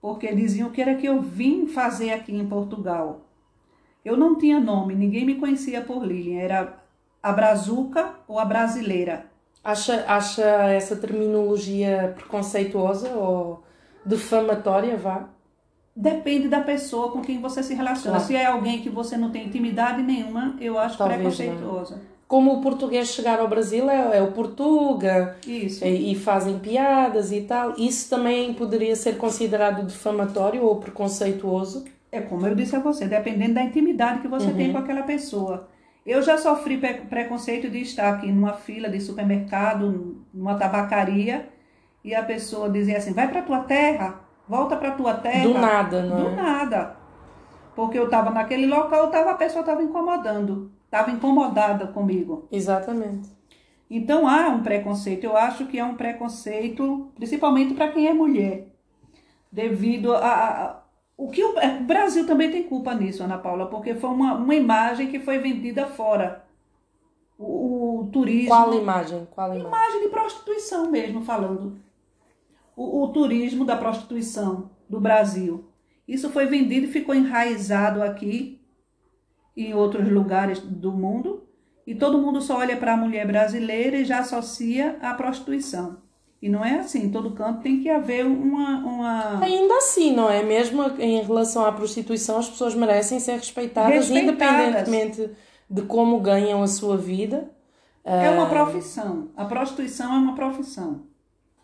porque 0.00 0.32
diziam 0.32 0.70
que 0.70 0.80
era 0.80 0.94
que 0.94 1.06
eu 1.06 1.20
vim 1.20 1.66
fazer 1.66 2.12
aqui 2.12 2.32
em 2.32 2.46
Portugal. 2.46 3.22
Eu 4.04 4.16
não 4.16 4.38
tinha 4.38 4.60
nome, 4.60 4.94
ninguém 4.94 5.26
me 5.26 5.34
conhecia 5.34 5.82
por 5.82 6.06
Lilian, 6.06 6.38
era 6.38 6.84
a 7.20 7.32
brazuca 7.32 8.14
ou 8.28 8.38
a 8.38 8.44
brasileira. 8.44 9.31
Acha, 9.64 10.04
acha 10.08 10.42
essa 10.42 10.96
terminologia 10.96 12.12
preconceituosa 12.16 13.10
ou 13.10 13.62
defamatória, 14.04 14.96
vá? 14.96 15.28
Depende 15.94 16.48
da 16.48 16.60
pessoa 16.60 17.12
com 17.12 17.20
quem 17.20 17.40
você 17.40 17.62
se 17.62 17.74
relaciona. 17.74 18.16
Claro. 18.16 18.26
Se 18.26 18.34
é 18.34 18.46
alguém 18.46 18.80
que 18.80 18.88
você 18.88 19.16
não 19.16 19.30
tem 19.30 19.46
intimidade 19.46 20.02
nenhuma, 20.02 20.56
eu 20.60 20.78
acho 20.78 20.96
Talvez 20.96 21.20
preconceituosa. 21.20 21.96
Não. 21.96 22.12
Como 22.26 22.54
o 22.54 22.60
português 22.62 23.08
chegar 23.08 23.40
ao 23.40 23.46
Brasil 23.46 23.90
é, 23.90 24.16
é 24.16 24.22
o 24.22 24.32
Portuga 24.32 25.36
Isso. 25.46 25.84
E, 25.84 26.12
e, 26.12 26.14
fazem 26.14 26.58
piadas 26.58 27.30
e 27.30 27.42
tal. 27.42 27.74
Isso 27.76 28.08
também 28.08 28.54
poderia 28.54 28.96
ser 28.96 29.18
considerado 29.18 29.84
defamatório 29.84 30.64
ou 30.64 30.76
preconceituoso? 30.76 31.84
É 32.10 32.22
como 32.22 32.46
eu 32.46 32.54
disse 32.54 32.74
a 32.74 32.80
você, 32.80 33.06
dependendo 33.06 33.54
da 33.54 33.62
intimidade 33.62 34.20
que 34.20 34.28
você 34.28 34.46
uhum. 34.46 34.56
tem 34.56 34.72
com 34.72 34.78
aquela 34.78 35.02
pessoa. 35.02 35.68
Eu 36.04 36.20
já 36.20 36.36
sofri 36.36 36.78
preconceito 36.78 37.70
de 37.70 37.80
estar 37.80 38.12
aqui 38.12 38.30
numa 38.30 38.54
fila 38.54 38.88
de 38.88 39.00
supermercado, 39.00 40.24
numa 40.34 40.56
tabacaria, 40.56 41.48
e 42.02 42.14
a 42.14 42.22
pessoa 42.22 42.68
dizia 42.68 42.98
assim: 42.98 43.12
vai 43.12 43.28
para 43.28 43.42
tua 43.42 43.60
terra, 43.60 44.20
volta 44.48 44.76
para 44.76 44.92
tua 44.92 45.14
terra. 45.14 45.44
Do 45.44 45.54
nada, 45.54 46.02
não 46.02 46.16
Do 46.16 46.28
é? 46.30 46.34
nada. 46.34 46.96
Porque 47.76 47.98
eu 47.98 48.06
estava 48.06 48.30
naquele 48.30 48.66
local, 48.66 49.10
tava, 49.10 49.30
a 49.30 49.34
pessoa 49.34 49.60
estava 49.60 49.82
incomodando, 49.82 50.72
estava 50.84 51.10
incomodada 51.10 51.86
comigo. 51.86 52.48
Exatamente. 52.50 53.30
Então 53.88 54.26
há 54.26 54.48
um 54.48 54.62
preconceito. 54.62 55.24
Eu 55.24 55.36
acho 55.36 55.66
que 55.66 55.78
é 55.78 55.84
um 55.84 55.94
preconceito, 55.94 57.12
principalmente 57.14 57.74
para 57.74 57.88
quem 57.92 58.08
é 58.08 58.12
mulher, 58.12 58.66
devido 59.50 60.14
a, 60.14 60.18
a 60.18 60.81
o 61.22 61.28
que 61.30 61.44
o, 61.44 61.56
é, 61.56 61.78
o, 61.78 61.84
Brasil 61.84 62.26
também 62.26 62.50
tem 62.50 62.64
culpa 62.64 62.92
nisso, 62.94 63.22
Ana 63.22 63.38
Paula, 63.38 63.66
porque 63.66 63.94
foi 63.94 64.10
uma, 64.10 64.34
uma 64.34 64.54
imagem 64.56 65.08
que 65.08 65.20
foi 65.20 65.38
vendida 65.38 65.86
fora. 65.86 66.44
O, 67.38 68.00
o 68.00 68.06
turismo. 68.10 68.48
Qual 68.48 68.74
imagem? 68.74 69.28
Qual 69.30 69.48
imagem? 69.48 69.68
Imagem 69.68 70.00
de 70.00 70.08
prostituição 70.08 70.90
mesmo, 70.90 71.22
falando 71.22 71.80
o, 72.74 73.04
o 73.04 73.08
turismo 73.12 73.64
da 73.64 73.76
prostituição 73.76 74.70
do 74.88 75.00
Brasil. 75.00 75.64
Isso 76.08 76.28
foi 76.28 76.46
vendido 76.46 76.86
e 76.86 76.92
ficou 76.92 77.14
enraizado 77.14 78.02
aqui 78.02 78.60
em 79.56 79.74
outros 79.74 80.10
lugares 80.10 80.58
do 80.58 80.90
mundo. 80.90 81.46
E 81.86 81.94
todo 81.94 82.18
mundo 82.18 82.40
só 82.40 82.58
olha 82.58 82.76
para 82.76 82.94
a 82.94 82.96
mulher 82.96 83.28
brasileira 83.28 83.96
e 83.96 84.04
já 84.04 84.18
associa 84.18 84.98
à 85.00 85.14
prostituição. 85.14 86.01
E 86.42 86.48
não 86.48 86.64
é 86.64 86.80
assim, 86.80 87.04
em 87.04 87.08
todo 87.08 87.30
canto 87.30 87.62
tem 87.62 87.80
que 87.80 87.88
haver 87.88 88.26
uma, 88.26 88.78
uma. 88.78 89.44
Ainda 89.44 89.76
assim, 89.76 90.12
não 90.12 90.28
é? 90.28 90.42
Mesmo 90.42 90.82
em 90.98 91.22
relação 91.22 91.64
à 91.64 91.70
prostituição, 91.70 92.36
as 92.36 92.48
pessoas 92.48 92.74
merecem 92.74 93.20
ser 93.20 93.36
respeitadas, 93.36 94.08
respeitadas. 94.08 94.66
independentemente 94.66 95.30
de 95.70 95.82
como 95.82 96.18
ganham 96.18 96.60
a 96.60 96.66
sua 96.66 96.96
vida. 96.96 97.48
É 98.04 98.28
uma 98.28 98.46
ah, 98.46 98.48
profissão. 98.48 99.28
A 99.36 99.44
prostituição 99.44 100.12
é 100.12 100.18
uma 100.18 100.34
profissão. 100.34 101.02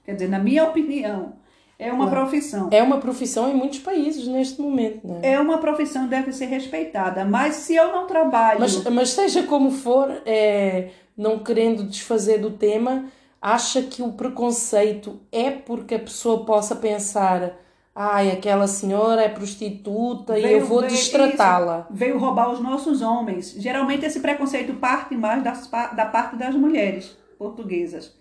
Quer 0.04 0.12
dizer, 0.12 0.28
na 0.28 0.38
minha 0.38 0.62
opinião, 0.62 1.32
é 1.76 1.92
uma 1.92 2.08
claro. 2.08 2.22
profissão. 2.22 2.68
É 2.70 2.80
uma 2.80 2.98
profissão 2.98 3.50
em 3.50 3.54
muitos 3.54 3.80
países 3.80 4.28
neste 4.28 4.60
momento, 4.60 5.00
não 5.06 5.16
é? 5.20 5.32
É 5.32 5.40
uma 5.40 5.58
profissão 5.58 6.06
deve 6.06 6.32
ser 6.32 6.46
respeitada. 6.46 7.24
Mas 7.24 7.56
se 7.56 7.74
eu 7.74 7.92
não 7.92 8.06
trabalho. 8.06 8.60
Mas, 8.60 8.84
mas 8.84 9.10
seja 9.10 9.42
como 9.42 9.72
for, 9.72 10.22
é, 10.24 10.90
não 11.16 11.40
querendo 11.40 11.82
desfazer 11.82 12.38
do 12.38 12.52
tema, 12.52 13.06
acha 13.40 13.83
que 13.83 14.03
o 14.03 14.12
preconceito 14.12 15.20
é 15.31 15.51
porque 15.51 15.94
a 15.94 16.01
pessoa 16.01 16.44
possa 16.44 16.77
pensar. 16.77 17.53
Ai, 17.94 18.31
aquela 18.31 18.68
senhora 18.68 19.22
é 19.22 19.29
prostituta 19.29 20.35
veio, 20.35 20.46
e 20.46 20.53
eu 20.53 20.66
vou 20.66 20.83
destratá-la. 20.83 21.87
Veio 21.90 22.18
roubar 22.18 22.51
os 22.51 22.61
nossos 22.61 23.03
homens. 23.03 23.55
Geralmente 23.59 24.07
esse 24.07 24.20
preconceito 24.20 24.74
parte 24.74 25.16
mais 25.16 25.42
das, 25.42 25.68
da 25.68 26.07
parte 26.07 26.37
das 26.37 26.55
mulheres 26.55 27.16
portuguesas 27.37 28.16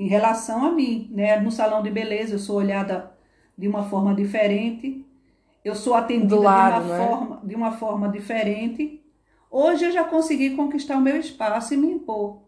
em 0.00 0.06
relação 0.06 0.64
a 0.64 0.72
mim, 0.72 1.10
né? 1.12 1.38
No 1.38 1.50
salão 1.50 1.82
de 1.82 1.90
beleza 1.90 2.34
eu 2.34 2.38
sou 2.38 2.56
olhada 2.56 3.12
de 3.56 3.68
uma 3.68 3.82
forma 3.82 4.14
diferente, 4.14 5.04
eu 5.62 5.74
sou 5.74 5.92
atendida 5.92 6.40
lado, 6.40 6.86
de, 6.86 6.90
uma 6.90 6.96
forma, 6.96 7.40
é? 7.42 7.46
de 7.46 7.54
uma 7.54 7.72
forma 7.72 8.08
diferente. 8.08 9.04
Hoje 9.50 9.84
eu 9.84 9.92
já 9.92 10.02
consegui 10.04 10.56
conquistar 10.56 10.96
o 10.96 11.02
meu 11.02 11.18
espaço 11.18 11.74
e 11.74 11.76
me 11.76 11.88
impor. 11.88 12.38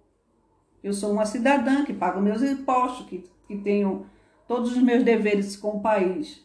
Eu 0.82 0.92
sou 0.92 1.12
uma 1.12 1.24
cidadã 1.24 1.84
que 1.84 1.92
paga 1.92 2.20
meus 2.20 2.42
impostos, 2.42 3.06
que, 3.06 3.24
que 3.46 3.56
tenho 3.56 4.06
todos 4.48 4.72
os 4.72 4.82
meus 4.82 5.04
deveres 5.04 5.56
com 5.56 5.76
o 5.76 5.80
país 5.80 6.44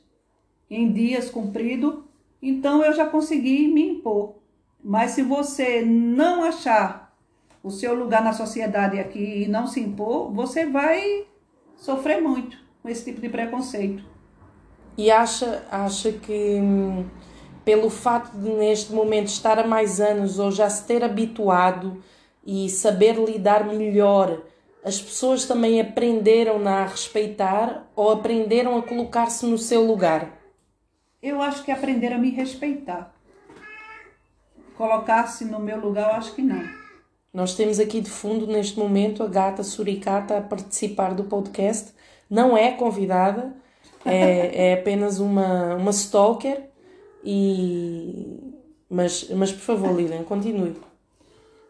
em 0.70 0.92
dias 0.92 1.30
cumprido, 1.30 2.06
então 2.42 2.84
eu 2.84 2.94
já 2.94 3.06
consegui 3.06 3.68
me 3.68 3.90
impor. 3.90 4.36
Mas 4.84 5.12
se 5.12 5.22
você 5.22 5.82
não 5.82 6.44
achar 6.44 7.16
o 7.64 7.72
seu 7.72 7.96
lugar 7.96 8.24
na 8.24 8.34
sociedade 8.34 9.00
aqui 9.00 9.44
e 9.44 9.48
não 9.48 9.66
se 9.66 9.80
impor, 9.80 10.32
você 10.32 10.66
vai 10.66 11.26
sofrer 11.76 12.22
muito 12.22 12.58
com 12.82 12.90
esse 12.90 13.04
tipo 13.06 13.20
de 13.20 13.30
preconceito. 13.30 14.04
E 14.98 15.12
acha, 15.12 15.66
acha 15.70 16.12
que 16.12 16.60
hum, 16.62 17.06
pelo 17.64 17.90
fato 17.90 18.38
de 18.38 18.50
neste 18.50 18.94
momento 18.94 19.28
estar 19.28 19.60
há 19.60 19.68
mais 19.68 20.00
anos 20.00 20.40
ou 20.40 20.52
já 20.52 20.70
se 20.70 20.86
ter 20.86 21.04
habituado 21.04 22.02
e 22.48 22.70
saber 22.70 23.18
lidar 23.18 23.66
melhor, 23.66 24.42
as 24.82 25.02
pessoas 25.02 25.44
também 25.44 25.82
aprenderam 25.82 26.66
a 26.66 26.86
respeitar 26.86 27.92
ou 27.94 28.10
aprenderam 28.10 28.78
a 28.78 28.82
colocar-se 28.82 29.46
no 29.46 29.58
seu 29.58 29.86
lugar? 29.86 30.32
Eu 31.22 31.42
acho 31.42 31.66
que 31.66 31.72
aprenderam 31.72 32.16
a 32.16 32.20
me 32.20 32.32
respeitar. 32.32 33.14
Colocar-se 34.78 35.44
no 35.44 35.60
meu 35.60 35.78
lugar, 35.78 36.12
eu 36.12 36.16
acho 36.16 36.34
que 36.34 36.42
não. 36.42 36.64
Nós 37.34 37.54
temos 37.54 37.82
aqui 37.82 38.00
de 38.00 38.10
fundo, 38.10 38.48
neste 38.48 38.80
momento, 38.80 39.24
a 39.24 39.28
gata 39.28 39.62
Suricata 39.62 40.38
a 40.38 40.42
participar 40.42 41.14
do 41.14 41.26
podcast. 41.26 41.94
Não 42.30 42.56
é 42.58 42.72
convidada, 42.72 43.54
é, 44.06 44.70
é 44.70 44.74
apenas 44.76 45.20
uma, 45.20 45.76
uma 45.76 45.92
stalker. 45.92 46.62
E... 47.26 48.54
Mas, 48.90 49.30
mas, 49.32 49.52
por 49.52 49.60
favor, 49.60 49.94
Lilian, 49.94 50.24
continue. 50.24 50.87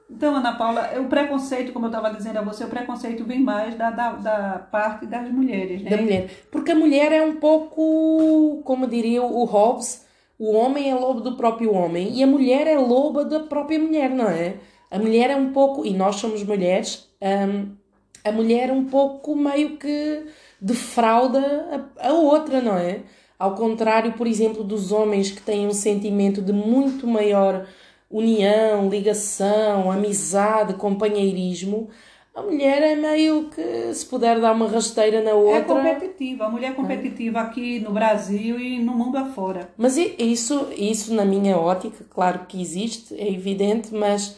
Então, 0.10 0.36
Ana 0.36 0.54
Paula, 0.54 0.90
o 1.00 1.06
preconceito, 1.06 1.74
como 1.74 1.86
eu 1.86 1.90
estava 1.90 2.14
dizendo 2.14 2.38
a 2.38 2.42
você, 2.42 2.64
o 2.64 2.70
preconceito 2.70 3.26
vem 3.26 3.42
mais 3.42 3.76
da, 3.76 3.92
da, 3.92 4.12
da, 4.14 4.60
parte 4.72 5.06
das 5.06 5.30
mulheres, 5.30 5.82
né? 5.82 5.90
Da 5.90 5.98
mulher. 5.98 6.30
Porque 6.50 6.72
a 6.72 6.76
mulher 6.76 7.12
é 7.12 7.22
um 7.22 7.36
pouco, 7.36 8.62
como 8.64 8.88
diria 8.88 9.22
o 9.22 9.44
Hobbes, 9.44 10.06
o 10.40 10.54
homem 10.54 10.90
é 10.90 10.96
lobo 10.96 11.20
do 11.20 11.36
próprio 11.36 11.74
homem 11.74 12.14
e 12.14 12.24
a 12.24 12.28
mulher 12.28 12.68
é 12.68 12.78
loba 12.78 13.26
da 13.26 13.42
própria 13.42 13.80
mulher, 13.80 14.10
não 14.10 14.30
é? 14.30 14.56
A 14.90 14.98
mulher 14.98 15.30
é 15.30 15.36
um 15.36 15.52
pouco, 15.52 15.86
e 15.86 15.92
nós 15.94 16.16
somos 16.16 16.42
mulheres, 16.44 17.10
um, 17.22 17.76
a 18.24 18.32
mulher 18.32 18.70
é 18.70 18.74
um 18.74 18.86
pouco 18.86 19.36
meio 19.36 19.78
que 19.78 20.26
defrauda 20.62 21.90
a, 22.00 22.10
a 22.10 22.14
outra, 22.14 22.62
não 22.62 22.78
é? 22.78 23.02
Ao 23.38 23.56
contrário, 23.56 24.14
por 24.14 24.26
exemplo, 24.26 24.64
dos 24.64 24.92
homens 24.92 25.32
que 25.32 25.42
têm 25.42 25.68
um 25.68 25.74
sentimento 25.74 26.42
de 26.42 26.54
muito 26.54 27.06
maior 27.06 27.68
união, 28.10 28.90
ligação, 28.90 29.92
amizade, 29.92 30.74
companheirismo, 30.76 31.90
a 32.38 32.44
mulher 32.44 32.84
é 32.84 32.96
meio 32.96 33.50
que 33.50 33.92
se 33.96 34.06
puder 34.06 34.40
dar 34.40 34.54
uma 34.54 34.68
rasteira 34.68 35.24
na 35.24 35.34
outra. 35.34 35.58
É 35.58 35.62
competitiva, 35.64 36.46
a 36.46 36.50
mulher 36.50 36.70
é 36.70 36.74
competitiva 36.76 37.40
é. 37.40 37.42
aqui 37.42 37.80
no 37.80 37.92
Brasil 37.92 38.60
e 38.60 38.78
no 38.78 38.94
mundo 38.94 39.18
afora. 39.18 39.72
Mas 39.76 39.98
isso, 39.98 40.68
isso, 40.78 41.16
na 41.16 41.26
minha 41.26 41.58
ótica, 41.58 42.06
claro 42.08 42.46
que 42.48 42.62
existe, 42.62 43.16
é 43.20 43.28
evidente, 43.28 43.92
mas 43.92 44.38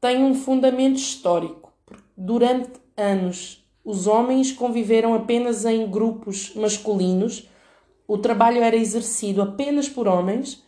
tem 0.00 0.24
um 0.24 0.34
fundamento 0.34 0.96
histórico. 0.96 1.72
Durante 2.16 2.80
anos, 2.96 3.64
os 3.84 4.08
homens 4.08 4.50
conviveram 4.50 5.14
apenas 5.14 5.64
em 5.64 5.88
grupos 5.88 6.52
masculinos, 6.56 7.48
o 8.08 8.18
trabalho 8.18 8.60
era 8.60 8.74
exercido 8.74 9.40
apenas 9.40 9.88
por 9.88 10.08
homens. 10.08 10.64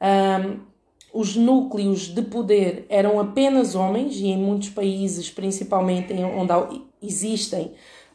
Um, 0.00 0.71
os 1.12 1.36
núcleos 1.36 2.08
de 2.08 2.22
poder 2.22 2.86
eram 2.88 3.20
apenas 3.20 3.74
homens, 3.74 4.16
e 4.16 4.28
em 4.28 4.38
muitos 4.38 4.70
países, 4.70 5.30
principalmente 5.30 6.14
onde 6.14 6.82
existem 7.02 7.72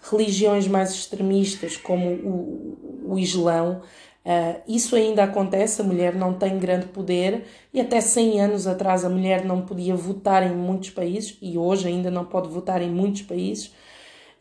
religiões 0.09 0.67
mais 0.67 0.91
extremistas, 0.91 1.77
como 1.77 2.09
o, 2.09 3.03
o 3.13 3.19
Islão, 3.19 3.81
uh, 4.25 4.61
isso 4.67 4.95
ainda 4.95 5.23
acontece. 5.23 5.81
A 5.81 5.85
mulher 5.85 6.15
não 6.15 6.33
tem 6.33 6.57
grande 6.57 6.87
poder, 6.87 7.45
e 7.73 7.79
até 7.79 8.01
100 8.01 8.41
anos 8.41 8.67
atrás 8.67 9.05
a 9.05 9.09
mulher 9.09 9.45
não 9.45 9.61
podia 9.61 9.95
votar 9.95 10.43
em 10.43 10.55
muitos 10.55 10.89
países, 10.89 11.37
e 11.41 11.57
hoje 11.57 11.87
ainda 11.87 12.09
não 12.09 12.25
pode 12.25 12.47
votar 12.47 12.81
em 12.81 12.89
muitos 12.89 13.21
países, 13.21 13.73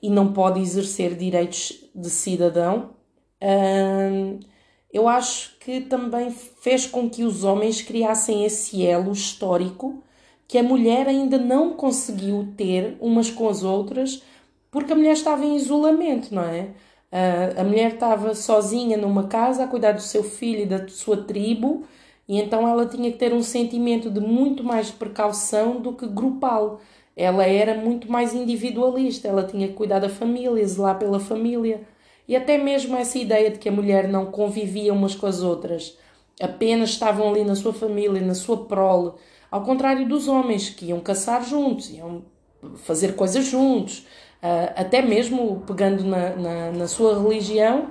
e 0.01 0.09
não 0.09 0.33
pode 0.33 0.61
exercer 0.61 1.15
direitos 1.15 1.73
de 1.95 2.09
cidadão. 2.09 2.91
Uh, 3.43 4.39
eu 4.93 5.07
acho 5.09 5.59
que 5.59 5.81
também 5.83 6.31
fez 6.67 6.85
com 6.85 7.09
que 7.09 7.23
os 7.23 7.45
homens 7.45 7.81
criassem 7.81 8.45
esse 8.45 8.85
elo 8.85 9.13
histórico 9.13 10.03
que 10.49 10.59
a 10.59 10.65
mulher 10.65 11.07
ainda 11.07 11.39
não 11.39 11.75
conseguiu 11.75 12.49
ter 12.57 12.97
umas 13.01 13.31
com 13.31 13.49
as 13.49 13.63
outras 13.63 14.21
porque 14.69 14.93
a 14.93 14.97
mulher 14.97 15.13
estava 15.13 15.45
em 15.45 15.55
isolamento, 15.55 16.35
não 16.35 16.43
é? 16.43 16.71
a 17.57 17.63
mulher 17.63 17.93
estava 17.95 18.35
sozinha 18.35 18.97
numa 18.97 19.29
casa 19.29 19.63
a 19.63 19.69
cuidar 19.69 19.93
do 19.93 20.03
seu 20.03 20.25
filho 20.25 20.63
e 20.63 20.67
da 20.67 20.89
sua 20.89 21.19
tribo 21.19 21.85
e 22.29 22.41
então 22.41 22.67
ela 22.67 22.85
tinha 22.85 23.13
que 23.13 23.19
ter 23.19 23.33
um 23.33 23.45
sentimento 23.45 24.11
de 24.11 24.19
muito 24.19 24.65
mais 24.65 24.91
precaução 24.91 25.81
do 25.81 25.93
que 25.93 26.09
grupal. 26.09 26.81
Ela 27.17 27.47
era 27.47 27.75
muito 27.77 28.11
mais 28.11 28.35
individualista, 28.35 29.29
ela 29.29 29.45
tinha 29.45 29.69
que 29.69 29.75
cuidar 29.75 30.01
da 30.01 30.09
família, 30.09 30.67
zelar 30.67 30.99
pela 30.99 31.21
família. 31.21 31.83
E 32.27 32.35
até 32.35 32.59
mesmo 32.59 32.97
essa 32.97 33.19
ideia 33.19 33.53
de 33.53 33.61
que 33.61 33.69
a 33.69 33.73
mulher 33.73 34.09
não 34.09 34.27
convivia 34.27 34.93
umas 34.93 35.15
com 35.15 35.27
as 35.27 35.43
outras, 35.43 35.97
apenas 36.41 36.91
estavam 36.91 37.31
ali 37.31 37.45
na 37.45 37.55
sua 37.55 37.73
família, 37.73 38.21
na 38.21 38.35
sua 38.35 38.65
prole, 38.67 39.13
ao 39.51 39.63
contrário 39.63 40.07
dos 40.07 40.29
homens 40.29 40.69
que 40.71 40.87
iam 40.87 41.01
caçar 41.01 41.45
juntos, 41.45 41.91
iam 41.91 42.23
fazer 42.85 43.15
coisas 43.15 43.47
juntos, 43.47 44.01
uh, 44.43 44.73
até 44.77 45.01
mesmo 45.01 45.63
pegando 45.67 46.05
na, 46.05 46.37
na, 46.37 46.73
na, 46.73 46.89
sua 46.89 47.19
religião, 47.21 47.91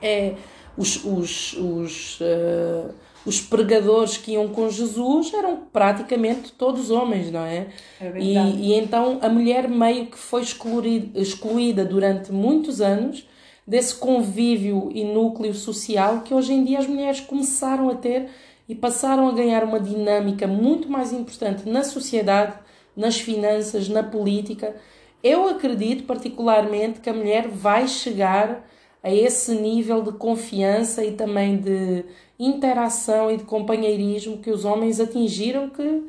é, 0.00 0.34
os, 0.76 1.04
os, 1.04 1.54
os, 1.54 2.20
uh, 2.20 2.94
os 3.24 3.40
pregadores 3.40 4.16
que 4.16 4.32
iam 4.32 4.48
com 4.48 4.68
Jesus 4.68 5.32
eram 5.32 5.56
praticamente 5.72 6.52
todos 6.52 6.90
homens, 6.90 7.30
não 7.30 7.44
é? 7.44 7.68
é 8.00 8.18
e, 8.18 8.36
e 8.36 8.74
então 8.74 9.18
a 9.22 9.28
mulher 9.28 9.68
meio 9.68 10.06
que 10.06 10.18
foi 10.18 10.42
excluída, 10.42 11.18
excluída 11.18 11.84
durante 11.84 12.32
muitos 12.32 12.80
anos 12.80 13.26
desse 13.66 13.94
convívio 13.94 14.90
e 14.92 15.04
núcleo 15.04 15.54
social 15.54 16.22
que 16.22 16.34
hoje 16.34 16.52
em 16.52 16.64
dia 16.64 16.78
as 16.78 16.86
mulheres 16.86 17.20
começaram 17.20 17.88
a 17.88 17.94
ter 17.94 18.28
e 18.68 18.74
passaram 18.74 19.28
a 19.28 19.32
ganhar 19.32 19.64
uma 19.64 19.80
dinâmica 19.80 20.46
muito 20.46 20.88
mais 20.88 21.12
importante 21.12 21.68
na 21.68 21.82
sociedade, 21.84 22.54
nas 22.96 23.20
finanças, 23.20 23.88
na 23.88 24.02
política. 24.02 24.74
Eu 25.22 25.48
acredito 25.48 26.04
particularmente 26.04 27.00
que 27.00 27.10
a 27.10 27.14
mulher 27.14 27.48
vai 27.48 27.86
chegar 27.86 28.66
a 29.02 29.12
esse 29.12 29.54
nível 29.54 30.02
de 30.02 30.12
confiança 30.12 31.04
e 31.04 31.12
também 31.12 31.56
de 31.56 32.04
interação 32.38 33.30
e 33.30 33.36
de 33.36 33.44
companheirismo 33.44 34.38
que 34.38 34.50
os 34.50 34.64
homens 34.64 35.00
atingiram 35.00 35.68
que 35.68 36.04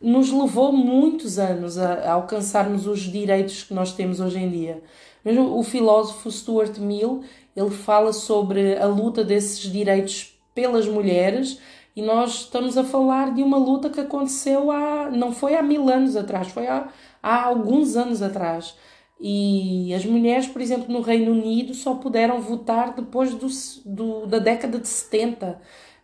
nos 0.00 0.32
levou 0.32 0.72
muitos 0.72 1.38
anos 1.38 1.76
a, 1.76 2.10
alcançarmos 2.10 2.86
os 2.86 3.00
direitos 3.00 3.62
que 3.62 3.74
nós 3.74 3.92
temos 3.92 4.20
hoje 4.20 4.38
em 4.38 4.50
dia. 4.50 4.82
O 5.24 5.62
filósofo 5.62 6.30
Stuart 6.30 6.78
Mill, 6.78 7.22
ele 7.54 7.70
fala 7.70 8.12
sobre 8.12 8.76
a 8.76 8.86
luta 8.86 9.22
desses 9.22 9.60
direitos 9.70 10.38
pelas 10.54 10.86
mulheres 10.86 11.58
e 11.94 12.02
nós 12.02 12.42
estamos 12.42 12.78
a 12.78 12.84
falar 12.84 13.34
de 13.34 13.42
uma 13.42 13.58
luta 13.58 13.90
que 13.90 14.00
aconteceu 14.00 14.70
há, 14.70 15.10
não 15.10 15.32
foi 15.32 15.54
há 15.54 15.62
mil 15.62 15.88
anos 15.90 16.16
atrás, 16.16 16.48
foi 16.48 16.66
há, 16.66 16.88
há 17.22 17.44
alguns 17.44 17.96
anos 17.96 18.22
atrás. 18.22 18.74
E 19.20 19.92
as 19.92 20.04
mulheres, 20.06 20.46
por 20.46 20.62
exemplo, 20.62 20.90
no 20.90 21.02
Reino 21.02 21.32
Unido 21.32 21.74
só 21.74 21.94
puderam 21.94 22.40
votar 22.40 22.94
depois 22.94 23.34
do, 23.34 23.48
do 23.84 24.26
da 24.26 24.38
década 24.38 24.78
de 24.78 24.88
70. 24.88 25.60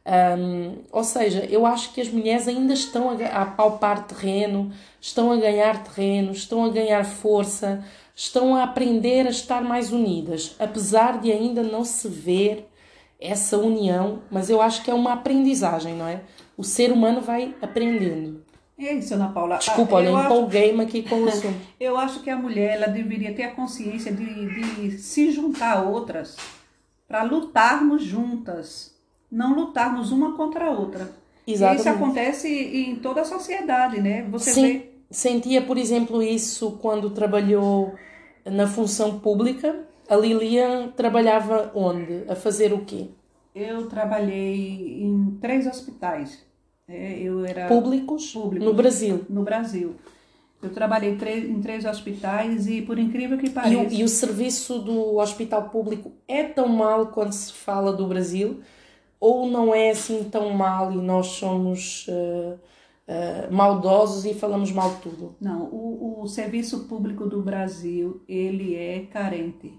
Um, 0.06 0.82
ou 0.92 1.02
seja, 1.02 1.44
eu 1.46 1.64
acho 1.64 1.92
que 1.92 2.00
as 2.00 2.08
mulheres 2.08 2.46
ainda 2.46 2.74
estão 2.74 3.10
a, 3.10 3.42
a 3.42 3.46
palpar 3.46 4.06
terreno, 4.06 4.70
estão 5.00 5.32
a 5.32 5.36
ganhar 5.36 5.82
terreno, 5.82 6.30
estão 6.30 6.64
a 6.64 6.68
ganhar 6.68 7.04
força 7.04 7.82
estão 8.16 8.56
a 8.56 8.62
aprender 8.62 9.26
a 9.26 9.30
estar 9.30 9.62
mais 9.62 9.92
unidas, 9.92 10.56
apesar 10.58 11.20
de 11.20 11.30
ainda 11.30 11.62
não 11.62 11.84
se 11.84 12.08
ver 12.08 12.66
essa 13.20 13.58
união, 13.58 14.22
mas 14.30 14.48
eu 14.48 14.62
acho 14.62 14.82
que 14.82 14.90
é 14.90 14.94
uma 14.94 15.12
aprendizagem, 15.12 15.94
não 15.94 16.08
é? 16.08 16.22
O 16.56 16.64
ser 16.64 16.90
humano 16.90 17.20
vai 17.20 17.54
aprendendo. 17.60 18.42
É 18.78 18.94
isso, 18.94 19.14
Ana 19.14 19.28
Paula. 19.28 19.58
Desculpa, 19.58 19.96
olha, 19.96 20.08
empolguei-me 20.08 20.82
aqui 20.82 21.02
com 21.02 21.16
o 21.24 21.28
assunto. 21.28 21.56
Eu 21.78 21.98
acho 21.98 22.20
que 22.20 22.30
a 22.30 22.36
mulher 22.36 22.76
ela 22.76 22.88
deveria 22.88 23.34
ter 23.34 23.44
a 23.44 23.50
consciência 23.50 24.10
de, 24.12 24.24
de 24.24 24.98
se 24.98 25.30
juntar 25.30 25.76
a 25.76 25.82
outras 25.82 26.36
para 27.06 27.22
lutarmos 27.22 28.02
juntas, 28.02 28.94
não 29.30 29.54
lutarmos 29.54 30.10
uma 30.10 30.36
contra 30.36 30.66
a 30.66 30.70
outra. 30.70 31.10
Exatamente. 31.46 31.80
isso 31.80 31.88
acontece 31.88 32.48
em 32.48 32.96
toda 32.96 33.20
a 33.20 33.24
sociedade, 33.24 34.00
né? 34.00 34.26
Você 34.30 34.52
Sim. 34.52 34.62
vê 34.62 34.95
sentia, 35.10 35.62
por 35.62 35.78
exemplo, 35.78 36.22
isso 36.22 36.72
quando 36.82 37.10
trabalhou 37.10 37.94
na 38.44 38.66
função 38.66 39.18
pública. 39.18 39.84
A 40.08 40.16
Lilian 40.16 40.92
trabalhava 40.96 41.70
onde? 41.74 42.24
A 42.28 42.36
fazer 42.36 42.72
o 42.72 42.84
quê? 42.84 43.08
Eu 43.54 43.88
trabalhei 43.88 45.02
em 45.02 45.36
três 45.40 45.66
hospitais. 45.66 46.44
É, 46.88 47.18
eu 47.18 47.44
era 47.44 47.66
públicos, 47.66 48.32
públicos 48.32 48.64
no 48.64 48.74
Brasil. 48.74 49.26
No 49.28 49.42
Brasil. 49.42 49.96
Eu 50.62 50.70
trabalhei 50.70 51.10
em 51.10 51.60
três 51.60 51.84
hospitais 51.84 52.66
e, 52.66 52.82
por 52.82 52.98
incrível 52.98 53.36
que 53.36 53.50
pareça. 53.50 53.74
E 53.74 53.76
o, 53.76 53.92
e 54.00 54.04
o, 54.04 54.08
serviço 54.08 54.78
do 54.78 55.16
hospital 55.16 55.68
público 55.68 56.12
é 56.26 56.44
tão 56.44 56.68
mal 56.68 57.08
quando 57.08 57.32
se 57.32 57.52
fala 57.52 57.92
do 57.92 58.06
Brasil? 58.06 58.60
Ou 59.18 59.46
não 59.46 59.74
é 59.74 59.90
assim 59.90 60.24
tão 60.24 60.50
mal 60.50 60.92
e 60.92 60.96
nós 60.96 61.26
somos. 61.26 62.06
Uh, 62.08 62.58
uh, 63.08 63.52
maldosos 63.52 64.24
e 64.24 64.34
falamos 64.34 64.72
mal 64.72 64.90
de 64.94 64.96
tudo. 64.96 65.36
Não, 65.40 65.64
o, 65.64 66.22
o 66.22 66.26
serviço 66.26 66.84
público 66.84 67.26
do 67.26 67.42
Brasil, 67.42 68.22
ele 68.28 68.74
é 68.74 69.06
carente. 69.10 69.78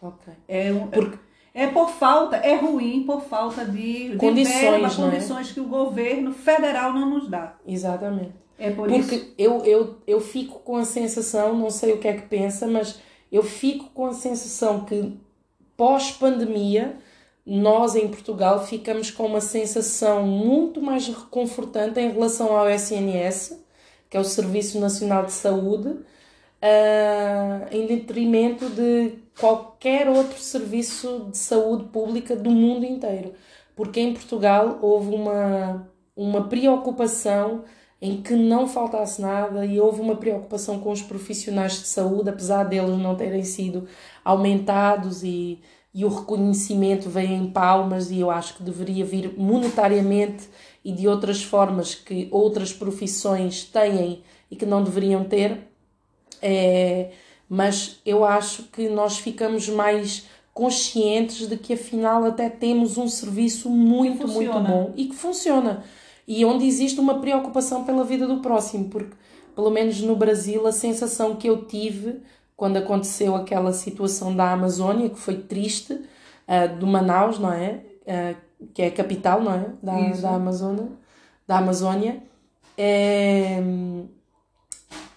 Ok. 0.00 0.32
É, 0.48 0.72
um, 0.72 0.88
Porque... 0.88 1.18
é 1.54 1.66
por 1.66 1.90
falta, 1.90 2.36
é 2.36 2.56
ruim 2.56 3.04
por 3.04 3.22
falta 3.22 3.64
de 3.64 4.16
condições, 4.16 4.54
de 4.54 4.60
verba, 4.60 4.90
condições 4.94 5.50
é? 5.50 5.54
que 5.54 5.60
o 5.60 5.68
governo 5.68 6.32
federal 6.32 6.92
não 6.92 7.10
nos 7.10 7.28
dá. 7.28 7.56
Exatamente. 7.66 8.32
É 8.58 8.70
por 8.70 8.88
Porque 8.88 9.14
isso. 9.16 9.34
eu, 9.36 9.64
eu, 9.64 9.96
eu 10.06 10.20
fico 10.20 10.60
com 10.60 10.76
a 10.76 10.84
sensação, 10.84 11.54
não 11.54 11.70
sei 11.70 11.92
o 11.92 11.98
que 11.98 12.08
é 12.08 12.14
que 12.14 12.26
pensa, 12.26 12.66
mas 12.66 12.98
eu 13.30 13.42
fico 13.42 13.90
com 13.90 14.06
a 14.06 14.14
sensação 14.14 14.84
que 14.84 15.18
pós-pandemia 15.76 16.96
nós 17.46 17.94
em 17.94 18.08
Portugal 18.08 18.66
ficamos 18.66 19.10
com 19.10 19.26
uma 19.26 19.40
sensação 19.40 20.26
muito 20.26 20.82
mais 20.82 21.06
reconfortante 21.06 22.00
em 22.00 22.10
relação 22.10 22.56
ao 22.56 22.68
SNS, 22.68 23.64
que 24.10 24.16
é 24.16 24.20
o 24.20 24.24
Serviço 24.24 24.80
Nacional 24.80 25.24
de 25.24 25.32
Saúde, 25.32 25.88
uh, 25.88 27.66
em 27.70 27.86
detrimento 27.86 28.68
de 28.70 29.12
qualquer 29.38 30.08
outro 30.08 30.38
serviço 30.40 31.28
de 31.30 31.38
saúde 31.38 31.84
pública 31.84 32.34
do 32.34 32.50
mundo 32.50 32.84
inteiro. 32.84 33.32
Porque 33.76 34.00
em 34.00 34.12
Portugal 34.12 34.78
houve 34.82 35.14
uma, 35.14 35.88
uma 36.16 36.48
preocupação 36.48 37.64
em 38.00 38.20
que 38.22 38.34
não 38.34 38.66
faltasse 38.68 39.20
nada 39.22 39.64
e 39.64 39.80
houve 39.80 40.00
uma 40.00 40.16
preocupação 40.16 40.80
com 40.80 40.90
os 40.90 41.02
profissionais 41.02 41.72
de 41.80 41.86
saúde, 41.86 42.28
apesar 42.28 42.64
deles 42.64 42.98
não 42.98 43.14
terem 43.14 43.42
sido 43.44 43.86
aumentados 44.24 45.22
e 45.22 45.60
e 45.96 46.04
o 46.04 46.08
reconhecimento 46.08 47.08
vem 47.08 47.34
em 47.36 47.50
palmas 47.50 48.10
e 48.10 48.20
eu 48.20 48.30
acho 48.30 48.56
que 48.56 48.62
deveria 48.62 49.02
vir 49.02 49.32
monetariamente 49.38 50.46
e 50.84 50.92
de 50.92 51.08
outras 51.08 51.42
formas 51.42 51.94
que 51.94 52.28
outras 52.30 52.70
profissões 52.70 53.64
têm 53.64 54.22
e 54.50 54.56
que 54.56 54.66
não 54.66 54.84
deveriam 54.84 55.24
ter. 55.24 55.58
É, 56.42 57.12
mas 57.48 57.98
eu 58.04 58.26
acho 58.26 58.64
que 58.64 58.90
nós 58.90 59.16
ficamos 59.16 59.70
mais 59.70 60.26
conscientes 60.52 61.48
de 61.48 61.56
que 61.56 61.72
afinal 61.72 62.24
até 62.24 62.50
temos 62.50 62.98
um 62.98 63.08
serviço 63.08 63.70
muito, 63.70 64.28
muito 64.28 64.60
bom 64.60 64.92
e 64.96 65.06
que 65.06 65.14
funciona. 65.14 65.82
E 66.28 66.44
onde 66.44 66.66
existe 66.66 67.00
uma 67.00 67.20
preocupação 67.20 67.84
pela 67.84 68.04
vida 68.04 68.26
do 68.26 68.40
próximo, 68.40 68.90
porque 68.90 69.16
pelo 69.54 69.70
menos 69.70 70.02
no 70.02 70.14
Brasil, 70.14 70.66
a 70.66 70.72
sensação 70.72 71.36
que 71.36 71.48
eu 71.48 71.64
tive 71.64 72.20
quando 72.56 72.78
aconteceu 72.78 73.36
aquela 73.36 73.72
situação 73.72 74.34
da 74.34 74.52
Amazônia, 74.52 75.10
que 75.10 75.18
foi 75.18 75.36
triste, 75.36 75.92
uh, 75.92 76.78
do 76.78 76.86
Manaus, 76.86 77.38
não 77.38 77.52
é? 77.52 77.82
Uh, 78.02 78.36
que 78.72 78.82
é 78.82 78.86
a 78.86 78.90
capital, 78.90 79.42
não 79.42 79.52
é? 79.52 79.66
Da, 79.82 80.08
da, 80.20 80.34
Amazônia, 80.34 80.88
da 81.46 81.58
Amazônia. 81.58 82.22
É, 82.78 83.62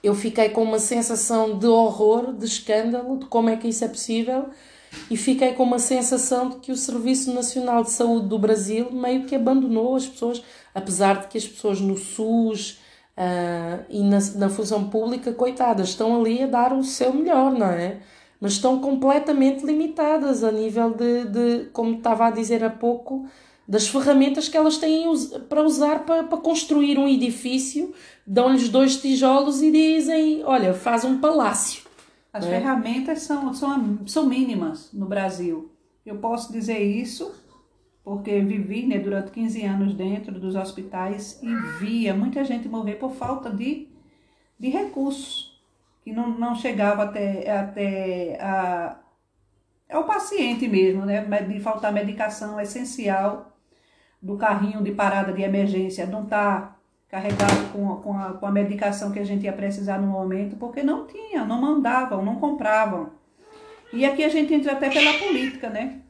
eu 0.04 0.16
fiquei 0.16 0.50
com 0.50 0.64
uma 0.64 0.80
sensação 0.80 1.58
de 1.58 1.68
horror, 1.68 2.34
de 2.34 2.46
escândalo, 2.46 3.18
de 3.18 3.26
como 3.26 3.50
é 3.50 3.58
que 3.58 3.68
isso 3.68 3.84
é 3.84 3.88
possível, 3.88 4.50
e 5.10 5.18
fiquei 5.18 5.54
com 5.54 5.64
uma 5.64 5.80
sensação 5.80 6.50
de 6.50 6.58
que 6.58 6.72
o 6.72 6.76
Serviço 6.76 7.34
Nacional 7.34 7.84
de 7.84 7.92
Saúde 7.92 8.28
do 8.28 8.40
Brasil 8.40 8.92
meio 8.92 9.26
que 9.26 9.36
abandonou 9.36 9.96
as 9.96 10.08
pessoas, 10.08 10.44
apesar 10.74 11.22
de 11.22 11.28
que 11.28 11.38
as 11.38 11.48
pessoas 11.48 11.80
no 11.80 11.98
SUS 11.98 12.80
uh, 13.20 13.86
e 13.90 14.02
na, 14.02 14.20
na 14.36 14.50
função 14.50 14.90
pública, 14.90 15.34
coitadas, 15.34 15.90
estão 15.90 16.20
ali 16.20 16.44
a 16.44 16.48
dar 16.48 16.74
o 16.74 16.84
seu 16.84 17.14
melhor, 17.14 17.52
não 17.52 17.68
é? 17.68 17.98
Mas 18.40 18.54
estão 18.54 18.80
completamente 18.80 19.66
limitadas 19.66 20.44
a 20.46 20.52
nível 20.52 20.92
de, 20.92 21.26
de 21.26 21.66
como 21.74 21.98
estava 21.98 22.28
a 22.28 22.32
dizer 22.32 22.64
há 22.64 22.70
pouco, 22.70 23.28
das 23.68 23.88
ferramentas 23.88 24.48
que 24.48 24.56
elas 24.58 24.78
têm 24.78 25.06
para 25.50 25.62
usar 25.62 26.06
para, 26.06 26.24
para 26.24 26.38
construir 26.38 26.98
um 26.98 27.08
edifício, 27.08 27.94
dão-lhes 28.26 28.70
dois 28.70 28.96
tijolos 28.96 29.62
e 29.62 29.70
dizem: 29.70 30.42
Olha, 30.46 30.74
faz 30.74 31.04
um 31.04 31.20
palácio. 31.20 31.84
As 32.32 32.46
é? 32.46 32.50
ferramentas 32.50 33.22
são, 33.22 33.54
são, 33.54 34.00
são 34.08 34.26
mínimas 34.26 34.90
no 34.94 35.06
Brasil. 35.06 35.70
Eu 36.06 36.16
posso 36.16 36.52
dizer 36.52 36.80
isso 36.80 37.32
porque 38.04 38.40
vivi 38.40 38.86
né, 38.86 38.98
durante 38.98 39.32
15 39.32 39.66
anos 39.66 39.94
dentro 39.94 40.40
dos 40.40 40.56
hospitais 40.56 41.40
e 41.44 41.54
via 41.80 42.14
muita 42.14 42.44
gente 42.44 42.68
morrer 42.68 42.96
por 42.96 43.12
falta 43.12 43.50
de, 43.50 43.88
de 44.58 44.70
recursos, 44.70 45.62
que 46.04 46.12
não, 46.12 46.30
não 46.30 46.56
chegava 46.56 47.04
até, 47.04 47.52
até 47.52 48.38
a, 48.42 48.98
ao 49.92 50.06
paciente 50.06 50.68
mesmo, 50.68 51.06
né, 51.06 51.22
de 51.22 51.60
faltar 51.60 51.92
medicação 51.92 52.60
essencial 52.60 53.58
do 54.22 54.38
carrinho 54.38 54.84
de 54.84 54.92
parada 54.92 55.32
de 55.32 55.42
emergência, 55.42 56.06
não 56.06 56.24
estar 56.24 56.62
tá 56.62 56.80
carregado 57.10 57.72
com, 57.72 57.96
com, 57.98 58.18
a, 58.18 58.34
com 58.34 58.46
a 58.46 58.52
medicação 58.52 59.12
que 59.12 59.20
a 59.20 59.24
gente 59.26 59.46
ia 59.46 59.54
precisar 59.54 60.00
no 60.00 60.08
momento, 60.08 60.56
porque 60.58 60.84
não 60.84 61.08
tinha, 61.08 61.44
não 61.44 61.60
mandavam, 61.60 62.24
não 62.24 62.36
compravam. 62.36 63.12
E 63.92 64.06
aqui 64.06 64.24
a 64.24 64.30
gente 64.30 64.54
entra 64.54 64.74
até 64.74 64.90
pela 64.90 65.14
política, 65.14 65.70
né? 65.70 66.02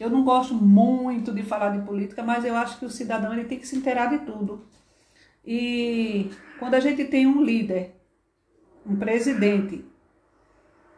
Eu 0.00 0.08
não 0.08 0.24
gosto 0.24 0.54
muito 0.54 1.30
de 1.30 1.42
falar 1.42 1.76
de 1.76 1.84
política, 1.84 2.22
mas 2.22 2.42
eu 2.42 2.56
acho 2.56 2.78
que 2.78 2.86
o 2.86 2.90
cidadão 2.90 3.34
ele 3.34 3.44
tem 3.44 3.58
que 3.58 3.68
se 3.68 3.76
inteirar 3.76 4.06
de 4.06 4.24
tudo. 4.24 4.64
E 5.44 6.30
quando 6.58 6.74
a 6.74 6.80
gente 6.80 7.04
tem 7.04 7.26
um 7.26 7.42
líder, 7.42 7.94
um 8.86 8.96
presidente, 8.96 9.84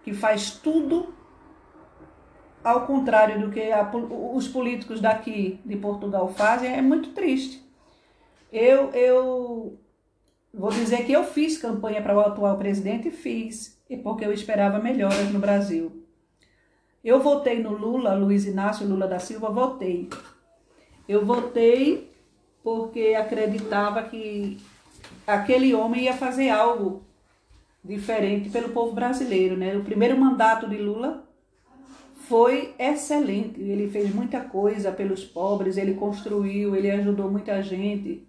que 0.04 0.14
faz 0.14 0.52
tudo 0.52 1.12
ao 2.62 2.86
contrário 2.86 3.40
do 3.40 3.50
que 3.50 3.72
a, 3.72 3.90
os 4.34 4.46
políticos 4.46 5.00
daqui 5.00 5.60
de 5.64 5.76
Portugal 5.76 6.28
fazem, 6.28 6.72
é 6.72 6.80
muito 6.80 7.10
triste. 7.10 7.60
Eu, 8.52 8.90
eu 8.90 9.80
vou 10.54 10.70
dizer 10.70 11.04
que 11.04 11.12
eu 11.12 11.24
fiz 11.24 11.58
campanha 11.58 12.00
para 12.00 12.16
o 12.16 12.20
atual 12.20 12.56
presidente 12.56 13.08
e 13.08 13.10
fiz, 13.10 13.82
porque 14.04 14.24
eu 14.24 14.32
esperava 14.32 14.78
melhoras 14.78 15.28
no 15.32 15.40
Brasil. 15.40 16.01
Eu 17.04 17.20
votei 17.20 17.60
no 17.60 17.72
Lula, 17.72 18.14
Luiz 18.14 18.46
Inácio 18.46 18.86
Lula 18.86 19.08
da 19.08 19.18
Silva, 19.18 19.50
votei. 19.50 20.08
Eu 21.08 21.24
votei 21.24 22.12
porque 22.62 23.14
acreditava 23.14 24.04
que 24.04 24.58
aquele 25.26 25.74
homem 25.74 26.04
ia 26.04 26.14
fazer 26.14 26.48
algo 26.48 27.02
diferente 27.84 28.50
pelo 28.50 28.68
povo 28.68 28.92
brasileiro, 28.92 29.56
né? 29.56 29.76
O 29.76 29.82
primeiro 29.82 30.16
mandato 30.16 30.68
de 30.68 30.76
Lula 30.76 31.28
foi 32.28 32.72
excelente. 32.78 33.60
Ele 33.60 33.90
fez 33.90 34.14
muita 34.14 34.40
coisa 34.40 34.92
pelos 34.92 35.24
pobres, 35.24 35.76
ele 35.76 35.94
construiu, 35.94 36.76
ele 36.76 36.90
ajudou 36.90 37.28
muita 37.28 37.60
gente. 37.62 38.26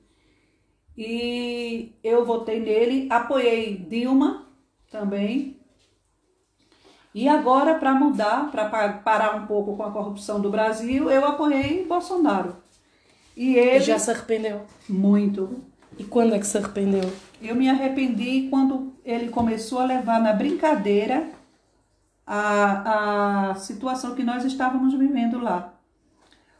E 0.98 1.94
eu 2.04 2.26
votei 2.26 2.60
nele, 2.60 3.08
apoiei 3.12 3.78
Dilma 3.78 4.48
também, 4.92 5.60
e 7.14 7.30
agora, 7.30 7.76
para 7.76 7.94
mudar, 7.94 8.50
para 8.50 8.68
parar 8.94 9.36
um 9.36 9.46
pouco 9.46 9.78
com 9.78 9.84
a 9.84 9.92
corrupção 9.92 10.42
do 10.42 10.50
Brasil, 10.50 11.12
eu 11.12 11.24
apoiei 11.26 11.86
Bolsonaro. 11.86 12.56
E 13.38 13.56
ele. 13.56 13.82
Já 13.82 14.00
se 14.00 14.10
arrependeu? 14.10 14.62
Muito. 14.90 15.62
E 15.98 16.04
quando 16.04 16.34
é 16.34 16.40
que 16.40 16.48
se 16.48 16.58
arrependeu? 16.58 17.14
Eu 17.40 17.56
me 17.56 17.70
arrependi 17.70 18.48
quando 18.50 18.94
ele 19.06 19.30
começou 19.30 19.80
a 19.80 19.86
levar 19.86 20.20
na 20.20 20.34
brincadeira 20.34 21.28
a, 22.26 23.52
a 23.52 23.56
situação 23.56 24.16
que 24.16 24.24
nós 24.24 24.44
estávamos 24.44 24.96
vivendo 24.96 25.40
lá. 25.40 25.72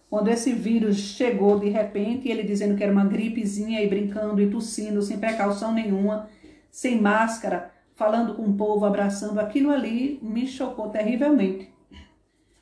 Quando 0.08 0.28
esse 0.28 0.54
vírus 0.54 0.98
chegou 0.98 1.58
de 1.58 1.70
repente, 1.70 2.30
ele 2.30 2.44
dizendo 2.44 2.76
que 2.76 2.84
era 2.84 2.92
uma 2.92 3.06
gripezinha 3.06 3.82
e 3.82 3.88
brincando 3.88 4.40
e 4.40 4.52
tossindo 4.52 5.02
sem 5.02 5.18
precaução 5.18 5.74
nenhuma, 5.74 6.30
sem 6.70 7.02
máscara 7.02 7.73
falando 8.04 8.34
com 8.34 8.44
o 8.44 8.54
povo, 8.54 8.86
abraçando, 8.86 9.40
aquilo 9.40 9.72
ali 9.72 10.20
me 10.22 10.46
chocou 10.46 10.90
terrivelmente. 10.90 11.70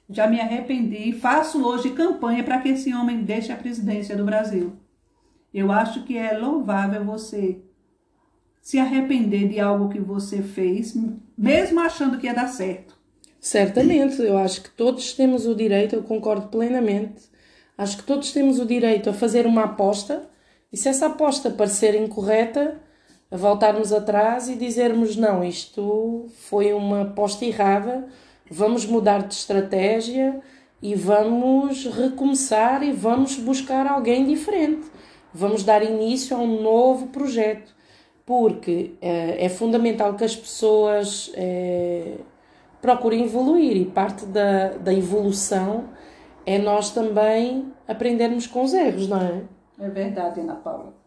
Já 0.07 0.27
me 0.27 0.39
arrependi 0.39 1.09
e 1.09 1.13
faço 1.13 1.65
hoje 1.65 1.91
campanha 1.91 2.43
para 2.43 2.59
que 2.59 2.69
esse 2.69 2.93
homem 2.93 3.23
deixe 3.23 3.51
a 3.51 3.57
presidência 3.57 4.15
do 4.15 4.23
Brasil. 4.23 4.73
Eu 5.51 5.71
acho 5.71 6.03
que 6.03 6.15
é 6.15 6.37
louvável 6.37 7.03
você 7.03 7.59
se 8.61 8.77
arrepender 8.77 9.47
de 9.47 9.59
algo 9.59 9.89
que 9.89 9.99
você 9.99 10.43
fez, 10.43 10.95
mesmo 11.35 11.79
achando 11.79 12.19
que 12.19 12.27
ia 12.27 12.35
dar 12.35 12.47
certo. 12.47 12.95
Certamente, 13.39 14.21
eu 14.21 14.37
acho 14.37 14.61
que 14.61 14.69
todos 14.69 15.13
temos 15.13 15.47
o 15.47 15.55
direito, 15.55 15.95
eu 15.95 16.03
concordo 16.03 16.49
plenamente, 16.49 17.23
acho 17.75 17.97
que 17.97 18.03
todos 18.03 18.31
temos 18.31 18.59
o 18.59 18.65
direito 18.65 19.09
a 19.09 19.13
fazer 19.13 19.47
uma 19.47 19.63
aposta 19.63 20.29
e 20.71 20.77
se 20.77 20.87
essa 20.87 21.07
aposta 21.07 21.49
parecer 21.49 21.95
incorreta, 21.95 22.79
a 23.31 23.37
voltarmos 23.37 23.93
atrás 23.93 24.49
e 24.49 24.55
dizermos: 24.55 25.15
não, 25.15 25.43
isto 25.43 26.25
foi 26.35 26.73
uma 26.73 27.03
aposta 27.03 27.45
errada, 27.45 28.07
vamos 28.49 28.85
mudar 28.85 29.25
de 29.25 29.33
estratégia 29.33 30.39
e 30.81 30.93
vamos 30.93 31.85
recomeçar 31.85 32.83
e 32.83 32.91
vamos 32.91 33.37
buscar 33.37 33.87
alguém 33.87 34.25
diferente. 34.25 34.91
Vamos 35.33 35.63
dar 35.63 35.81
início 35.81 36.35
a 36.35 36.39
um 36.39 36.61
novo 36.61 37.07
projeto, 37.07 37.73
porque 38.25 38.95
é, 39.01 39.45
é 39.45 39.49
fundamental 39.49 40.15
que 40.15 40.25
as 40.25 40.35
pessoas 40.35 41.31
é, 41.35 42.15
procurem 42.81 43.23
evoluir 43.23 43.77
e 43.77 43.85
parte 43.85 44.25
da, 44.25 44.69
da 44.69 44.93
evolução 44.93 45.85
é 46.45 46.57
nós 46.57 46.89
também 46.89 47.71
aprendermos 47.87 48.47
com 48.47 48.63
os 48.63 48.73
erros, 48.73 49.07
não 49.07 49.21
é? 49.21 49.41
É 49.79 49.89
verdade, 49.89 50.39
Ana 50.39 50.55
Paula. 50.55 51.00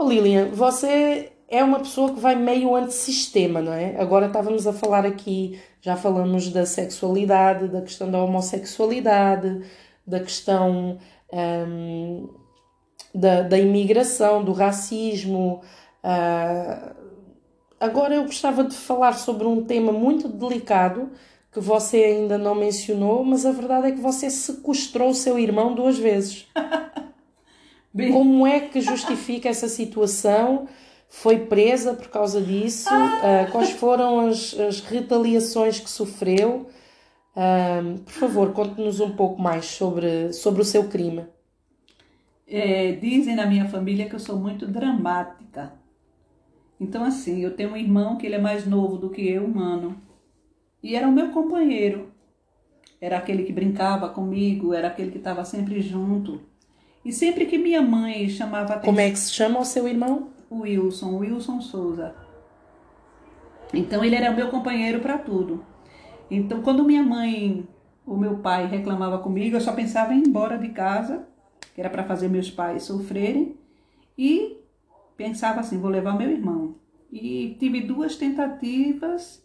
Lilian, 0.00 0.50
você 0.50 1.32
é 1.48 1.62
uma 1.62 1.78
pessoa 1.78 2.12
que 2.12 2.20
vai 2.20 2.34
meio 2.34 2.74
antissistema, 2.74 3.60
não 3.60 3.72
é? 3.72 3.96
Agora 4.00 4.26
estávamos 4.26 4.66
a 4.66 4.72
falar 4.72 5.06
aqui, 5.06 5.60
já 5.80 5.96
falamos 5.96 6.48
da 6.50 6.66
sexualidade, 6.66 7.68
da 7.68 7.80
questão 7.80 8.10
da 8.10 8.22
homossexualidade, 8.22 9.62
da 10.06 10.20
questão 10.20 10.98
um, 11.32 12.28
da, 13.14 13.42
da 13.42 13.58
imigração, 13.58 14.44
do 14.44 14.52
racismo. 14.52 15.62
Uh, 16.04 16.94
agora 17.80 18.16
eu 18.16 18.24
gostava 18.24 18.64
de 18.64 18.74
falar 18.74 19.14
sobre 19.14 19.46
um 19.46 19.64
tema 19.64 19.92
muito 19.92 20.28
delicado 20.28 21.10
que 21.52 21.60
você 21.60 21.98
ainda 22.04 22.36
não 22.36 22.54
mencionou, 22.54 23.24
mas 23.24 23.46
a 23.46 23.52
verdade 23.52 23.86
é 23.86 23.92
que 23.92 24.00
você 24.00 24.28
sequestrou 24.28 25.10
o 25.10 25.14
seu 25.14 25.38
irmão 25.38 25.74
duas 25.74 25.96
vezes. 25.96 26.46
Como 28.12 28.46
é 28.46 28.60
que 28.60 28.80
justifica 28.80 29.48
essa 29.48 29.68
situação? 29.68 30.68
Foi 31.08 31.46
presa 31.46 31.94
por 31.94 32.08
causa 32.08 32.40
disso? 32.40 32.90
Uh, 32.90 33.50
quais 33.52 33.70
foram 33.70 34.28
as, 34.28 34.58
as, 34.58 34.80
retaliações 34.80 35.80
que 35.80 35.88
sofreu? 35.88 36.68
Uh, 37.34 37.98
por 38.00 38.12
favor, 38.12 38.52
conte-nos 38.52 39.00
um 39.00 39.12
pouco 39.12 39.40
mais 39.40 39.66
sobre, 39.66 40.32
sobre 40.32 40.62
o 40.62 40.64
seu 40.64 40.88
crime. 40.88 41.24
É, 42.46 42.92
dizem 42.92 43.34
na 43.34 43.46
minha 43.46 43.68
família 43.68 44.08
que 44.08 44.14
eu 44.14 44.20
sou 44.20 44.36
muito 44.36 44.66
dramática. 44.66 45.72
Então, 46.78 47.04
assim, 47.04 47.40
eu 47.40 47.56
tenho 47.56 47.72
um 47.72 47.76
irmão 47.76 48.16
que 48.16 48.26
ele 48.26 48.34
é 48.34 48.40
mais 48.40 48.66
novo 48.66 48.98
do 48.98 49.10
que 49.10 49.26
eu, 49.26 49.44
humano. 49.44 49.96
E 50.82 50.94
era 50.94 51.08
o 51.08 51.12
meu 51.12 51.30
companheiro. 51.30 52.12
Era 53.00 53.18
aquele 53.18 53.44
que 53.44 53.52
brincava 53.52 54.08
comigo, 54.08 54.74
era 54.74 54.88
aquele 54.88 55.10
que 55.10 55.18
estava 55.18 55.44
sempre 55.44 55.80
junto. 55.80 56.40
E 57.06 57.12
sempre 57.12 57.46
que 57.46 57.56
minha 57.56 57.80
mãe 57.80 58.28
chamava 58.28 58.74
atenção... 58.74 58.82
Como 58.82 58.98
é 58.98 59.08
que 59.08 59.18
se 59.20 59.32
chama 59.32 59.60
o 59.60 59.64
seu 59.64 59.86
irmão? 59.86 60.30
Wilson, 60.50 61.18
Wilson 61.18 61.60
Souza. 61.60 62.16
Então 63.72 64.04
ele 64.04 64.16
era 64.16 64.32
meu 64.32 64.48
companheiro 64.48 64.98
para 64.98 65.16
tudo. 65.16 65.64
Então 66.28 66.62
quando 66.62 66.84
minha 66.84 67.04
mãe, 67.04 67.64
o 68.04 68.16
meu 68.16 68.38
pai 68.38 68.66
reclamava 68.66 69.18
comigo, 69.18 69.54
eu 69.54 69.60
só 69.60 69.72
pensava 69.72 70.14
em 70.14 70.18
ir 70.18 70.26
embora 70.26 70.58
de 70.58 70.70
casa, 70.70 71.28
que 71.76 71.80
era 71.80 71.88
para 71.88 72.02
fazer 72.02 72.26
meus 72.28 72.50
pais 72.50 72.82
sofrerem, 72.82 73.56
e 74.18 74.56
pensava 75.16 75.60
assim, 75.60 75.78
vou 75.78 75.90
levar 75.90 76.18
meu 76.18 76.28
irmão. 76.28 76.74
e 77.12 77.56
tive 77.60 77.82
duas 77.82 78.16
tentativas 78.16 79.40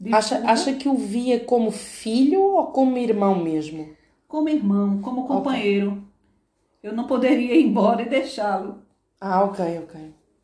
de 0.00 0.14
Acha, 0.14 0.36
fuga 0.36 0.50
acha 0.50 0.72
que 0.72 0.88
o 0.88 0.96
via 0.96 1.38
como 1.40 1.70
filho 1.70 2.40
ou 2.40 2.66
como 2.68 2.96
irmão 2.96 3.44
mesmo? 3.44 3.94
como 4.26 4.48
irmão, 4.48 5.00
como 5.00 5.28
companheiro. 5.28 6.02
Eu 6.84 6.92
não 6.92 7.06
poderia 7.06 7.54
ir 7.56 7.64
embora 7.64 8.02
e 8.02 8.08
deixá-lo. 8.08 8.78
Ah, 9.20 9.42
ok, 9.42 9.78
ok. 9.84 10.00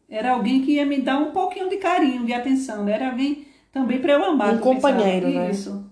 Era 0.08 0.32
alguém 0.32 0.62
que 0.62 0.72
ia 0.72 0.86
me 0.86 0.98
dar 1.00 1.18
um 1.18 1.32
pouquinho 1.32 1.68
de 1.68 1.76
carinho, 1.76 2.24
de 2.24 2.32
atenção. 2.32 2.82
né? 2.84 2.92
Era 2.92 3.10
alguém 3.10 3.44
também 3.70 4.00
para 4.00 4.14
eu 4.14 4.24
amar. 4.24 4.54
Um 4.54 4.56
eu 4.56 4.60
pensava. 4.60 4.94
companheiro, 4.94 5.28
né? 5.28 5.50
Isso. 5.50 5.84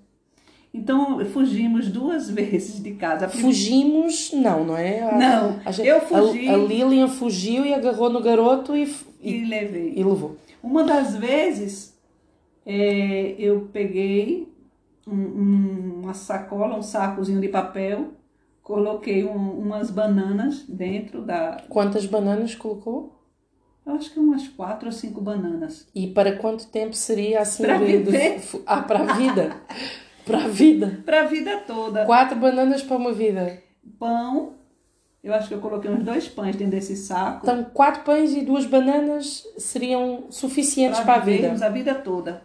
Então, 0.72 1.24
fugimos 1.26 1.88
duas 1.90 2.28
vezes 2.30 2.82
de 2.82 2.92
casa. 2.94 3.26
Primeira- 3.28 3.48
Fugimos, 3.54 4.32
não, 4.32 4.64
não 4.64 4.76
é? 4.76 5.02
A- 5.02 5.18
Não, 5.18 5.60
a 5.64 5.70
eu 5.84 6.00
fugi. 6.00 6.48
A, 6.48 6.54
a 6.54 6.56
Lilian 6.56 7.08
fugiu 7.08 7.64
e 7.66 7.74
agarrou 7.74 8.08
no 8.10 8.20
garoto 8.20 8.74
e, 8.76 8.84
E 9.22 9.34
e, 9.42 9.44
levei. 9.44 9.92
e 9.96 10.02
levou. 10.02 10.36
Uma 10.62 10.82
das 10.82 11.14
vezes, 11.14 11.94
é, 12.66 13.34
eu 13.38 13.68
peguei 13.72 14.48
um- 15.06 15.12
um- 15.14 16.00
uma 16.02 16.14
sacola, 16.14 16.76
um 16.76 16.82
sacozinho 16.82 17.40
de 17.40 17.48
papel, 17.48 18.12
coloquei 18.68 19.24
um- 19.24 19.58
umas 19.58 19.90
bananas 19.90 20.62
dentro 20.68 21.22
da. 21.22 21.56
Quantas 21.70 22.04
bananas 22.04 22.54
colocou? 22.54 23.18
Eu 23.86 23.94
acho 23.94 24.12
que 24.12 24.20
umas 24.20 24.46
quatro 24.46 24.86
ou 24.86 24.92
cinco 24.92 25.22
bananas. 25.22 25.88
E 25.94 26.06
para 26.08 26.36
quanto 26.36 26.66
tempo 26.66 26.94
seria 26.94 27.40
assim? 27.40 27.62
De- 27.62 27.78
viver. 27.78 28.38
fu- 28.40 28.62
ah, 28.66 28.82
para 28.82 29.00
a 29.00 29.14
vida. 29.14 29.56
para 30.26 30.44
a 30.44 30.48
vida. 30.48 31.00
Para 31.06 31.22
a 31.22 31.24
vida 31.24 31.56
toda. 31.66 32.04
Quatro 32.04 32.36
bananas 32.38 32.82
para 32.82 32.98
uma 32.98 33.12
vida. 33.14 33.62
Pão, 33.98 34.52
eu 35.24 35.32
acho 35.32 35.48
que 35.48 35.54
eu 35.54 35.60
coloquei 35.60 35.90
uns 35.90 36.04
dois 36.04 36.28
pães 36.28 36.54
dentro 36.54 36.72
desse 36.72 36.94
saco. 36.94 37.40
Então, 37.44 37.64
quatro 37.72 38.02
pães 38.04 38.34
e 38.34 38.42
duas 38.42 38.66
bananas 38.66 39.42
seriam 39.56 40.24
suficientes 40.28 41.00
para 41.00 41.14
a 41.14 41.18
vida. 41.20 41.66
a 41.66 41.70
vida 41.70 41.94
toda. 41.94 42.42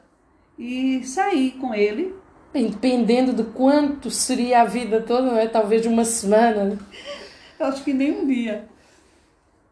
E 0.58 1.04
saí 1.04 1.52
com 1.52 1.74
ele. 1.76 2.16
Dependendo 2.54 3.34
de 3.34 3.44
quanto 3.44 4.12
seria 4.12 4.62
a 4.62 4.66
vida 4.66 5.02
toda, 5.02 5.24
não 5.24 5.38
é? 5.38 5.48
Talvez 5.48 5.86
uma 5.86 6.06
semana. 6.06 6.78
Eu 7.60 7.66
acho 7.66 7.84
que 7.84 7.94
nem 7.94 8.12
um 8.12 8.28
dia. 8.28 8.66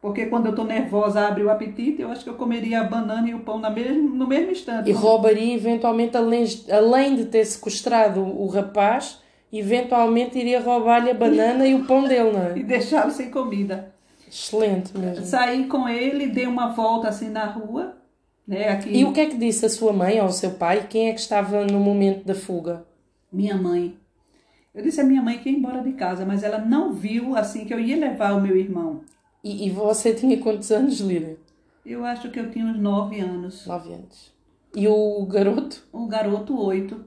Porque 0.01 0.25
quando 0.25 0.47
eu 0.47 0.55
tô 0.55 0.63
nervosa, 0.63 1.27
abre 1.27 1.43
o 1.43 1.49
apetite, 1.51 2.01
eu 2.01 2.09
acho 2.11 2.23
que 2.23 2.29
eu 2.29 2.33
comeria 2.33 2.81
a 2.81 2.83
banana 2.83 3.29
e 3.29 3.35
o 3.35 3.41
pão 3.41 3.59
na 3.59 3.69
mesmo, 3.69 4.09
no 4.09 4.25
mesmo 4.25 4.51
instante. 4.51 4.89
E 4.89 4.93
roubaria, 4.93 5.53
eventualmente, 5.53 6.17
além, 6.17 6.43
além 6.71 7.15
de 7.15 7.25
ter 7.25 7.45
sequestrado 7.45 8.19
o 8.19 8.47
rapaz, 8.47 9.19
eventualmente 9.53 10.39
iria 10.39 10.59
roubar-lhe 10.59 11.11
a 11.11 11.13
banana 11.13 11.67
e 11.67 11.75
o 11.75 11.85
pão 11.85 12.03
dele, 12.07 12.31
não 12.31 12.47
E 12.57 12.61
é? 12.61 12.63
deixá-lo 12.63 13.11
sem 13.11 13.29
comida. 13.29 13.93
Excelente 14.27 14.97
mesmo. 14.97 15.23
Saí 15.23 15.65
com 15.65 15.87
ele, 15.87 16.27
dei 16.27 16.47
uma 16.47 16.69
volta 16.69 17.09
assim 17.09 17.29
na 17.29 17.45
rua, 17.45 17.97
né? 18.47 18.69
Aqui, 18.69 18.89
E 18.95 19.05
o 19.05 19.13
que 19.13 19.21
é 19.21 19.25
que 19.27 19.37
disse 19.37 19.65
a 19.65 19.69
sua 19.69 19.93
mãe 19.93 20.19
ou 20.19 20.27
o 20.27 20.31
seu 20.31 20.51
pai? 20.51 20.87
Quem 20.89 21.09
é 21.09 21.13
que 21.13 21.19
estava 21.19 21.65
no 21.65 21.79
momento 21.79 22.25
da 22.25 22.35
fuga? 22.35 22.85
minha 23.31 23.55
mãe. 23.55 23.97
Eu 24.73 24.83
disse 24.83 24.99
à 24.99 25.03
minha 25.03 25.21
mãe 25.21 25.37
que 25.39 25.49
ia 25.49 25.57
embora 25.57 25.81
de 25.81 25.93
casa, 25.93 26.25
mas 26.25 26.43
ela 26.43 26.57
não 26.57 26.93
viu 26.93 27.35
assim 27.35 27.65
que 27.65 27.73
eu 27.73 27.79
ia 27.79 27.97
levar 27.97 28.33
o 28.33 28.41
meu 28.41 28.57
irmão. 28.57 29.01
E, 29.43 29.67
e 29.67 29.69
você 29.69 30.13
tinha 30.13 30.37
quantos 30.37 30.71
anos, 30.71 30.99
Lídia? 30.99 31.37
Eu 31.85 32.05
acho 32.05 32.29
que 32.29 32.39
eu 32.39 32.51
tinha 32.51 32.65
uns 32.65 32.77
nove 32.77 33.19
anos. 33.19 33.65
Nove 33.65 33.93
anos. 33.93 34.33
E 34.75 34.87
o 34.87 35.25
garoto? 35.25 35.87
O 35.91 36.07
garoto, 36.07 36.57
oito. 36.61 37.03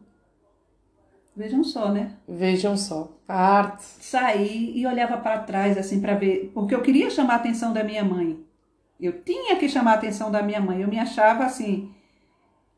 Vejam 1.37 1.65
só, 1.65 1.91
né? 1.91 2.17
Vejam 2.29 2.77
só. 2.77 3.11
A 3.27 3.35
arte. 3.35 3.85
Saí 4.01 4.73
e 4.77 4.87
olhava 4.87 5.17
para 5.17 5.41
trás 5.41 5.77
assim 5.79 6.01
para 6.01 6.15
ver, 6.15 6.51
porque 6.55 6.75
eu 6.75 6.83
queria 6.83 7.11
chamar 7.11 7.35
a 7.35 7.37
atenção 7.37 7.73
da 7.73 7.83
minha 7.83 8.05
mãe. 8.05 8.39
Eu 9.01 9.23
tinha 9.23 9.57
que 9.57 9.69
chamar 9.69 9.93
a 9.93 9.95
atenção 9.95 10.31
da 10.31 10.43
minha 10.43 10.61
mãe. 10.61 10.81
Eu 10.81 10.89
me 10.89 10.99
achava 10.99 11.45
assim, 11.45 11.93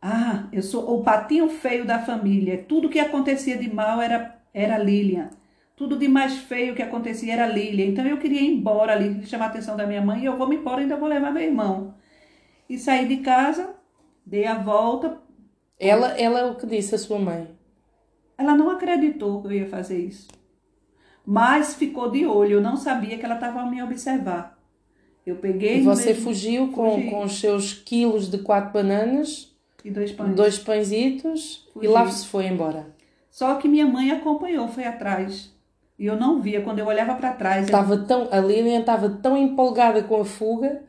ah, 0.01 0.49
eu 0.53 0.63
sou 0.63 0.95
o 0.95 1.03
patinho 1.03 1.49
feio 1.49 1.85
da 1.85 1.99
família. 1.99 2.65
Tudo 2.69 2.89
que 2.89 2.99
acontecia 2.99 3.57
de 3.57 3.73
mal 3.73 4.01
era 4.01 4.37
era 4.57 4.79
Lilian. 4.79 5.29
Tudo 5.77 5.99
de 5.99 6.09
mais 6.09 6.39
feio 6.39 6.75
que 6.75 6.83
acontecia 6.83 7.35
era 7.35 7.47
Lilian. 7.47 7.89
Então 7.89 8.07
eu 8.07 8.17
queria 8.17 8.41
ir 8.41 8.51
embora 8.51 8.95
ali, 8.95 9.27
chamar 9.27 9.47
a 9.47 9.49
atenção 9.49 9.77
da 9.77 9.87
minha 9.87 10.01
mãe, 10.01 10.23
e 10.23 10.25
eu 10.25 10.39
vou 10.39 10.49
me 10.49 10.57
embora 10.57 10.81
ainda 10.81 10.97
vou 10.97 11.07
levar 11.07 11.31
meu 11.31 11.43
irmão. 11.43 11.95
E 12.67 12.79
saí 12.79 13.07
de 13.07 13.19
casa, 13.19 13.75
dei 14.25 14.47
a 14.47 14.55
volta. 14.55 15.21
Ela, 15.79 16.19
ela 16.19 16.41
é 16.41 16.45
o 16.47 16.55
que 16.55 16.67
disse 16.67 16.95
a 16.95 16.99
sua 16.99 17.19
mãe. 17.19 17.55
Ela 18.39 18.57
não 18.57 18.71
acreditou 18.71 19.43
que 19.43 19.49
eu 19.49 19.53
ia 19.53 19.69
fazer 19.69 19.99
isso. 19.99 20.29
Mas 21.25 21.75
ficou 21.75 22.11
de 22.11 22.25
olho, 22.25 22.53
eu 22.53 22.61
não 22.63 22.77
sabia 22.77 23.19
que 23.19 23.25
ela 23.27 23.35
estava 23.35 23.61
a 23.61 23.67
me 23.67 23.83
observar. 23.83 24.56
Eu 25.27 25.37
peguei 25.37 25.79
E 25.79 25.83
você 25.83 26.11
mesmo- 26.11 26.23
fugiu 26.25 26.69
com, 26.71 26.93
Fugi. 26.93 27.11
com 27.11 27.25
os 27.25 27.41
seus 27.41 27.73
quilos 27.75 28.31
de 28.31 28.39
quatro 28.39 28.73
bananas, 28.73 29.53
e 29.85 29.91
dois 29.91 30.13
pães. 30.13 30.35
dois 30.37 30.59
pãezitos 30.59 31.69
Fugi. 31.75 31.87
e 31.87 31.89
lá 31.89 32.09
se 32.09 32.27
foi 32.29 32.47
embora. 32.47 32.87
Só 33.31 33.57
que 33.57 33.67
minha 33.69 33.87
mãe 33.87 34.11
acompanhou, 34.13 34.69
foi 34.69 34.85
atrás. 34.85 35.53
E 35.99 36.07
eu 36.07 36.17
não 36.17 36.41
via, 36.41 36.61
quando 36.61 36.79
eu 36.79 36.87
olhava 36.87 37.15
para 37.17 37.33
trás, 37.33 37.59
eu- 37.59 37.65
Estava 37.65 37.97
tão, 37.99 38.29
a 38.31 38.39
Lilian 38.39 38.81
estava 38.81 39.09
tão 39.11 39.37
empolgada 39.37 40.03
com 40.03 40.21
a 40.21 40.25
fuga 40.25 40.83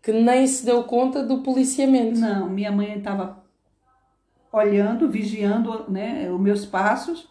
que 0.00 0.10
nem 0.12 0.46
se 0.46 0.64
deu 0.64 0.82
conta 0.84 1.22
do 1.24 1.38
policiamento. 1.42 2.18
não, 2.18 2.48
minha 2.48 2.72
mãe 2.72 2.96
estava 2.98 3.42
olhando, 4.52 5.08
vigiando 5.10 5.84
né, 5.90 6.30
os 6.30 6.40
meus 6.40 6.64
passos. 6.64 7.28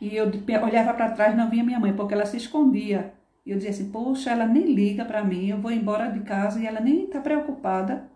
E 0.00 0.16
eu 0.16 0.30
olhava 0.62 0.92
para 0.92 1.10
trás, 1.12 1.36
não 1.36 1.48
via 1.48 1.62
minha 1.64 1.78
mãe, 1.80 1.92
porque 1.94 2.14
ela 2.14 2.26
se 2.26 2.36
escondia. 2.36 3.12
E 3.44 3.50
eu 3.50 3.56
dizia 3.56 3.70
assim: 3.70 3.90
Poxa, 3.90 4.30
ela 4.30 4.46
nem 4.46 4.72
liga 4.72 5.04
para 5.04 5.24
mim, 5.24 5.48
eu 5.48 5.58
vou 5.58 5.70
embora 5.70 6.10
de 6.10 6.20
casa 6.20 6.60
e 6.60 6.66
ela 6.66 6.80
nem 6.80 7.04
está 7.04 7.20
preocupada. 7.20 8.08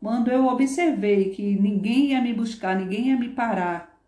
Quando 0.00 0.30
eu 0.30 0.46
observei 0.46 1.30
que 1.30 1.58
ninguém 1.58 2.12
ia 2.12 2.22
me 2.22 2.32
buscar, 2.32 2.76
ninguém 2.76 3.08
ia 3.08 3.16
me 3.16 3.30
parar, 3.30 3.98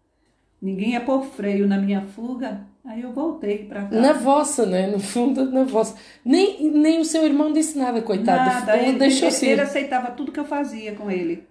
ninguém 0.63 0.93
ia 0.93 1.01
pôr 1.01 1.25
freio 1.25 1.67
na 1.67 1.79
minha 1.79 2.03
fuga, 2.03 2.65
aí 2.85 3.03
eu 3.03 3.13
voltei 3.13 3.65
para 3.65 3.83
casa. 3.87 4.01
Na 4.01 4.13
vossa, 4.13 4.65
né? 4.65 4.87
No 4.87 5.01
fundo, 5.01 5.51
na 5.51 5.65
vossa. 5.65 5.97
Nem, 6.25 6.71
nem 6.71 7.01
o 7.01 7.05
seu 7.05 7.25
irmão 7.25 7.53
disse 7.53 7.77
nada, 7.77 8.01
coitado. 8.01 8.51
Nada, 8.51 8.77
ele, 8.77 8.91
ele, 8.91 8.99
deixou-se 8.99 9.45
ele, 9.45 9.55
ele 9.55 9.61
ir. 9.63 9.65
aceitava 9.65 10.13
tudo 10.13 10.31
que 10.31 10.39
eu 10.39 10.45
fazia 10.45 10.95
com 10.95 11.11
ele. 11.11 11.45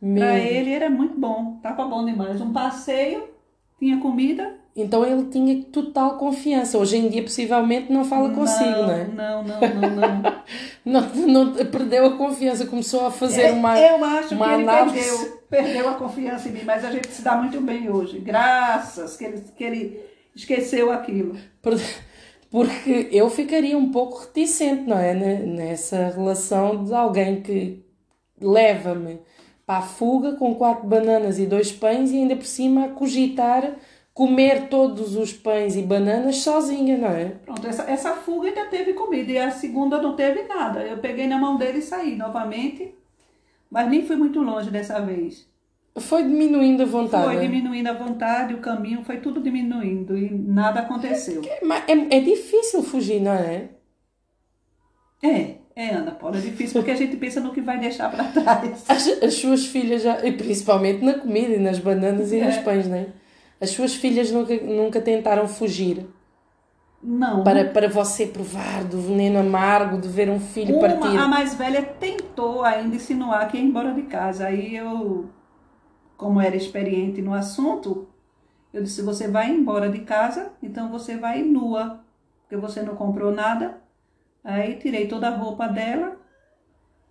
Para 0.00 0.38
ele 0.38 0.70
era 0.70 0.90
muito 0.90 1.18
bom, 1.18 1.58
tava 1.62 1.86
bom 1.86 2.04
demais. 2.04 2.40
Um 2.40 2.52
passeio, 2.52 3.28
tinha 3.78 3.98
comida. 3.98 4.58
Então 4.76 5.04
ele 5.06 5.24
tinha 5.30 5.62
total 5.72 6.18
confiança. 6.18 6.76
Hoje 6.76 6.98
em 6.98 7.08
dia, 7.08 7.22
possivelmente, 7.22 7.90
não 7.90 8.04
fala 8.04 8.28
consigo, 8.30 8.68
não, 8.70 8.86
não 8.86 8.92
é? 8.94 9.04
Não, 9.06 9.42
não, 9.42 9.60
não, 9.60 10.20
não. 10.20 10.46
Não, 10.86 11.00
não, 11.26 11.52
perdeu 11.66 12.06
a 12.06 12.16
confiança, 12.16 12.64
começou 12.66 13.06
a 13.06 13.10
fazer 13.10 13.42
É, 13.42 13.50
uma. 13.52 13.76
eu 13.76 14.04
acho 14.04 14.34
uma 14.36 14.46
que 14.46 14.52
ele 14.54 14.62
análise. 14.62 14.94
perdeu, 14.94 15.38
perdeu 15.50 15.88
a 15.88 15.94
confiança 15.94 16.48
em 16.48 16.52
mim, 16.52 16.60
mas 16.64 16.84
a 16.84 16.92
gente 16.92 17.08
se 17.08 17.22
dá 17.22 17.34
muito 17.36 17.60
bem 17.60 17.90
hoje. 17.90 18.20
Graças 18.20 19.16
que 19.16 19.24
ele, 19.24 19.40
que 19.56 19.64
ele 19.64 20.00
esqueceu 20.36 20.92
aquilo. 20.92 21.34
Por- 21.60 21.80
Porque 22.48 23.08
eu 23.10 23.28
ficaria 23.28 23.76
um 23.76 23.90
pouco 23.90 24.18
reticente, 24.20 24.82
não 24.88 24.96
é? 24.98 25.12
Ne- 25.12 25.38
Nessa 25.46 26.08
relação 26.14 26.84
de 26.84 26.94
alguém 26.94 27.40
que 27.42 27.82
leva-me 28.40 29.18
para 29.66 29.78
a 29.78 29.82
fuga 29.82 30.32
com 30.36 30.54
quatro 30.54 30.86
bananas 30.86 31.38
e 31.40 31.46
dois 31.46 31.72
pães 31.72 32.12
e 32.12 32.16
ainda 32.18 32.36
por 32.36 32.46
cima 32.46 32.84
a 32.84 32.88
cogitar 32.90 33.72
comer 34.16 34.68
todos 34.70 35.14
os 35.14 35.30
pães 35.30 35.76
e 35.76 35.82
bananas 35.82 36.36
sozinha, 36.36 36.96
não 36.96 37.10
é? 37.10 37.26
Pronto, 37.44 37.66
essa, 37.66 37.82
essa 37.82 38.14
fuga 38.14 38.48
ainda 38.48 38.64
teve 38.64 38.94
comida 38.94 39.30
e 39.30 39.36
a 39.36 39.50
segunda 39.50 40.00
não 40.00 40.16
teve 40.16 40.44
nada. 40.44 40.80
Eu 40.80 40.96
peguei 40.96 41.26
na 41.26 41.36
mão 41.36 41.58
dele 41.58 41.80
e 41.80 41.82
saí 41.82 42.16
novamente, 42.16 42.94
mas 43.70 43.90
nem 43.90 44.06
fui 44.06 44.16
muito 44.16 44.40
longe 44.40 44.70
dessa 44.70 45.00
vez. 45.00 45.46
Foi 45.98 46.22
diminuindo 46.22 46.82
a 46.82 46.86
vontade. 46.86 47.24
Foi 47.26 47.36
é? 47.36 47.40
diminuindo 47.40 47.90
a 47.90 47.92
vontade, 47.92 48.54
o 48.54 48.58
caminho 48.58 49.04
foi 49.04 49.18
tudo 49.18 49.38
diminuindo 49.38 50.16
e 50.16 50.30
nada 50.30 50.80
aconteceu. 50.80 51.42
Mas 51.62 51.84
é, 51.86 52.16
é 52.16 52.20
difícil 52.20 52.82
fugir, 52.82 53.20
não 53.20 53.32
é? 53.32 53.68
É, 55.22 55.56
é, 55.76 55.90
Ana 55.90 56.12
Paula, 56.12 56.38
é 56.38 56.40
difícil 56.40 56.80
porque 56.80 56.92
a 56.92 56.96
gente 56.96 57.18
pensa 57.18 57.38
no 57.38 57.52
que 57.52 57.60
vai 57.60 57.78
deixar 57.78 58.10
para 58.10 58.24
trás. 58.24 58.82
As, 58.88 59.22
as 59.22 59.34
suas 59.34 59.66
filhas, 59.66 60.00
já, 60.00 60.24
e 60.26 60.32
principalmente 60.32 61.04
na 61.04 61.18
comida 61.18 61.52
e 61.52 61.58
nas 61.58 61.78
bananas 61.78 62.32
e 62.32 62.38
É. 62.38 62.46
nos 62.46 62.56
pães, 62.56 62.88
não 62.88 62.96
é? 62.96 63.08
As 63.60 63.70
suas 63.70 63.94
filhas 63.94 64.30
nunca, 64.30 64.54
nunca 64.56 65.00
tentaram 65.00 65.48
fugir 65.48 66.06
Não. 67.02 67.42
para, 67.42 67.64
para 67.64 67.88
você 67.88 68.26
provar 68.26 68.84
do 68.84 69.00
veneno 69.00 69.38
amargo 69.38 69.98
de 69.98 70.08
ver 70.08 70.28
um 70.28 70.38
filho 70.38 70.76
Uma, 70.76 70.88
partir. 70.88 71.16
a 71.16 71.26
mais 71.26 71.54
velha 71.54 71.82
tentou 71.82 72.62
ainda 72.62 72.96
insinuar 72.96 73.48
que 73.48 73.56
ia 73.56 73.62
embora 73.62 73.94
de 73.94 74.02
casa. 74.02 74.46
Aí 74.46 74.76
eu, 74.76 75.30
como 76.16 76.40
era 76.40 76.56
experiente 76.56 77.22
no 77.22 77.32
assunto, 77.32 78.06
eu 78.72 78.82
disse: 78.82 79.00
você 79.00 79.26
vai 79.26 79.50
embora 79.50 79.88
de 79.88 80.00
casa, 80.00 80.52
então 80.62 80.90
você 80.90 81.16
vai 81.16 81.42
nua, 81.42 82.04
porque 82.42 82.56
você 82.56 82.82
não 82.82 82.94
comprou 82.94 83.32
nada. 83.32 83.80
Aí 84.44 84.76
tirei 84.76 85.08
toda 85.08 85.28
a 85.28 85.36
roupa 85.36 85.66
dela 85.66 86.16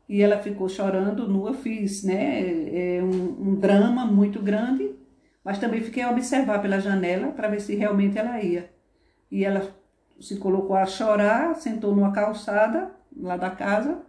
e 0.08 0.22
ela 0.22 0.38
ficou 0.38 0.70
chorando 0.70 1.28
nua. 1.28 1.54
Fiz 1.54 2.04
né, 2.04 2.98
é, 2.98 3.04
um, 3.04 3.50
um 3.50 3.56
drama 3.56 4.06
muito 4.06 4.40
grande, 4.42 4.96
mas 5.46 5.60
também 5.60 5.80
fiquei 5.82 6.02
a 6.02 6.10
observar 6.10 6.60
pela 6.60 6.80
janela 6.80 7.28
para 7.28 7.48
ver 7.48 7.62
se 7.62 7.76
realmente 7.76 8.18
ela 8.18 8.42
ia. 8.42 8.72
E 9.32 9.46
ela 9.46 9.70
se 10.20 10.38
colocou 10.38 10.76
a 10.76 10.88
chorar, 10.88 11.56
sentou 11.56 11.96
numa 11.96 12.12
calçada 12.12 12.90
lá 13.16 13.38
da 13.38 13.52
casa, 13.52 14.00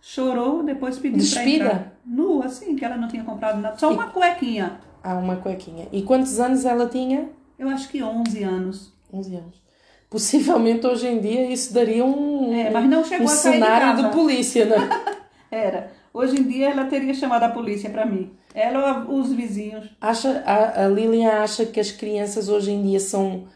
chorou, 0.00 0.62
depois 0.62 0.98
pediu 0.98 1.22
pra 1.30 1.46
entrar. 1.46 1.92
Nua, 2.06 2.46
assim, 2.46 2.74
que 2.74 2.84
ela 2.84 2.96
não 2.96 3.06
tinha 3.06 3.22
comprado 3.22 3.60
nada. 3.60 3.76
Só 3.76 3.92
uma 3.92 4.08
cuequinha. 4.08 4.80
Ah, 5.02 5.16
uma 5.18 5.36
cuequinha. 5.36 5.88
E 5.92 6.02
quantos 6.02 6.40
anos 6.40 6.64
ela 6.64 6.88
tinha? 6.88 7.28
Eu 7.58 7.68
acho 7.68 7.88
que 7.90 8.02
11 8.02 8.42
anos. 8.42 8.92
11 9.12 9.36
anos. 9.36 9.62
Possivelmente 10.08 10.86
hoje 10.86 11.06
em 11.06 11.20
dia 11.20 11.52
isso 11.52 11.74
daria 11.74 12.02
um, 12.02 12.54
É, 12.54 12.70
mas 12.70 12.88
não 12.88 13.04
chegou 13.04 13.26
um 13.26 13.30
a 13.30 13.32
sair 13.34 13.58
de 13.58 13.64
cenário 13.64 13.96
de, 13.96 14.02
casa. 14.04 14.14
polícia, 14.14 14.64
né? 14.64 14.76
Era. 15.50 15.92
Hoje 16.14 16.40
em 16.40 16.44
dia 16.44 16.70
ela 16.70 16.86
teria 16.86 17.12
chamado 17.12 17.42
a 17.42 17.48
polícia 17.50 17.90
pra 17.90 18.06
mim. 18.06 18.30
Ela 18.54 19.04
ou 19.08 19.20
os 19.20 19.32
vizinhos. 19.32 19.88
Acha, 20.00 20.42
a, 20.44 20.84
a 20.84 20.88
Lilian 20.88 21.30
acha 21.30 21.66
que 21.66 21.78
as 21.78 21.90
crianças 21.90 22.48
hoje 22.48 22.70
em 22.70 22.82
dia 22.82 23.00
são 23.00 23.46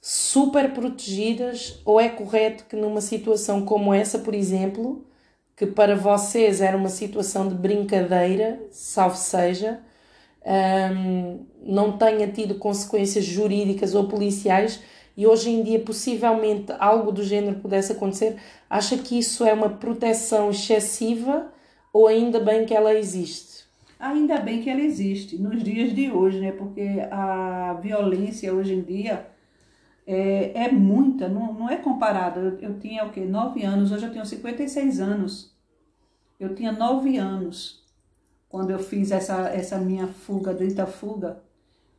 super 0.00 0.72
protegidas 0.72 1.80
ou 1.84 2.00
é 2.00 2.08
correto 2.08 2.64
que 2.68 2.76
numa 2.76 3.00
situação 3.00 3.64
como 3.64 3.94
essa, 3.94 4.18
por 4.18 4.34
exemplo, 4.34 5.06
que 5.56 5.66
para 5.66 5.94
vocês 5.94 6.60
era 6.60 6.76
uma 6.76 6.88
situação 6.88 7.48
de 7.48 7.54
brincadeira, 7.54 8.60
salvo 8.70 9.16
seja, 9.16 9.80
hum, 10.94 11.46
não 11.62 11.96
tenha 11.96 12.26
tido 12.26 12.56
consequências 12.56 13.24
jurídicas 13.24 13.94
ou 13.94 14.08
policiais 14.08 14.80
e 15.16 15.26
hoje 15.26 15.50
em 15.50 15.62
dia 15.62 15.78
possivelmente 15.80 16.72
algo 16.78 17.12
do 17.12 17.22
género 17.22 17.60
pudesse 17.60 17.92
acontecer, 17.92 18.36
acha 18.68 18.96
que 18.98 19.18
isso 19.18 19.44
é 19.44 19.52
uma 19.52 19.68
proteção 19.70 20.50
excessiva 20.50 21.52
ou 21.92 22.08
ainda 22.08 22.40
bem 22.40 22.64
que 22.66 22.74
ela 22.74 22.94
existe? 22.94 23.61
Ainda 24.02 24.40
bem 24.40 24.60
que 24.60 24.68
ela 24.68 24.80
existe 24.80 25.40
nos 25.40 25.62
dias 25.62 25.94
de 25.94 26.10
hoje, 26.10 26.40
né? 26.40 26.50
Porque 26.50 26.82
a 27.08 27.74
violência 27.74 28.52
hoje 28.52 28.74
em 28.74 28.82
dia 28.82 29.28
é, 30.04 30.64
é 30.64 30.72
muita, 30.72 31.28
não, 31.28 31.54
não 31.54 31.70
é 31.70 31.76
comparada. 31.76 32.40
Eu, 32.40 32.58
eu 32.58 32.80
tinha 32.80 33.04
o 33.04 33.12
quê? 33.12 33.20
9 33.20 33.62
anos, 33.62 33.92
hoje 33.92 34.04
eu 34.04 34.12
tenho 34.12 34.26
56 34.26 34.98
anos. 34.98 35.56
Eu 36.40 36.52
tinha 36.52 36.72
9 36.72 37.16
anos 37.16 37.86
quando 38.48 38.70
eu 38.70 38.80
fiz 38.80 39.12
essa, 39.12 39.48
essa 39.50 39.78
minha 39.78 40.08
fuga, 40.08 40.52
dita 40.52 40.84
fuga. 40.84 41.40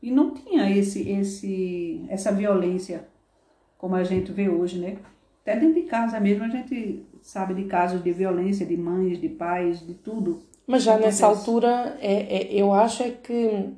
E 0.02 0.12
não 0.12 0.34
tinha 0.34 0.70
esse, 0.70 1.10
esse, 1.10 2.06
essa 2.10 2.34
violência 2.34 3.08
como 3.78 3.96
a 3.96 4.04
gente 4.04 4.30
vê 4.30 4.50
hoje, 4.50 4.78
né? 4.78 4.98
Até 5.42 5.58
dentro 5.58 5.76
de 5.76 5.84
casa 5.84 6.20
mesmo 6.20 6.44
a 6.44 6.50
gente 6.50 7.06
sabe 7.22 7.54
de 7.54 7.64
casos 7.64 8.04
de 8.04 8.12
violência, 8.12 8.66
de 8.66 8.76
mães, 8.76 9.22
de 9.22 9.30
pais, 9.30 9.80
de 9.80 9.94
tudo. 9.94 10.44
Mas 10.66 10.84
já 10.84 10.98
nessa 10.98 11.26
altura, 11.28 11.98
é, 12.02 12.14
é- 12.38 12.54
eu 12.54 12.74
acho 12.74 13.04
é 13.04 13.10
que 13.12 13.70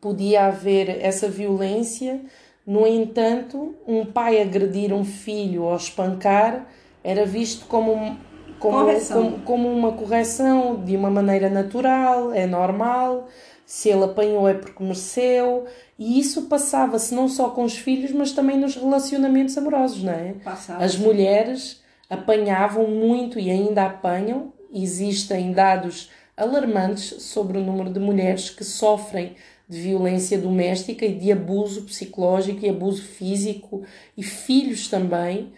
podia 0.00 0.46
haver 0.46 0.88
essa 1.02 1.28
violência. 1.28 2.20
No 2.66 2.86
entanto, 2.86 3.74
um 3.86 4.04
pai 4.06 4.40
agredir 4.40 4.92
um 4.92 5.04
filho 5.04 5.64
ou 5.64 5.76
espancar 5.76 6.66
era 7.02 7.26
visto 7.26 7.66
como, 7.66 7.92
um- 7.92 8.16
como, 8.58 8.78
como, 9.20 9.38
como 9.40 9.68
uma 9.68 9.92
correção 9.92 10.82
de 10.82 10.96
uma 10.96 11.10
maneira 11.10 11.50
natural, 11.50 12.32
é 12.32 12.46
normal. 12.46 13.28
Se 13.66 13.88
ele 13.90 14.04
apanhou 14.04 14.48
é 14.48 14.54
porque 14.54 14.82
mereceu. 14.82 15.64
E 15.98 16.18
isso 16.18 16.42
passava-se 16.42 17.14
não 17.14 17.28
só 17.28 17.50
com 17.50 17.64
os 17.64 17.76
filhos, 17.76 18.12
mas 18.12 18.32
também 18.32 18.58
nos 18.58 18.76
relacionamentos 18.76 19.56
amorosos, 19.58 20.02
não 20.02 20.12
é? 20.12 20.34
Passava. 20.44 20.82
As 20.82 20.96
mulheres 20.96 21.82
apanhavam 22.08 22.86
muito 22.88 23.38
e 23.38 23.50
ainda 23.50 23.84
apanham. 23.86 24.52
Existem 24.74 25.52
dados 25.52 26.10
alarmantes 26.36 27.22
sobre 27.22 27.58
o 27.58 27.62
número 27.62 27.92
de 27.92 28.00
mulheres 28.00 28.50
que 28.50 28.64
sofrem 28.64 29.36
de 29.68 29.80
violência 29.80 30.36
doméstica 30.36 31.06
e 31.06 31.14
de 31.14 31.30
abuso 31.30 31.82
psicológico 31.82 32.66
e 32.66 32.68
abuso 32.68 33.02
físico 33.02 33.84
e 34.16 34.22
filhos 34.22 34.88
também. 34.88 35.52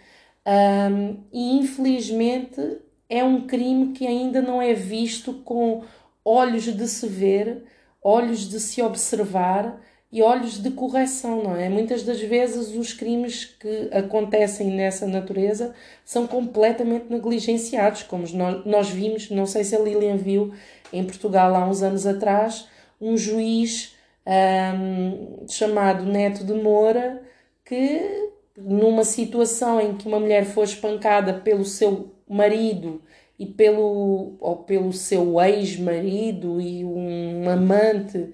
Ahm, 0.45 1.17
e 1.33 1.57
infelizmente 1.57 2.77
é 3.09 3.23
um 3.23 3.47
crime 3.47 3.93
que 3.93 4.05
ainda 4.05 4.41
não 4.41 4.61
é 4.61 4.73
visto 4.73 5.33
com 5.33 5.83
olhos 6.23 6.65
de 6.65 6.87
se 6.87 7.07
ver, 7.07 7.63
olhos 8.01 8.47
de 8.47 8.59
se 8.59 8.81
observar 8.81 9.81
e 10.11 10.21
olhos 10.21 10.61
de 10.61 10.71
correção, 10.71 11.43
não 11.43 11.55
é? 11.55 11.67
Muitas 11.67 12.03
das 12.03 12.21
vezes 12.21 12.75
os 12.75 12.93
crimes 12.93 13.45
que 13.45 13.89
acontecem 13.91 14.67
nessa 14.67 15.05
natureza 15.05 15.75
são 16.05 16.25
completamente 16.25 17.07
negligenciados, 17.09 18.03
como 18.03 18.25
nós, 18.65 18.89
vimos, 18.89 19.29
não 19.29 19.45
sei 19.45 19.63
se 19.63 19.75
a 19.75 19.79
Lilian 19.79 20.15
viu, 20.15 20.53
em 20.93 21.03
Portugal 21.03 21.53
há 21.55 21.67
uns 21.67 21.83
anos 21.83 22.07
atrás, 22.07 22.67
um 23.01 23.17
juiz 23.17 23.95
ahm, 24.25 25.45
chamado 25.47 26.05
Neto 26.05 26.43
de 26.45 26.53
Moura 26.53 27.21
que 27.65 28.29
numa 28.57 29.03
situação 29.03 29.79
em 29.79 29.95
que 29.95 30.07
uma 30.07 30.19
mulher 30.19 30.45
foi 30.45 30.63
espancada 30.63 31.33
pelo 31.33 31.65
seu 31.65 32.11
marido 32.27 33.01
e 33.37 33.45
pelo 33.45 34.35
ou 34.39 34.57
pelo 34.63 34.91
seu 34.93 35.39
ex-marido 35.41 36.59
e 36.59 36.83
um 36.83 37.47
amante, 37.49 38.31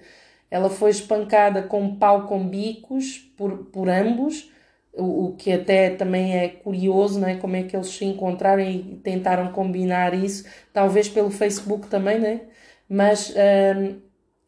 ela 0.54 0.70
foi 0.70 0.90
espancada 0.90 1.62
com 1.62 1.96
pau 1.96 2.28
com 2.28 2.46
bicos 2.46 3.18
por, 3.36 3.66
por 3.72 3.88
ambos, 3.88 4.52
o, 4.92 5.24
o 5.26 5.36
que 5.36 5.50
até 5.50 5.90
também 5.90 6.36
é 6.36 6.48
curioso, 6.48 7.18
não 7.18 7.26
é? 7.26 7.34
Como 7.34 7.56
é 7.56 7.64
que 7.64 7.74
eles 7.74 7.88
se 7.88 8.04
encontraram 8.04 8.62
e 8.62 9.00
tentaram 9.02 9.50
combinar 9.50 10.14
isso, 10.14 10.44
talvez 10.72 11.08
pelo 11.08 11.28
Facebook 11.28 11.88
também, 11.88 12.20
né? 12.20 12.42
Mas 12.88 13.30
hum, 13.30 14.00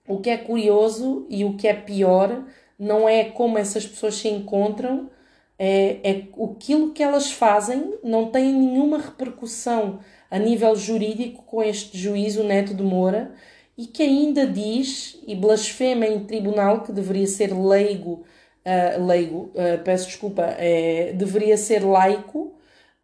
o 0.06 0.20
que 0.20 0.30
é 0.30 0.36
curioso 0.36 1.26
e 1.28 1.44
o 1.44 1.56
que 1.56 1.66
é 1.66 1.74
pior 1.74 2.44
não 2.78 3.08
é 3.08 3.24
como 3.24 3.58
essas 3.58 3.84
pessoas 3.84 4.14
se 4.14 4.28
encontram, 4.28 5.10
é, 5.58 5.98
é 6.08 6.10
aquilo 6.44 6.92
que 6.92 7.02
elas 7.02 7.32
fazem 7.32 7.98
não 8.04 8.30
tem 8.30 8.52
nenhuma 8.52 8.98
repercussão 8.98 9.98
a 10.30 10.38
nível 10.38 10.76
jurídico 10.76 11.42
com 11.42 11.60
este 11.64 11.98
juiz, 11.98 12.36
o 12.36 12.44
Neto 12.44 12.74
de 12.74 12.82
Moura, 12.84 13.34
e 13.76 13.86
que 13.86 14.02
ainda 14.02 14.46
diz 14.46 15.18
e 15.26 15.34
blasfema 15.34 16.06
em 16.06 16.24
tribunal 16.26 16.82
que 16.82 16.92
deveria 16.92 17.26
ser 17.26 17.52
leigo, 17.52 18.24
ah, 18.64 18.96
leigo, 18.98 19.52
ah, 19.56 19.78
peço 19.84 20.06
desculpa, 20.06 20.42
é, 20.58 21.12
deveria 21.12 21.56
ser 21.56 21.84
laico, 21.84 22.54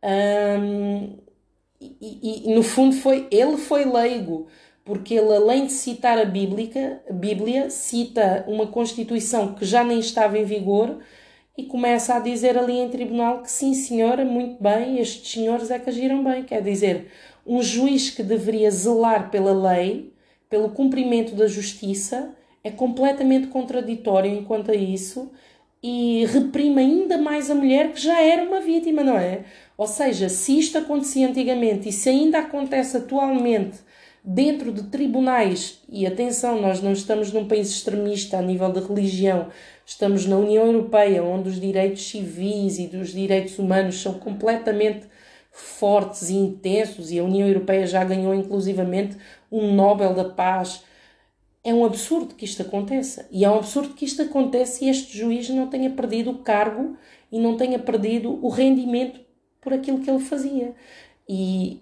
ahm, 0.02 1.16
e, 1.80 2.46
e- 2.50 2.54
no 2.54 2.62
fundo 2.62 2.94
foi 2.96 3.26
ele 3.30 3.56
foi 3.56 3.84
leigo 3.84 4.46
porque 4.84 5.14
ele 5.14 5.34
além 5.34 5.66
de 5.66 5.72
citar 5.72 6.18
a 6.18 6.24
Bíblia, 6.24 7.02
a 7.08 7.12
Bíblia 7.12 7.70
cita 7.70 8.44
uma 8.48 8.66
constituição 8.66 9.54
que 9.54 9.64
já 9.64 9.84
nem 9.84 10.00
estava 10.00 10.38
em 10.38 10.44
vigor 10.44 10.98
e 11.56 11.64
começa 11.66 12.14
a 12.16 12.20
dizer 12.20 12.58
ali 12.58 12.74
em 12.78 12.88
tribunal 12.90 13.42
que 13.42 13.50
sim 13.50 13.74
senhora, 13.74 14.24
muito 14.24 14.62
bem, 14.62 14.98
estes 14.98 15.30
senhores 15.32 15.70
é 15.70 15.78
que 15.78 15.90
agiram 15.90 16.24
bem, 16.24 16.44
quer 16.44 16.62
dizer, 16.62 17.10
um 17.46 17.62
juiz 17.62 18.10
que 18.10 18.22
deveria 18.22 18.70
zelar 18.70 19.30
pela 19.30 19.52
lei, 19.72 20.11
pelo 20.52 20.68
cumprimento 20.68 21.34
da 21.34 21.46
justiça, 21.46 22.28
é 22.62 22.70
completamente 22.70 23.46
contraditório 23.46 24.30
enquanto 24.30 24.70
a 24.70 24.74
isso 24.74 25.32
e 25.82 26.26
reprime 26.26 26.78
ainda 26.78 27.16
mais 27.16 27.50
a 27.50 27.54
mulher 27.54 27.90
que 27.90 27.98
já 27.98 28.20
era 28.20 28.42
uma 28.42 28.60
vítima, 28.60 29.02
não 29.02 29.16
é? 29.16 29.44
Ou 29.78 29.86
seja, 29.86 30.28
se 30.28 30.58
isto 30.58 30.76
acontecia 30.76 31.26
antigamente 31.26 31.88
e 31.88 31.92
se 31.92 32.10
ainda 32.10 32.40
acontece 32.40 32.98
atualmente 32.98 33.78
dentro 34.22 34.70
de 34.70 34.82
tribunais, 34.82 35.80
e 35.88 36.06
atenção, 36.06 36.60
nós 36.60 36.82
não 36.82 36.92
estamos 36.92 37.32
num 37.32 37.48
país 37.48 37.70
extremista 37.70 38.36
a 38.36 38.42
nível 38.42 38.70
de 38.70 38.80
religião, 38.80 39.46
estamos 39.86 40.26
na 40.26 40.36
União 40.36 40.66
Europeia, 40.66 41.24
onde 41.24 41.48
os 41.48 41.58
direitos 41.58 42.06
civis 42.06 42.78
e 42.78 42.88
dos 42.88 43.10
direitos 43.10 43.58
humanos 43.58 44.02
são 44.02 44.12
completamente 44.18 45.06
fortes 45.52 46.30
e 46.30 46.34
intensos, 46.34 47.12
e 47.12 47.18
a 47.18 47.24
União 47.24 47.46
Europeia 47.46 47.86
já 47.86 48.02
ganhou 48.02 48.34
inclusivamente 48.34 49.16
um 49.50 49.74
Nobel 49.74 50.14
da 50.14 50.24
Paz. 50.24 50.82
É 51.62 51.72
um 51.72 51.84
absurdo 51.84 52.34
que 52.34 52.44
isto 52.44 52.62
aconteça. 52.62 53.28
E 53.30 53.44
é 53.44 53.50
um 53.50 53.58
absurdo 53.58 53.94
que 53.94 54.04
isto 54.04 54.22
aconteça 54.22 54.84
e 54.84 54.88
este 54.88 55.16
juiz 55.16 55.48
não 55.50 55.68
tenha 55.68 55.90
perdido 55.90 56.30
o 56.30 56.38
cargo 56.38 56.96
e 57.30 57.38
não 57.38 57.56
tenha 57.56 57.78
perdido 57.78 58.38
o 58.44 58.48
rendimento 58.48 59.20
por 59.60 59.72
aquilo 59.72 60.00
que 60.00 60.10
ele 60.10 60.18
fazia. 60.20 60.74
E 61.28 61.80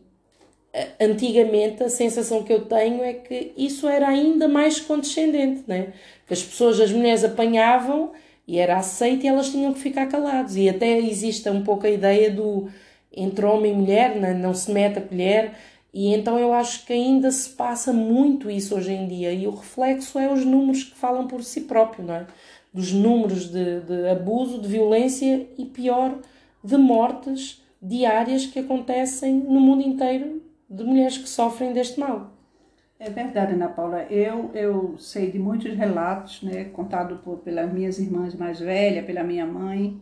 a- 0.75 1.05
antigamente 1.05 1.83
a 1.83 1.89
sensação 1.89 2.43
que 2.43 2.53
eu 2.53 2.67
tenho 2.67 3.03
é 3.03 3.15
que 3.15 3.53
isso 3.57 3.89
era 3.89 4.09
ainda 4.09 4.49
mais 4.49 4.81
condescendente, 4.81 5.63
né? 5.67 5.93
Que 6.27 6.35
as 6.35 6.43
pessoas, 6.43 6.81
as 6.81 6.93
mulheres 6.93 7.25
apanhavam 7.25 8.13
e 8.47 8.59
era 8.59 8.77
aceito 8.79 9.25
e 9.25 9.29
elas 9.29 9.51
tinham 9.51 9.73
que 9.73 9.81
ficar 9.81 10.07
caladas. 10.07 10.57
E 10.57 10.69
até 10.69 10.99
existe 10.99 11.49
um 11.49 11.63
pouco 11.65 11.87
a 11.87 11.91
ideia 11.91 12.31
do 12.31 12.69
entre 13.13 13.45
homem 13.45 13.73
e 13.73 13.77
mulher, 13.77 14.17
né? 14.17 14.35
não 14.35 14.55
se 14.55 14.71
mete 14.71 14.99
a 14.99 15.03
colher. 15.03 15.53
E 15.93 16.15
então 16.15 16.39
eu 16.39 16.53
acho 16.53 16.87
que 16.87 16.93
ainda 16.93 17.31
se 17.31 17.51
passa 17.51 17.93
muito 17.93 18.51
isso 18.51 18.77
hoje 18.77 18.93
em 18.93 19.09
dia. 19.09 19.33
E 19.33 19.47
o 19.47 19.51
reflexo 19.51 20.19
é 20.19 20.33
os 20.33 20.45
números 20.45 20.85
que 20.85 20.97
falam 20.97 21.27
por 21.27 21.43
si 21.43 21.63
próprio, 21.63 22.05
não 22.05 22.15
é? 22.15 22.27
Dos 22.73 22.93
números 22.93 23.51
de, 23.51 23.81
de 23.81 24.09
abuso, 24.09 24.61
de 24.61 24.69
violência 24.69 25.49
e 25.59 25.65
pior, 25.65 26.19
de 26.63 26.77
mortes 26.77 27.61
diárias 27.83 28.47
que 28.47 28.59
acontecem 28.59 29.35
no 29.35 29.61
mundo 29.61 29.83
inteiro 29.83 30.43
de 30.69 30.85
mulheres 30.85 31.19
que 31.19 31.29
sofrem 31.29 31.73
deste 31.73 31.99
mal. 31.99 32.31
É 32.99 33.09
verdade, 33.09 33.55
Ana 33.55 33.69
Paula. 33.69 34.03
Eu, 34.05 34.51
eu 34.55 34.99
sei 34.99 35.31
de 35.31 35.39
muitos 35.39 35.75
relatos, 35.75 36.43
né, 36.43 36.65
contado 36.65 37.17
por, 37.25 37.39
pelas 37.39 37.73
minhas 37.73 37.99
irmãs 37.99 38.35
mais 38.35 38.61
velhas, 38.61 39.05
pela 39.07 39.25
minha 39.25 39.47
mãe, 39.47 39.99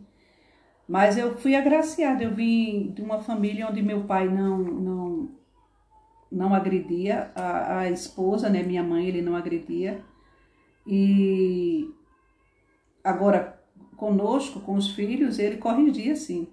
mas 0.89 1.19
eu 1.19 1.37
fui 1.37 1.55
agraciada. 1.55 2.23
Eu 2.23 2.33
vim 2.33 2.91
de 2.91 3.03
uma 3.03 3.21
família 3.21 3.67
onde 3.69 3.79
meu 3.79 4.05
pai 4.05 4.27
não, 4.27 4.57
não, 4.57 5.29
não 6.31 6.55
agredia 6.55 7.31
a, 7.35 7.81
a 7.81 7.91
esposa, 7.91 8.49
né? 8.49 8.63
Minha 8.63 8.81
mãe, 8.81 9.05
ele 9.05 9.21
não 9.21 9.35
agredia. 9.35 10.03
E 10.87 11.93
agora, 13.03 13.61
conosco, 13.95 14.61
com 14.61 14.73
os 14.73 14.89
filhos, 14.89 15.37
ele 15.37 15.57
corrigia 15.57 16.15
sim. 16.15 16.47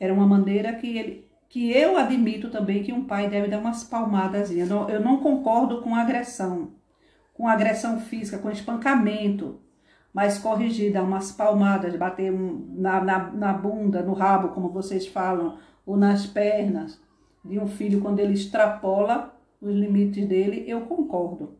Era 0.00 0.14
uma 0.14 0.26
maneira 0.26 0.72
que 0.72 0.96
ele, 0.96 1.28
que 1.50 1.70
eu 1.70 1.98
admito 1.98 2.50
também 2.50 2.82
que 2.82 2.94
um 2.94 3.04
pai 3.04 3.28
deve 3.28 3.48
dar 3.48 3.58
umas 3.58 3.84
palmadas. 3.84 4.50
Eu 4.50 4.66
não, 4.66 4.88
eu 4.88 5.00
não 5.00 5.18
concordo 5.18 5.82
com 5.82 5.94
agressão, 5.94 6.72
com 7.34 7.46
agressão 7.46 8.00
física, 8.00 8.38
com 8.38 8.50
espancamento, 8.50 9.60
mas 10.12 10.38
corrigir, 10.38 10.92
dar 10.92 11.02
umas 11.02 11.32
palmadas, 11.32 11.96
bater 11.96 12.30
na, 12.32 13.02
na, 13.02 13.30
na 13.30 13.52
bunda, 13.52 14.02
no 14.02 14.12
rabo, 14.12 14.48
como 14.48 14.68
vocês 14.68 15.06
falam, 15.06 15.56
ou 15.86 15.96
nas 15.96 16.26
pernas 16.26 17.00
de 17.44 17.58
um 17.58 17.66
filho 17.66 18.00
quando 18.00 18.20
ele 18.20 18.34
extrapola 18.34 19.34
os 19.60 19.74
limites 19.74 20.26
dele, 20.26 20.64
eu 20.66 20.82
concordo. 20.82 21.56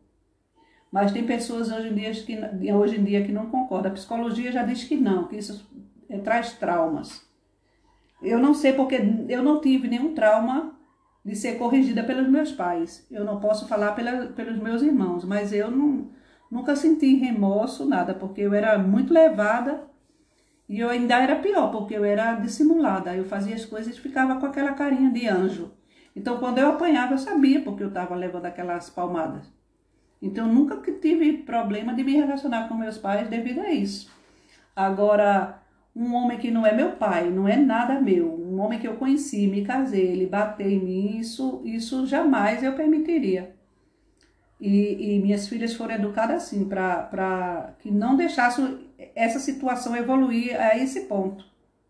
Mas 0.91 1.11
tem 1.11 1.25
pessoas 1.25 1.71
hoje 1.71 1.89
em 1.89 1.95
dia 1.95 2.11
que, 2.11 2.73
hoje 2.73 2.99
em 2.99 3.03
dia 3.03 3.23
que 3.25 3.31
não 3.31 3.47
concordam. 3.47 3.91
A 3.91 3.95
psicologia 3.95 4.51
já 4.51 4.63
diz 4.63 4.83
que 4.83 4.95
não, 4.95 5.27
que 5.27 5.37
isso 5.37 5.67
é, 6.07 6.19
traz 6.19 6.53
traumas. 6.53 7.25
Eu 8.21 8.39
não 8.39 8.53
sei 8.53 8.73
porque 8.73 8.99
eu 9.27 9.41
não 9.41 9.59
tive 9.59 9.87
nenhum 9.87 10.13
trauma 10.13 10.77
de 11.25 11.35
ser 11.35 11.57
corrigida 11.57 12.03
pelos 12.03 12.29
meus 12.29 12.51
pais. 12.51 13.07
Eu 13.09 13.25
não 13.25 13.39
posso 13.39 13.67
falar 13.67 13.93
pela, 13.93 14.27
pelos 14.27 14.59
meus 14.59 14.81
irmãos, 14.81 15.25
mas 15.25 15.51
eu 15.51 15.71
não, 15.71 16.09
nunca 16.53 16.75
senti 16.75 17.15
remorso, 17.15 17.83
nada, 17.83 18.13
porque 18.13 18.41
eu 18.41 18.53
era 18.53 18.77
muito 18.77 19.11
levada 19.11 19.85
e 20.69 20.79
eu 20.79 20.87
ainda 20.87 21.15
era 21.19 21.37
pior, 21.37 21.71
porque 21.71 21.95
eu 21.95 22.05
era 22.05 22.35
dissimulada. 22.35 23.15
Eu 23.15 23.25
fazia 23.25 23.55
as 23.55 23.65
coisas 23.65 23.97
e 23.97 23.99
ficava 23.99 24.35
com 24.39 24.45
aquela 24.45 24.73
carinha 24.73 25.09
de 25.09 25.27
anjo. 25.27 25.71
Então, 26.15 26.37
quando 26.37 26.59
eu 26.59 26.69
apanhava, 26.69 27.15
eu 27.15 27.17
sabia 27.17 27.59
porque 27.61 27.81
eu 27.81 27.87
estava 27.87 28.13
levando 28.13 28.45
aquelas 28.45 28.87
palmadas. 28.87 29.51
Então, 30.21 30.47
nunca 30.47 30.79
tive 31.01 31.39
problema 31.39 31.91
de 31.91 32.03
me 32.03 32.13
relacionar 32.13 32.67
com 32.67 32.75
meus 32.75 32.99
pais 32.99 33.27
devido 33.27 33.61
a 33.61 33.71
isso. 33.71 34.11
Agora, 34.75 35.59
um 35.95 36.13
homem 36.13 36.37
que 36.37 36.51
não 36.51 36.67
é 36.67 36.71
meu 36.71 36.91
pai, 36.91 37.31
não 37.31 37.47
é 37.47 37.57
nada 37.57 37.99
meu, 37.99 38.31
um 38.31 38.59
homem 38.59 38.77
que 38.77 38.87
eu 38.87 38.95
conheci, 38.95 39.47
me 39.47 39.65
casei, 39.65 40.11
ele 40.11 40.27
bateu 40.27 40.69
em 40.69 40.79
mim, 40.79 41.17
isso, 41.17 41.61
isso 41.65 42.05
jamais 42.05 42.61
eu 42.63 42.73
permitiria. 42.73 43.55
E, 44.65 45.15
e 45.15 45.19
minhas 45.19 45.45
filhas 45.49 45.73
foram 45.73 45.95
educadas 45.95 46.43
assim, 46.43 46.63
para 46.63 47.73
que 47.79 47.91
não 47.91 48.15
deixasse 48.15 48.61
essa 49.13 49.37
situação 49.37 49.93
evoluir 49.93 50.57
a 50.57 50.77
esse 50.77 51.01
ponto, 51.01 51.43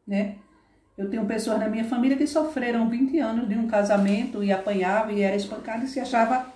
né? 0.07 0.37
Eu 0.97 1.07
tenho 1.07 1.23
pessoas 1.23 1.59
na 1.59 1.69
minha 1.69 1.85
família 1.85 2.17
que 2.17 2.25
sofreram 2.25 2.89
20 2.89 3.19
anos 3.19 3.47
de 3.47 3.55
um 3.55 3.67
casamento 3.67 4.43
e 4.43 4.51
apanhava 4.51 5.11
e 5.11 5.21
era 5.21 5.35
espancada 5.35 5.85
e 5.85 5.87
se 5.87 5.99
achava 5.99 6.51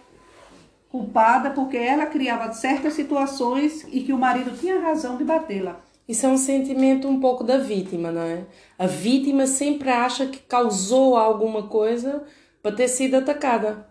culpada 0.90 1.52
porque 1.52 1.78
ela 1.78 2.08
criava 2.08 2.52
certas 2.52 2.94
situações 2.94 3.86
e 3.92 4.02
que 4.02 4.12
o 4.12 4.18
marido 4.18 4.58
tinha 4.58 4.80
razão 4.80 5.18
de 5.18 5.24
batê-la. 5.24 5.80
Isso 6.08 6.26
é 6.26 6.30
um 6.30 6.38
sentimento 6.38 7.08
um 7.08 7.20
pouco 7.20 7.44
da 7.44 7.60
vítima, 7.60 8.12
não 8.12 8.24
é? 8.24 8.44
A 8.80 8.88
vítima 8.88 9.46
sempre 9.46 9.92
acha 9.92 10.26
que 10.26 10.40
causou 10.40 11.16
alguma 11.16 11.68
coisa 11.68 12.24
para 12.64 12.76
ter 12.76 12.88
sido 12.88 13.18
atacada. 13.18 13.86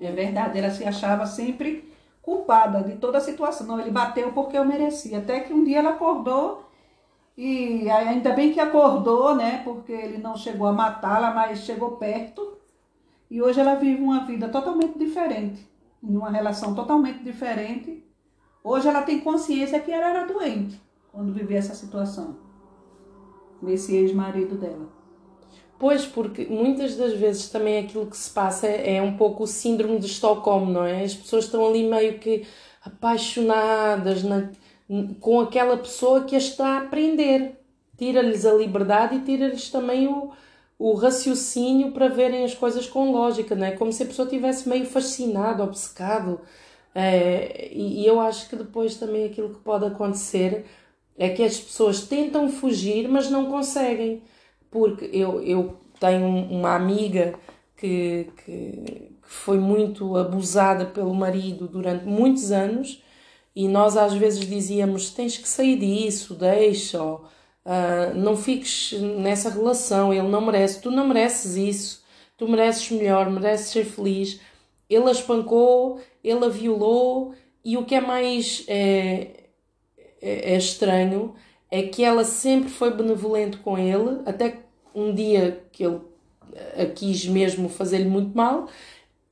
É 0.00 0.12
verdade, 0.12 0.58
ela 0.58 0.70
se 0.70 0.84
achava 0.84 1.26
sempre 1.26 1.92
culpada 2.22 2.82
de 2.82 2.96
toda 2.96 3.18
a 3.18 3.20
situação. 3.20 3.66
Não, 3.66 3.80
ele 3.80 3.90
bateu 3.90 4.32
porque 4.32 4.56
eu 4.56 4.64
merecia. 4.64 5.18
Até 5.18 5.40
que 5.40 5.52
um 5.52 5.64
dia 5.64 5.78
ela 5.78 5.90
acordou 5.90 6.68
e 7.36 7.88
ainda 7.90 8.32
bem 8.32 8.52
que 8.52 8.60
acordou, 8.60 9.34
né? 9.34 9.62
Porque 9.64 9.92
ele 9.92 10.18
não 10.18 10.36
chegou 10.36 10.66
a 10.66 10.72
matá-la, 10.72 11.32
mas 11.32 11.60
chegou 11.60 11.92
perto. 11.92 12.56
E 13.30 13.42
hoje 13.42 13.60
ela 13.60 13.74
vive 13.74 14.02
uma 14.02 14.24
vida 14.24 14.48
totalmente 14.48 14.98
diferente, 14.98 15.68
em 16.02 16.16
uma 16.16 16.30
relação 16.30 16.74
totalmente 16.74 17.22
diferente. 17.22 18.04
Hoje 18.62 18.88
ela 18.88 19.02
tem 19.02 19.20
consciência 19.20 19.80
que 19.80 19.92
ela 19.92 20.08
era 20.08 20.26
doente 20.26 20.80
quando 21.12 21.32
vivia 21.32 21.58
essa 21.58 21.74
situação. 21.74 22.36
Esse 23.66 23.96
ex-marido 23.96 24.56
dela. 24.56 24.97
Pois, 25.78 26.04
porque 26.04 26.44
muitas 26.46 26.96
das 26.96 27.12
vezes 27.14 27.48
também 27.48 27.78
aquilo 27.78 28.06
que 28.06 28.16
se 28.16 28.30
passa 28.30 28.66
é, 28.66 29.00
um 29.00 29.16
pouco 29.16 29.44
o 29.44 29.46
síndrome 29.46 29.98
de 30.00 30.06
Estocolmo, 30.06 30.72
não 30.72 30.84
é? 30.84 31.04
As 31.04 31.14
pessoas 31.14 31.44
estão 31.44 31.64
ali 31.66 31.84
meio 31.84 32.18
que 32.18 32.44
apaixonadas 32.82 34.24
na, 34.24 34.50
com 35.20 35.40
aquela 35.40 35.76
pessoa 35.76 36.24
que 36.24 36.34
as 36.34 36.44
está 36.44 36.66
a 36.66 36.78
aprender. 36.78 37.56
Tira-lhes 37.96 38.44
a 38.44 38.52
liberdade 38.54 39.16
e 39.16 39.20
tira-lhes 39.20 39.70
também 39.70 40.08
o, 40.08 40.32
o 40.78 40.94
raciocínio 40.94 41.92
para 41.92 42.08
verem 42.08 42.44
as 42.44 42.54
coisas 42.54 42.86
com 42.88 43.12
lógica, 43.12 43.54
não 43.54 43.66
é? 43.66 43.72
Como 43.72 43.92
se 43.92 44.02
a 44.02 44.06
pessoa 44.06 44.28
tivesse 44.28 44.68
meio 44.68 44.84
fascinado, 44.86 45.62
obcecado. 45.62 46.40
É, 46.94 47.68
e, 47.72 48.02
e 48.02 48.06
eu 48.06 48.20
acho 48.20 48.48
que 48.48 48.56
depois 48.56 48.96
também 48.96 49.26
aquilo 49.26 49.50
que 49.50 49.60
pode 49.60 49.86
acontecer 49.86 50.66
é 51.16 51.28
que 51.30 51.42
as 51.42 51.58
pessoas 51.60 52.02
tentam 52.02 52.48
fugir, 52.48 53.08
mas 53.08 53.30
não 53.30 53.46
conseguem 53.46 54.22
porque 54.70 55.08
eu, 55.12 55.42
eu 55.42 55.76
tenho 55.98 56.26
uma 56.26 56.74
amiga 56.74 57.34
que, 57.76 58.28
que, 58.44 58.52
que 59.22 59.28
foi 59.28 59.58
muito 59.58 60.16
abusada 60.16 60.86
pelo 60.86 61.14
marido 61.14 61.68
durante 61.68 62.04
muitos 62.04 62.50
anos 62.50 63.02
e 63.54 63.66
nós 63.66 63.96
às 63.96 64.14
vezes 64.14 64.46
dizíamos 64.46 65.10
tens 65.10 65.36
que 65.36 65.48
sair 65.48 65.76
disso, 65.76 66.34
deixa-o, 66.34 67.16
uh, 67.16 68.14
não 68.14 68.36
fiques 68.36 68.92
nessa 68.92 69.50
relação, 69.50 70.12
ele 70.12 70.28
não 70.28 70.40
merece, 70.40 70.80
tu 70.80 70.90
não 70.90 71.08
mereces 71.08 71.56
isso, 71.56 72.04
tu 72.36 72.48
mereces 72.48 72.90
melhor, 72.90 73.28
mereces 73.30 73.68
ser 73.68 73.84
feliz. 73.84 74.40
Ele 74.88 75.08
a 75.08 75.10
espancou, 75.10 76.00
ele 76.22 76.44
a 76.44 76.48
violou 76.48 77.34
e 77.64 77.76
o 77.76 77.84
que 77.84 77.94
é 77.94 78.00
mais 78.00 78.64
é, 78.68 79.44
é, 80.22 80.54
é 80.54 80.56
estranho 80.56 81.34
é 81.70 81.82
que 81.82 82.02
ela 82.02 82.24
sempre 82.24 82.70
foi 82.70 82.90
benevolente 82.90 83.58
com 83.58 83.76
ele, 83.76 84.20
até 84.24 84.62
um 84.94 85.14
dia 85.14 85.64
que 85.70 85.84
ele 85.84 86.00
a 86.76 86.86
quis 86.86 87.26
mesmo 87.26 87.68
fazer-lhe 87.68 88.08
muito 88.08 88.36
mal, 88.36 88.68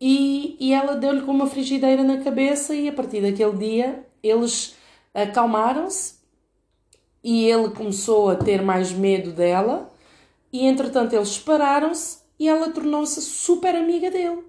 e, 0.00 0.56
e 0.60 0.72
ela 0.72 0.94
deu-lhe 0.94 1.22
com 1.22 1.32
uma 1.32 1.46
frigideira 1.46 2.02
na 2.02 2.18
cabeça, 2.18 2.74
e 2.74 2.88
a 2.88 2.92
partir 2.92 3.22
daquele 3.22 3.56
dia 3.56 4.04
eles 4.22 4.76
acalmaram-se 5.14 6.16
e 7.24 7.44
ele 7.46 7.70
começou 7.70 8.28
a 8.30 8.36
ter 8.36 8.62
mais 8.62 8.92
medo 8.92 9.32
dela, 9.32 9.90
e 10.52 10.66
entretanto 10.66 11.14
eles 11.14 11.28
separaram-se 11.28 12.18
e 12.38 12.48
ela 12.48 12.70
tornou-se 12.70 13.20
super 13.22 13.74
amiga 13.74 14.10
dele. 14.10 14.44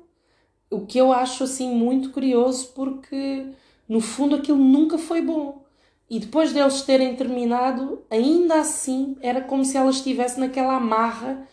O 0.70 0.86
que 0.86 0.98
eu 0.98 1.14
acho 1.14 1.46
assim 1.46 1.74
muito 1.74 2.12
curioso 2.12 2.74
porque 2.76 3.48
no 3.88 4.02
fundo 4.02 4.36
aquilo 4.36 4.58
nunca 4.58 4.98
foi 4.98 5.22
bom. 5.22 5.66
E 6.10 6.20
depois 6.20 6.54
deles 6.54 6.82
terem 6.84 7.16
terminado, 7.16 8.02
ainda 8.10 8.62
assim 8.62 9.18
era 9.22 9.42
como 9.42 9.66
se 9.66 9.76
ela 9.76 9.90
estivesse 9.90 10.40
naquela 10.40 10.76
amarra, 10.78 11.46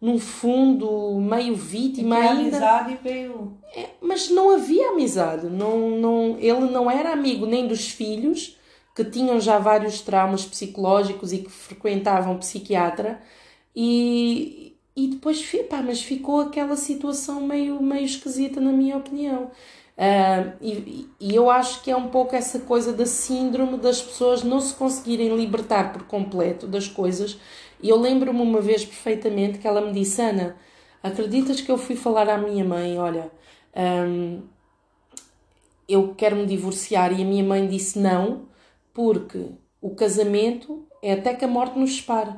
num 0.00 0.18
fundo, 0.18 1.20
meio 1.20 1.54
vítima. 1.54 2.18
E 2.18 2.22
ainda. 2.22 2.56
amizade 2.56 2.98
veio. 3.02 3.56
É, 3.74 3.90
mas 4.00 4.28
não 4.28 4.50
havia 4.50 4.90
amizade. 4.90 5.46
Não, 5.48 5.90
não, 5.90 6.36
ele 6.40 6.70
não 6.70 6.90
era 6.90 7.12
amigo 7.12 7.46
nem 7.46 7.68
dos 7.68 7.88
filhos, 7.88 8.58
que 8.96 9.04
tinham 9.04 9.38
já 9.38 9.58
vários 9.58 10.00
traumas 10.00 10.44
psicológicos 10.44 11.32
e 11.32 11.38
que 11.38 11.50
frequentavam 11.50 12.36
psiquiatra. 12.38 13.22
E, 13.76 14.74
e 14.96 15.06
depois, 15.08 15.40
pá, 15.68 15.82
mas 15.82 16.02
ficou 16.02 16.40
aquela 16.40 16.76
situação 16.76 17.42
meio, 17.42 17.80
meio 17.80 18.04
esquisita, 18.04 18.60
na 18.60 18.72
minha 18.72 18.96
opinião. 18.96 19.52
Uh, 20.00 20.56
e, 20.62 21.08
e, 21.20 21.34
eu 21.34 21.50
acho 21.50 21.82
que 21.82 21.90
é 21.90 21.96
um 21.96 22.08
pouco 22.08 22.34
essa 22.34 22.60
coisa 22.60 22.90
da 22.90 23.04
síndrome 23.04 23.76
das 23.76 24.00
pessoas 24.00 24.42
não 24.42 24.58
se 24.58 24.74
conseguirem 24.74 25.36
libertar 25.36 25.92
por 25.92 26.04
completo 26.04 26.66
das 26.66 26.88
coisas. 26.88 27.38
E 27.82 27.90
eu 27.90 28.00
lembro-me 28.00 28.40
uma 28.40 28.62
vez 28.62 28.82
perfeitamente 28.82 29.58
que 29.58 29.68
ela 29.68 29.82
me 29.82 29.92
disse: 29.92 30.22
Ana, 30.22 30.56
acreditas 31.02 31.60
que 31.60 31.70
eu 31.70 31.76
fui 31.76 31.96
falar 31.96 32.30
à 32.30 32.38
minha 32.38 32.64
mãe? 32.64 32.98
Olha, 32.98 33.30
um, 33.76 34.40
eu 35.86 36.14
quero 36.14 36.36
me 36.36 36.46
divorciar. 36.46 37.12
E 37.12 37.22
a 37.22 37.26
minha 37.26 37.44
mãe 37.44 37.68
disse: 37.68 37.98
não, 37.98 38.48
porque 38.94 39.50
o 39.82 39.90
casamento 39.90 40.86
é 41.02 41.12
até 41.12 41.34
que 41.34 41.44
a 41.44 41.48
morte 41.48 41.78
nos 41.78 41.96
separe. 41.96 42.34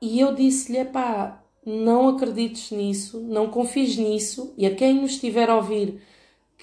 E 0.00 0.18
eu 0.18 0.34
disse-lhe: 0.34 0.82
pá, 0.86 1.44
não 1.62 2.08
acredites 2.08 2.70
nisso, 2.70 3.20
não 3.20 3.48
confies 3.50 3.98
nisso. 3.98 4.54
E 4.56 4.64
a 4.64 4.74
quem 4.74 4.94
nos 4.94 5.12
estiver 5.12 5.50
a 5.50 5.56
ouvir 5.56 6.00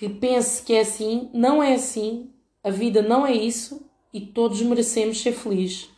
que 0.04 0.10
pense 0.10 0.62
que 0.62 0.74
é 0.74 0.82
assim, 0.82 1.30
não 1.34 1.64
é 1.64 1.76
assim, 1.76 2.30
a 2.62 2.70
vida 2.70 3.01
não 3.01 3.26
é 3.26 3.32
isso 3.32 3.89
e 4.14 4.20
todos 4.20 4.62
merecemos 4.62 5.22
ser 5.22 5.32
felizes, 5.32 5.89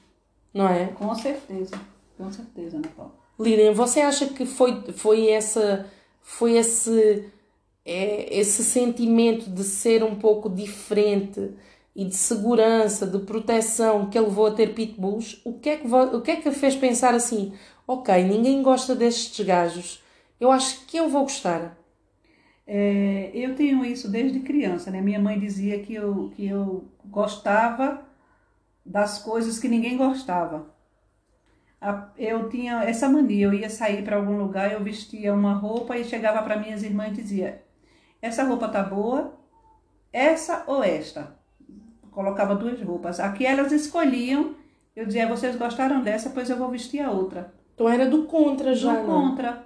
não 0.54 0.68
é? 0.68 0.90
Com 0.90 1.16
certeza, 1.16 1.76
com 2.16 2.32
certeza, 2.32 2.78
Ana 2.78 2.88
Paula. 2.96 3.16
Lilian, 3.40 3.74
você 3.74 4.02
acha 4.02 4.28
que 4.28 4.46
foi, 4.46 4.80
foi 4.92 5.30
essa 5.30 5.88
foi 6.22 6.54
esse 6.54 7.32
é, 7.84 8.38
esse 8.38 8.64
sentimento 8.64 9.50
de 9.50 9.64
ser 9.64 10.04
um 10.04 10.14
pouco 10.14 10.52
diferente 10.52 11.56
e 11.96 12.06
de 12.06 12.16
segurança, 12.16 13.08
de 13.08 13.18
proteção 13.18 14.08
que 14.08 14.20
ele 14.20 14.28
levou 14.28 14.46
a 14.46 14.52
ter 14.52 14.76
pitbulls? 14.76 15.42
O 15.44 15.54
que 15.54 15.70
é 15.70 15.78
que 15.78 15.88
o 15.88 16.22
que 16.22 16.30
é 16.30 16.36
que 16.36 16.50
a 16.50 16.52
fez 16.52 16.76
pensar 16.76 17.16
assim? 17.16 17.54
Ok, 17.88 18.24
ninguém 18.24 18.62
gosta 18.62 18.94
destes 18.94 19.44
gajos. 19.44 20.04
Eu 20.40 20.52
acho 20.52 20.86
que 20.86 20.96
eu 20.96 21.10
vou 21.10 21.24
gostar. 21.24 21.76
É, 22.68 23.30
eu 23.34 23.56
tenho 23.56 23.86
isso 23.86 24.10
desde 24.10 24.40
criança, 24.40 24.90
né? 24.90 25.00
Minha 25.02 25.20
mãe 25.20 25.40
dizia 25.40 25.80
que 25.80 25.94
eu, 25.94 26.32
que 26.36 26.48
eu 26.48 26.86
gostava 27.06 28.04
das 28.86 29.20
coisas 29.20 29.60
que 29.60 29.68
ninguém 29.68 29.98
gostava. 29.98 30.74
Eu 32.18 32.50
tinha 32.50 32.84
essa 32.84 33.08
mania, 33.08 33.46
eu 33.46 33.54
ia 33.54 33.70
sair 33.70 34.04
para 34.04 34.16
algum 34.16 34.38
lugar, 34.38 34.72
eu 34.72 34.84
vestia 34.84 35.34
uma 35.34 35.54
roupa 35.54 35.96
e 35.96 36.04
chegava 36.04 36.42
para 36.42 36.58
minhas 36.58 36.82
irmãs 36.82 37.12
e 37.12 37.22
dizia: 37.22 37.64
Essa 38.20 38.44
roupa 38.44 38.68
tá 38.68 38.82
boa? 38.82 39.34
Essa 40.12 40.64
ou 40.66 40.84
esta? 40.84 41.36
Colocava 42.10 42.56
duas 42.56 42.82
roupas. 42.82 43.20
Aqui 43.20 43.46
elas 43.46 43.72
escolhiam, 43.72 44.56
eu 44.96 45.06
dizia: 45.06 45.28
Vocês 45.28 45.56
gostaram 45.56 46.02
dessa, 46.02 46.32
pois 46.32 46.50
eu 46.50 46.58
vou 46.58 46.70
vestir 46.70 47.02
a 47.02 47.12
outra. 47.12 47.54
Então 47.76 47.88
era 47.88 48.10
do 48.10 48.24
contra 48.24 48.74
já. 48.74 49.02
Do 49.02 49.06
contra. 49.06 49.64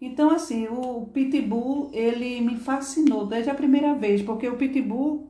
Então, 0.00 0.30
assim, 0.30 0.68
o 0.68 1.06
Pitbull, 1.12 1.90
ele 1.92 2.40
me 2.40 2.56
fascinou 2.56 3.26
desde 3.26 3.50
a 3.50 3.54
primeira 3.54 3.94
vez, 3.94 4.22
porque 4.22 4.48
o 4.48 4.56
Pitbull, 4.56 5.28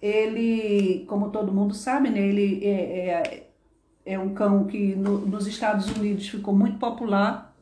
ele, 0.00 1.04
como 1.06 1.30
todo 1.30 1.52
mundo 1.52 1.74
sabe, 1.74 2.08
né, 2.08 2.20
ele 2.20 2.64
é, 2.64 3.08
é, 3.08 3.50
é 4.06 4.18
um 4.18 4.32
cão 4.32 4.66
que 4.66 4.96
no, 4.96 5.18
nos 5.18 5.46
Estados 5.46 5.94
Unidos 5.94 6.26
ficou 6.26 6.54
muito 6.54 6.78
popular, 6.78 7.54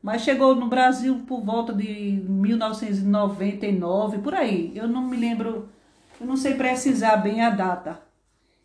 mas 0.00 0.22
chegou 0.22 0.54
no 0.54 0.68
Brasil 0.68 1.24
por 1.26 1.42
volta 1.42 1.72
de 1.72 2.22
1999, 2.28 4.18
por 4.18 4.34
aí. 4.34 4.70
Eu 4.74 4.86
não 4.86 5.08
me 5.08 5.16
lembro, 5.16 5.68
eu 6.20 6.26
não 6.26 6.36
sei 6.36 6.54
precisar 6.54 7.16
bem 7.16 7.40
a 7.42 7.50
data 7.50 8.00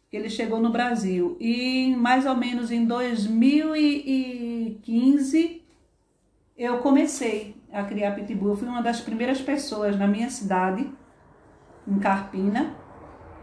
que 0.09 0.15
ele 0.15 0.29
chegou 0.29 0.61
no 0.61 0.69
Brasil. 0.69 1.35
E 1.39 1.95
mais 1.95 2.27
ou 2.27 2.35
menos 2.35 2.71
em 2.71 2.85
2015 2.85 5.64
eu 6.57 6.77
comecei 6.79 7.55
a 7.71 7.83
criar 7.83 8.11
pitbull. 8.11 8.51
Eu 8.51 8.57
fui 8.57 8.67
uma 8.67 8.81
das 8.81 9.01
primeiras 9.01 9.41
pessoas 9.41 9.97
na 9.97 10.07
minha 10.07 10.29
cidade, 10.29 10.89
em 11.87 11.99
Carpina, 11.99 12.75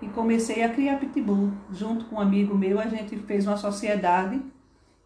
e 0.00 0.08
comecei 0.08 0.62
a 0.62 0.68
criar 0.68 0.98
pitbull. 0.98 1.52
Junto 1.70 2.06
com 2.06 2.16
um 2.16 2.20
amigo 2.20 2.56
meu, 2.56 2.80
a 2.80 2.86
gente 2.86 3.16
fez 3.18 3.46
uma 3.46 3.56
sociedade 3.56 4.40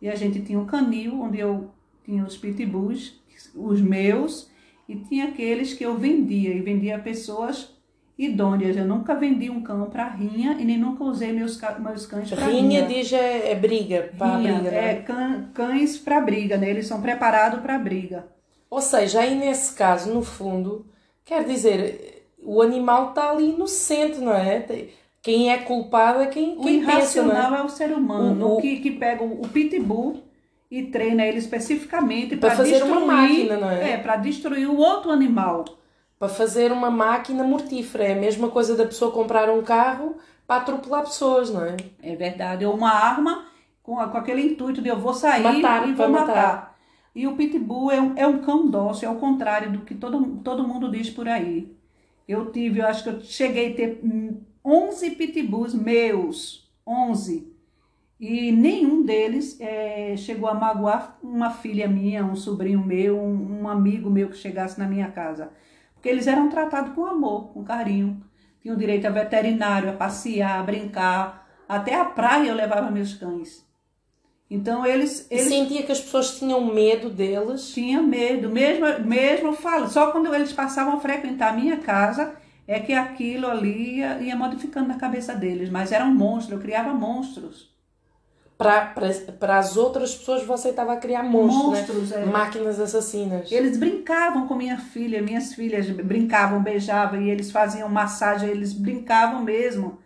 e 0.01 0.09
a 0.09 0.15
gente 0.15 0.41
tinha 0.43 0.59
um 0.59 0.67
canil 0.67 1.21
onde 1.21 1.41
eu 1.41 1.71
tinha 2.05 2.25
os 2.25 2.37
pitbulls, 2.37 3.21
os 3.55 3.81
meus, 3.81 4.51
e 4.89 4.95
tinha 4.95 5.27
aqueles 5.27 5.75
que 5.75 5.85
eu 5.85 5.99
vendia, 5.99 6.55
e 6.55 6.61
vendia 6.61 6.97
a 6.97 7.01
pessoas 7.01 7.76
idôneas. 8.19 8.77
Eu 8.77 8.85
nunca 8.85 9.15
vendi 9.15 9.51
um 9.51 9.63
cão 9.63 9.89
para 9.91 10.09
rinha 10.09 10.57
e 10.59 10.65
nem 10.65 10.79
nunca 10.79 11.05
usei 11.05 11.33
meus, 11.33 11.61
meus 11.79 12.07
cães 12.07 12.31
para 12.31 12.47
rinha. 12.47 12.63
Rinha 12.63 12.83
diz 12.87 13.13
é, 13.13 13.53
é 13.53 13.55
briga, 13.55 14.11
para 14.17 14.39
briga, 14.39 14.71
né? 14.71 14.93
É 14.93 14.95
cã, 14.97 15.51
cães 15.53 15.99
para 15.99 16.21
briga, 16.21 16.57
né? 16.57 16.71
Eles 16.71 16.87
são 16.87 17.01
preparados 17.01 17.61
para 17.61 17.79
briga. 17.79 18.27
Ou 18.71 18.81
seja, 18.81 19.21
aí 19.21 19.35
nesse 19.35 19.75
caso, 19.75 20.13
no 20.13 20.23
fundo, 20.23 20.87
quer 21.25 21.45
dizer, 21.45 22.27
o 22.43 22.63
animal 22.63 23.11
está 23.11 23.31
ali 23.31 23.51
inocente, 23.51 24.19
não 24.19 24.33
é? 24.33 24.65
Quem 25.23 25.53
é 25.53 25.59
culpado 25.59 26.21
é 26.21 26.27
quem, 26.27 26.57
quem 26.57 26.83
o 26.83 26.87
pensa, 26.87 27.23
não 27.23 27.57
é? 27.57 27.61
é 27.61 27.63
o 27.63 27.69
ser 27.69 27.93
humano, 27.93 28.47
o, 28.47 28.57
o... 28.57 28.61
Que, 28.61 28.79
que 28.79 28.93
pega 28.93 29.25
o, 29.25 29.49
pitbull 29.49 30.23
e 30.71 30.85
treina 30.85 31.25
ele 31.25 31.39
especificamente 31.39 32.37
para 32.37 32.55
fazer 32.55 32.79
destruir, 32.79 32.93
uma 32.93 33.07
máquina, 33.07 33.57
não 33.57 33.71
é? 33.71 33.93
É, 33.93 33.97
para 33.99 34.17
destruir 34.17 34.69
o 34.69 34.77
outro 34.77 35.11
animal 35.11 35.65
para 36.19 36.29
fazer 36.29 36.73
uma 36.73 36.91
máquina 36.91 37.45
mortífera. 37.45 38.05
É 38.05 38.13
a 38.13 38.21
mesma 38.21 38.49
coisa 38.49 38.77
da 38.77 38.87
pessoa 38.87 39.13
comprar 39.13 39.51
um 39.51 39.63
carro 39.63 40.17
para 40.47 40.63
atropelar 40.63 41.03
pessoas, 41.03 41.51
não 41.51 41.65
é? 41.65 41.77
É 42.03 42.17
verdade. 42.17 42.65
Ou 42.65 42.75
uma 42.75 42.91
arma 42.91 43.47
com, 43.83 43.97
com 43.97 44.19
aquele 44.19 44.43
intuito 44.43 44.81
de 44.81 44.89
eu 44.89 44.99
vou 44.99 45.15
sair 45.15 45.43
matar, 45.43 45.89
e 45.89 45.93
vou 45.93 46.09
matar. 46.09 46.27
matar. 46.27 46.77
E 47.15 47.27
o 47.27 47.35
pitbull 47.35 47.91
é 47.91 48.01
um, 48.01 48.13
é 48.17 48.27
um 48.27 48.39
cão 48.43 48.69
dócil, 48.69 49.09
é 49.09 49.13
o 49.13 49.17
contrário 49.17 49.73
do 49.73 49.79
que 49.81 49.95
todo, 49.95 50.39
todo 50.45 50.67
mundo 50.67 50.91
diz 50.91 51.09
por 51.09 51.27
aí. 51.27 51.75
Eu 52.29 52.51
tive, 52.53 52.81
eu 52.81 52.87
acho 52.87 53.05
que 53.05 53.09
eu 53.09 53.21
cheguei 53.23 53.73
a 53.73 53.75
ter 53.75 54.01
11 54.65 55.11
pitbulls 55.13 55.73
meus, 55.73 56.71
11. 56.87 57.55
E 58.19 58.51
nenhum 58.51 59.03
deles 59.03 59.59
é, 59.61 60.15
chegou 60.17 60.49
a 60.49 60.55
magoar 60.55 61.19
uma 61.23 61.51
filha 61.51 61.87
minha, 61.87 62.25
um 62.25 62.35
sobrinho 62.35 62.85
meu, 62.85 63.19
um, 63.19 63.63
um 63.63 63.69
amigo 63.69 64.11
meu 64.11 64.29
que 64.29 64.37
chegasse 64.37 64.79
na 64.79 64.87
minha 64.87 65.11
casa. 65.11 65.51
Porque 66.07 66.15
eles 66.15 66.29
eram 66.29 66.49
tratados 66.49 66.95
com 66.95 67.05
amor, 67.05 67.49
com 67.53 67.65
carinho. 67.65 68.23
Tinham 68.63 68.77
direito 68.77 69.09
a 69.09 69.11
veterinário, 69.11 69.91
a 69.91 69.93
passear, 69.93 70.61
a 70.61 70.63
brincar. 70.63 71.49
Até 71.69 71.97
a 71.97 72.05
praia 72.05 72.49
eu 72.49 72.55
levava 72.55 72.93
meus 72.93 73.15
cães. 73.15 73.67
Então 74.49 74.87
eles, 74.87 75.27
eles 75.29 75.49
sentia 75.49 75.83
que 75.83 75.91
as 75.91 76.01
pessoas 76.01 76.39
tinham 76.39 76.65
medo 76.73 77.11
deles. 77.11 77.71
Tinha 77.75 78.01
medo, 78.01 78.49
mesmo 78.49 78.87
mesmo 79.05 79.53
falo, 79.53 79.89
só 79.89 80.13
quando 80.13 80.33
eles 80.33 80.53
passavam 80.53 80.95
a 80.95 81.01
frequentar 81.01 81.49
a 81.49 81.57
minha 81.57 81.79
casa 81.79 82.37
é 82.69 82.79
que 82.79 82.93
aquilo 82.93 83.49
ali 83.49 83.97
ia, 83.97 84.21
ia 84.21 84.37
modificando 84.37 84.87
na 84.87 84.99
cabeça 84.99 85.35
deles, 85.35 85.69
mas 85.69 85.91
era 85.91 86.05
um 86.05 86.15
monstro, 86.15 86.55
eu 86.55 86.61
criava 86.61 86.95
monstros 86.95 87.76
para 88.59 89.59
as 89.59 89.77
outras 89.77 90.15
pessoas 90.15 90.43
você 90.45 90.71
estava 90.71 90.95
a 90.95 90.97
criar 90.97 91.23
monstros, 91.23 91.73
né? 91.73 91.79
monstros 91.79 92.11
né? 92.11 92.23
é. 92.23 92.25
máquinas 92.25 92.81
assassinas. 92.81 93.53
Eles 93.53 93.77
brincavam 93.77 94.47
com 94.47 94.55
minha 94.55 94.79
filha, 94.79 95.21
minhas 95.21 95.53
filhas 95.53 95.89
brincavam, 95.91 96.63
beijavam 96.63 97.21
e 97.21 97.31
eles 97.31 97.51
faziam 97.51 97.89
massagem, 97.89 98.49
eles 98.49 98.73
brincavam 98.73 99.43
mesmo, 99.43 99.99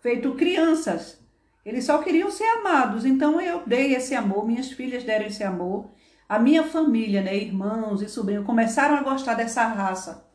feito 0.00 0.34
crianças. 0.34 1.18
Eles 1.64 1.86
só 1.86 1.98
queriam 1.98 2.30
ser 2.30 2.44
amados, 2.44 3.06
então 3.06 3.40
eu 3.40 3.62
dei 3.66 3.94
esse 3.94 4.14
amor, 4.14 4.46
minhas 4.46 4.70
filhas 4.70 5.02
deram 5.02 5.26
esse 5.26 5.42
amor. 5.42 5.86
A 6.28 6.38
minha 6.38 6.62
família, 6.62 7.22
né, 7.22 7.34
irmãos 7.34 8.02
e 8.02 8.08
sobrinhos, 8.08 8.44
começaram 8.44 8.96
a 8.96 9.02
gostar 9.02 9.32
dessa 9.32 9.64
raça, 9.66 10.26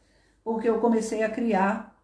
porque 0.44 0.68
eu 0.68 0.80
comecei 0.80 1.22
a 1.22 1.30
criar 1.30 1.96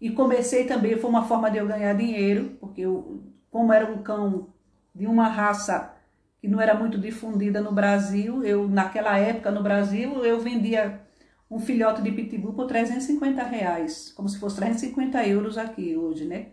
e 0.00 0.10
comecei 0.10 0.64
também, 0.64 0.98
foi 0.98 1.08
uma 1.08 1.24
forma 1.24 1.48
de 1.48 1.58
eu 1.58 1.66
ganhar 1.66 1.94
dinheiro, 1.94 2.56
porque 2.58 2.80
eu, 2.80 3.22
como 3.52 3.72
era 3.72 3.86
um 3.86 4.02
cão 4.02 4.48
de 4.94 5.06
uma 5.06 5.28
raça 5.28 5.94
que 6.40 6.48
não 6.48 6.60
era 6.60 6.74
muito 6.74 6.98
difundida 6.98 7.60
no 7.60 7.72
Brasil. 7.72 8.44
Eu, 8.44 8.68
naquela 8.68 9.16
época, 9.18 9.50
no 9.50 9.62
Brasil, 9.62 10.24
eu 10.24 10.40
vendia 10.40 11.00
um 11.50 11.60
filhote 11.60 12.02
de 12.02 12.10
pitbull 12.10 12.54
por 12.54 12.66
350 12.66 13.42
reais, 13.42 14.12
como 14.16 14.28
se 14.28 14.38
fosse 14.38 14.56
350 14.56 15.26
euros 15.26 15.58
aqui 15.58 15.96
hoje, 15.96 16.24
né? 16.24 16.46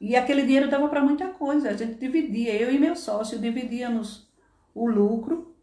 E 0.00 0.14
aquele 0.14 0.42
dinheiro 0.42 0.70
dava 0.70 0.86
para 0.88 1.02
muita 1.02 1.28
coisa, 1.28 1.70
a 1.70 1.72
gente 1.72 1.98
dividia, 1.98 2.54
eu 2.54 2.72
e 2.72 2.78
meu 2.78 2.94
sócio 2.94 3.38
dividíamos 3.38 4.28
o 4.74 4.86
lucro. 4.86 5.54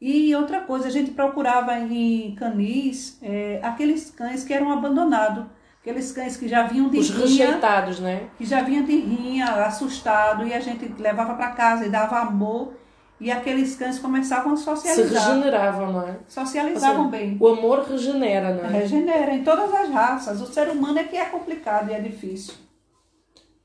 E 0.00 0.34
outra 0.34 0.60
coisa, 0.60 0.88
a 0.88 0.90
gente 0.90 1.10
procurava 1.10 1.78
em 1.78 2.34
canis 2.34 3.18
é, 3.22 3.60
aqueles 3.62 4.10
cães 4.10 4.44
que 4.44 4.52
eram 4.52 4.70
abandonados 4.70 5.46
Aqueles 5.84 6.12
cães 6.12 6.34
que 6.38 6.48
já 6.48 6.62
vinham 6.62 6.88
de 6.88 6.98
Os 6.98 7.10
rinha. 7.10 7.26
rejeitados, 7.26 8.00
né? 8.00 8.30
Que 8.38 8.46
já 8.46 8.62
vinham 8.62 8.86
de 8.86 8.96
rinha, 8.96 9.44
assustado, 9.66 10.46
e 10.46 10.54
a 10.54 10.58
gente 10.58 10.90
levava 10.98 11.34
para 11.34 11.50
casa 11.50 11.84
e 11.84 11.90
dava 11.90 12.20
amor. 12.20 12.72
E 13.20 13.30
aqueles 13.30 13.76
cães 13.76 13.98
começavam 13.98 14.54
a 14.54 14.56
socializar. 14.56 15.22
Se 15.22 15.28
regeneravam, 15.28 15.92
não 15.92 16.08
é? 16.08 16.16
Socializavam 16.26 17.02
assim, 17.02 17.10
bem. 17.10 17.36
O 17.38 17.48
amor 17.48 17.80
regenera, 17.84 18.54
não 18.54 18.64
é? 18.64 18.68
Regenera, 18.80 19.34
em 19.34 19.44
todas 19.44 19.70
as 19.74 19.90
raças. 19.90 20.40
O 20.40 20.46
ser 20.46 20.70
humano 20.70 21.00
é 21.00 21.04
que 21.04 21.18
é 21.18 21.26
complicado 21.26 21.90
e 21.90 21.92
é 21.92 22.00
difícil. 22.00 22.54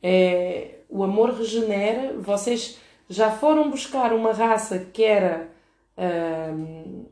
É, 0.03 0.80
o 0.89 1.01
amor 1.01 1.34
regenera. 1.34 2.15
Vocês 2.20 2.80
já 3.07 3.32
foram 3.32 3.72
buscar 3.72 4.11
uma 4.11 4.34
raça 4.34 4.78
que 4.91 5.05
era. 5.05 5.47
Hum, 5.97 7.05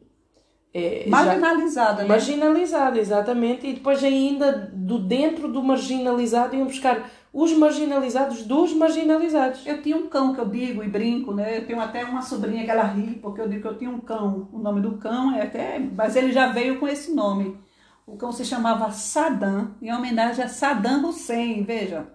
é, 0.78 1.10
marginalizada, 1.10 2.04
né? 2.04 2.08
Marginalizada, 2.08 3.00
exatamente. 3.00 3.66
E 3.66 3.74
depois 3.74 4.04
ainda 4.04 4.70
do 4.72 5.00
dentro 5.00 5.52
do 5.52 5.64
marginalizado 5.64 6.56
iam 6.56 6.68
buscar 6.68 7.10
os 7.34 7.52
marginalizados 7.52 8.44
dos 8.44 8.74
marginalizados. 8.74 9.66
Eu 9.66 9.82
tinha 9.82 9.98
um 9.98 10.08
cão 10.08 10.36
que 10.36 10.40
eu 10.40 10.48
digo 10.48 10.84
e 10.84 10.88
brinco, 10.88 11.34
né? 11.34 11.58
Eu 11.58 11.66
tenho 11.66 11.82
até 11.82 12.06
uma 12.06 12.22
sobrinha 12.22 12.64
que 12.64 12.70
ela 12.70 12.84
ri, 12.84 13.18
porque 13.20 13.42
eu 13.42 13.50
digo 13.50 13.64
que 13.64 13.68
eu 13.68 13.78
tinha 13.78 13.90
um 13.90 14.00
cão. 14.00 14.50
O 14.54 14.60
nome 14.60 14.80
do 14.80 15.00
cão 15.00 15.36
é 15.36 15.42
até. 15.42 15.80
Mas 15.80 16.16
ele 16.16 16.32
já 16.32 16.52
veio 16.52 16.80
com 16.80 16.88
esse 16.88 17.12
nome. 17.12 17.58
O 18.06 18.16
cão 18.16 18.32
se 18.32 18.46
chamava 18.46 18.92
Saddam, 18.92 19.72
em 19.82 19.92
homenagem 19.92 20.46
a 20.46 20.48
Saddam 20.48 21.10
Hussein, 21.10 21.64
veja. 21.64 22.06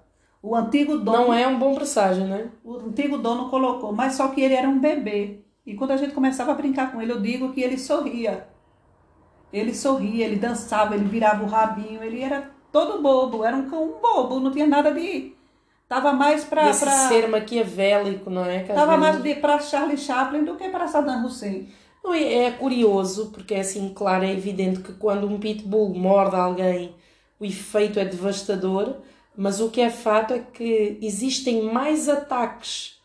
O 0.41 0.55
antigo 0.55 0.99
dono. 0.99 1.19
Não 1.19 1.35
é 1.35 1.49
um 1.49 1.59
bom 1.59 1.75
presságio, 1.75 2.25
né? 2.25 2.49
O 2.63 2.77
antigo 2.77 3.19
dono 3.19 3.51
colocou, 3.51 3.93
mas 3.93 4.15
só 4.15 4.29
que 4.29 4.41
ele 4.41 4.55
era 4.55 4.69
um 4.69 4.79
bebê. 4.79 5.45
E 5.67 5.75
quando 5.75 5.91
a 5.93 5.97
gente 5.97 6.15
começava 6.15 6.53
a 6.53 6.55
brincar 6.55 6.93
com 6.93 7.01
ele, 7.01 7.13
eu 7.13 7.21
digo 7.21 7.53
que 7.53 7.61
ele 7.61 7.77
sorria. 7.77 8.52
Ele 9.53 9.75
sorria, 9.75 10.25
ele 10.25 10.37
dançava, 10.37 10.95
ele 10.95 11.05
virava 11.05 11.45
o 11.45 11.47
rabinho, 11.47 12.03
ele 12.03 12.23
era 12.23 12.51
todo 12.73 13.03
bobo, 13.03 13.45
era 13.45 13.57
um 13.57 13.69
cão 13.69 13.99
bobo, 14.01 14.41
não 14.41 14.51
tinha 14.51 14.67
nada 14.67 14.93
de. 14.93 15.35
Tava 15.89 16.13
mais 16.13 16.43
para. 16.45 16.71
Esse 16.71 16.85
pra... 16.85 17.09
ser 17.09 17.29
maquiavélico, 17.29 18.31
não 18.31 18.47
é? 18.47 18.63
Que 18.63 18.73
Tava 18.73 18.97
vezes... 18.97 19.21
mais 19.21 19.39
para 19.39 19.61
Charlie 19.61 19.99
Chaplin 19.99 20.45
do 20.45 20.57
que 20.57 20.69
para 20.71 20.89
Saddam 20.89 21.25
Hussein. 21.25 21.69
Não, 22.03 22.15
é, 22.15 22.47
é 22.47 22.51
curioso, 22.51 23.31
porque 23.33 23.55
é 23.55 23.61
assim, 23.61 23.93
claro, 23.95 24.25
é 24.25 24.33
evidente 24.33 24.81
que 24.81 24.95
quando 24.95 25.27
um 25.27 25.39
pitbull 25.39 25.95
morde 25.95 26.35
alguém, 26.35 26.95
o 27.39 27.45
efeito 27.45 28.01
é 28.01 28.05
devastador, 28.05 28.97
mas 29.37 29.61
o 29.61 29.71
que 29.71 29.81
é 29.81 29.91
fato 29.91 30.33
é 30.35 30.41
que 30.41 30.99
existem 31.01 31.63
mais 31.63 32.09
ataques 32.09 33.01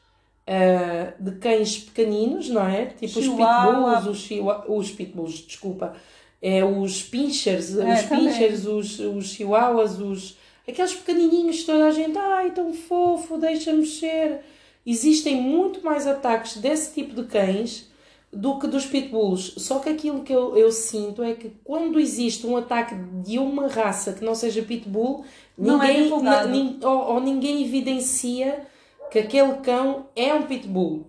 uh, 0.48 1.24
de 1.24 1.32
cães 1.38 1.78
pequeninos, 1.78 2.50
não 2.50 2.68
é? 2.68 2.88
Tipo 2.88 3.22
Chihuahua. 3.22 4.00
os 4.00 4.22
pitbulls, 4.22 4.66
os, 4.68 4.89
os 4.89 4.91
pitbulls, 4.91 5.34
desculpa, 5.45 5.93
é 6.42 6.64
os 6.64 7.02
pinchers, 7.04 7.76
É, 7.78 7.94
os 7.94 8.02
também. 8.04 8.26
pinchers, 8.30 8.66
os, 8.66 9.00
os 9.00 9.26
chihuahuas, 9.30 10.00
os, 10.00 10.38
aqueles 10.68 10.94
pequenininhos, 10.94 11.64
toda 11.64 11.86
a 11.86 11.92
gente, 11.92 12.18
ai, 12.18 12.52
tão 12.52 12.74
fofo, 12.74 13.38
deixa 13.38 13.74
mexer. 13.74 14.40
Existem 14.86 15.36
muito 15.42 15.84
mais 15.84 16.08
ataques 16.08 16.58
desse 16.58 16.94
tipo 16.94 17.14
de 17.16 17.28
cães 17.28 17.90
do 18.32 18.60
que 18.60 18.68
dos 18.68 18.86
pitbulls. 18.86 19.54
Só 19.58 19.80
que 19.80 19.90
aquilo 19.90 20.22
que 20.24 20.32
eu, 20.34 20.56
eu 20.56 20.72
sinto 20.72 21.24
é 21.24 21.34
que 21.34 21.52
quando 21.64 22.00
existe 22.00 22.46
um 22.46 22.56
ataque 22.56 22.96
de 23.24 23.40
uma 23.40 23.68
raça 23.68 24.14
que 24.14 24.24
não 24.24 24.36
seja 24.36 24.62
pitbull, 24.62 25.26
Não 25.58 25.82
é 25.82 25.88
ninguém, 25.94 26.12
nin- 26.52 26.80
ou, 26.84 27.14
ou 27.14 27.20
ninguém 27.20 27.64
evidencia 27.64 28.66
que 29.12 29.20
aquele 29.20 29.54
cão 29.58 30.08
é 30.16 30.34
um 30.34 30.44
pitbull. 30.44 31.06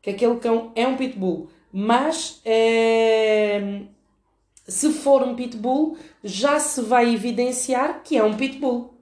Que 0.00 0.10
aquele 0.10 0.36
cão 0.36 0.72
é 0.74 0.86
um 0.86 0.96
pitbull. 0.96 1.48
Mas 1.72 2.40
eh, 2.44 3.82
se 4.68 4.92
for 4.92 5.22
um 5.22 5.34
pitbull, 5.34 5.96
já 6.24 6.58
se 6.58 6.80
vai 6.82 7.12
evidenciar 7.14 8.02
que 8.02 8.16
é 8.16 8.22
um 8.24 8.34
pitbull. 8.34 8.94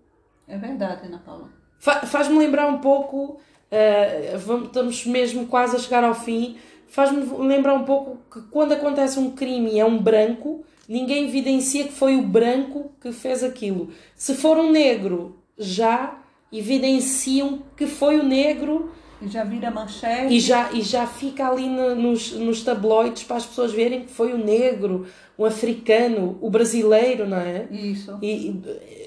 É 0.47 0.57
verdade, 0.59 1.07
Ana 1.07 1.19
Paula. 1.25 1.49
Fa- 1.79 2.07
Faz-me 2.07 2.39
lembrar 2.39 2.67
um 2.69 2.79
pouco, 2.79 3.39
eh, 3.71 4.37
vamos- 4.39 4.67
estamos 4.69 5.07
mesmo 5.07 5.47
quase 5.47 5.77
a 5.77 5.79
chegar 5.79 6.05
ao 6.05 6.15
fim, 6.15 6.57
faz-me 6.89 7.25
lembrar 7.47 7.75
um 7.75 7.85
pouco 7.85 8.19
que 8.33 8.43
quando 8.51 8.73
acontece 8.73 9.19
um 9.19 9.31
crime 9.31 9.73
e 9.73 9.81
é 9.81 9.85
um 9.85 9.99
branco, 9.99 10.65
ninguém 10.89 11.25
evidencia 11.27 11.85
que 11.85 11.93
foi 11.93 12.17
o 12.17 12.23
branco 12.23 12.93
que 13.01 13.11
fez 13.13 13.43
aquilo. 13.43 13.91
Se 14.15 14.35
for 14.35 14.59
um 14.59 14.71
negro, 14.71 15.39
já 15.59 16.19
evidenciam 16.53 17.63
que 17.77 17.87
foi 17.87 18.19
o 18.19 18.23
negro 18.23 18.93
E 19.25 19.29
já 19.29 19.45
vira 19.45 19.71
manchete. 19.71 20.35
e 20.35 20.41
já, 20.41 20.73
e 20.73 20.83
já 20.83 21.07
fica 21.07 21.49
ali 21.49 21.69
no- 21.69 21.95
nos, 21.95 22.33
nos 22.33 22.63
tabloides 22.63 23.25
para 23.25 23.37
as 23.37 23.47
pessoas 23.47 23.73
verem 23.73 24.03
que 24.05 24.11
foi 24.13 24.33
o 24.33 24.39
negro, 24.39 25.07
o 25.37 25.45
africano, 25.45 26.39
o 26.41 26.51
brasileiro, 26.51 27.27
não 27.27 27.39
é? 27.39 27.67
Isso. 27.71 28.19
E, 28.23 28.61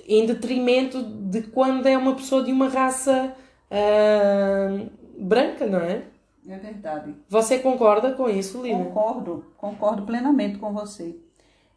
em 0.07 0.25
detrimento 0.25 1.01
de 1.03 1.41
quando 1.43 1.85
é 1.87 1.97
uma 1.97 2.15
pessoa 2.15 2.43
de 2.43 2.51
uma 2.51 2.67
raça 2.69 3.33
ah, 3.69 4.85
branca, 5.17 5.65
não 5.65 5.79
é? 5.79 6.03
É 6.47 6.57
verdade. 6.57 7.13
Você 7.27 7.59
concorda 7.59 8.13
com 8.13 8.29
isso, 8.29 8.61
Lina? 8.61 8.85
Concordo, 8.85 9.45
concordo 9.57 10.03
plenamente 10.03 10.57
com 10.57 10.71
você. 10.73 11.17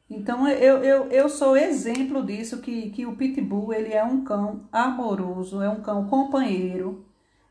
Então, 0.08 0.46
eu, 0.48 0.78
eu, 0.82 1.06
eu 1.06 1.28
sou 1.28 1.56
exemplo 1.56 2.22
disso, 2.24 2.58
que, 2.60 2.90
que 2.90 3.06
o 3.06 3.14
Pitbull, 3.16 3.72
ele 3.72 3.92
é 3.92 4.02
um 4.02 4.22
cão 4.24 4.62
amoroso, 4.72 5.62
é 5.62 5.68
um 5.68 5.80
cão 5.82 6.06
companheiro, 6.06 7.04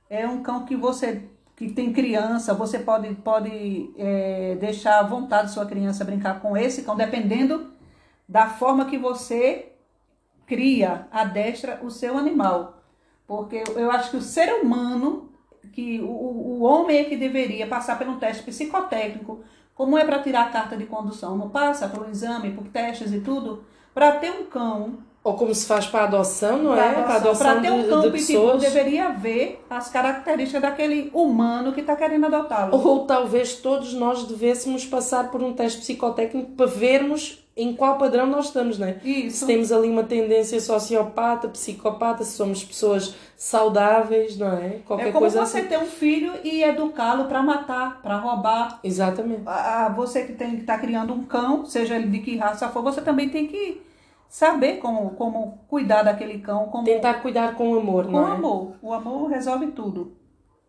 é 0.09 0.27
um 0.27 0.41
cão 0.41 0.65
que 0.65 0.75
você, 0.75 1.29
que 1.55 1.71
tem 1.71 1.93
criança, 1.93 2.53
você 2.53 2.79
pode, 2.79 3.13
pode 3.15 3.91
é, 3.97 4.55
deixar 4.59 4.99
à 4.99 5.03
vontade 5.03 5.51
sua 5.51 5.65
criança 5.65 6.05
brincar 6.05 6.41
com 6.41 6.57
esse 6.57 6.83
cão, 6.83 6.95
dependendo 6.95 7.73
da 8.27 8.47
forma 8.49 8.85
que 8.85 8.97
você 8.97 9.73
cria, 10.45 11.07
adestra 11.11 11.79
o 11.83 11.89
seu 11.91 12.17
animal. 12.17 12.81
Porque 13.27 13.63
eu- 13.75 13.91
acho 13.91 14.11
que 14.11 14.17
o 14.17 14.21
ser 14.21 14.51
humano, 14.61 15.29
que 15.73 16.01
o, 16.01 16.07
o 16.07 16.61
homem 16.61 16.97
é 16.97 17.03
que 17.03 17.15
deveria 17.17 17.67
passar 17.67 17.97
por 17.97 18.07
um 18.07 18.17
teste 18.17 18.43
psicotécnico, 18.43 19.43
como 19.75 19.97
é 19.97 20.03
para 20.05 20.21
tirar 20.21 20.47
a 20.47 20.49
carta 20.49 20.75
de 20.75 20.85
condução, 20.85 21.37
não 21.37 21.49
passa 21.49 21.87
um 21.99 22.09
exame, 22.09 22.51
por 22.51 22.67
testes 22.67 23.13
e 23.13 23.21
tudo, 23.21 23.63
para 23.93 24.13
ter 24.13 24.31
um 24.31 24.45
cão, 24.45 24.99
Ou 25.21 25.33
como 25.33 25.53
se 25.53 25.65
faz 25.67 25.85
para 25.85 26.05
adoção, 26.05 26.63
não 26.63 26.73
é? 26.73 26.77
Para 26.93 26.99
a 27.01 27.03
para 27.03 27.15
adoção 27.15 27.61
ter 27.61 27.71
um 27.71 27.83
de, 27.83 27.89
cão 27.89 28.01
de 28.01 28.09
pitbull, 28.11 28.51
pessoas. 28.53 28.61
deveria 28.61 29.09
ver 29.09 29.63
as 29.69 29.89
características 29.89 30.61
daquele 30.61 31.11
humano 31.13 31.73
que 31.73 31.81
está 31.81 31.95
querendo 31.95 32.25
adotá-lo. 32.27 32.75
Ou 32.77 33.05
talvez 33.05 33.55
todos 33.55 33.93
nós 33.93 34.23
devêssemos 34.25 34.85
passar 34.85 35.29
por 35.29 35.43
um 35.43 35.51
teste 35.53 35.79
psicotécnico 35.79 36.51
para 36.51 36.65
vermos 36.67 37.45
em 37.57 37.73
qual 37.75 37.97
padrão 37.97 38.25
nós 38.25 38.45
estamos, 38.45 38.79
não 38.79 38.87
é? 38.87 38.95
Isso. 39.03 39.39
Se 39.39 39.45
temos 39.45 39.69
ali 39.73 39.89
uma 39.89 40.03
tendência 40.03 40.61
sociopata, 40.61 41.49
psicopata, 41.49 42.23
se 42.23 42.31
somos 42.37 42.63
pessoas 42.63 43.13
saudáveis, 43.35 44.37
não 44.37 44.53
é? 44.53 44.79
Qualquer 44.85 45.07
É 45.09 45.11
como 45.11 45.19
coisa 45.21 45.45
você 45.45 45.57
assim. 45.59 45.67
ter 45.67 45.77
um 45.77 45.85
filho 45.85 46.31
e 46.45 46.63
educá-lo 46.63 47.25
para 47.25 47.41
matar, 47.43 48.01
para 48.01 48.15
roubar. 48.15 48.79
Exatamente. 48.81 49.41
A- 49.45 49.87
a- 49.87 49.89
você 49.89 50.23
que 50.23 50.31
tem 50.33 50.51
que 50.55 50.61
estar 50.61 50.77
criando 50.77 51.11
um 51.13 51.23
cão, 51.23 51.65
seja 51.65 51.97
ele 51.97 52.07
de 52.07 52.19
que 52.19 52.37
raça 52.37 52.69
for, 52.69 52.81
você 52.81 53.01
também 53.01 53.27
tem 53.27 53.47
que 53.47 53.81
saber 54.29 54.77
como, 54.77 55.09
como 55.15 55.59
cuidar 55.67 56.03
daquele 56.03 56.39
cão, 56.39 56.67
como 56.67 56.85
Tentar 56.85 57.15
cuidar 57.15 57.55
com 57.55 57.75
amor, 57.75 58.05
com 58.05 58.11
não 58.11 58.27
é? 58.27 58.31
amor. 58.31 58.75
O 58.81 58.93
amor 58.93 59.29
resolve 59.29 59.67
tudo. 59.71 60.15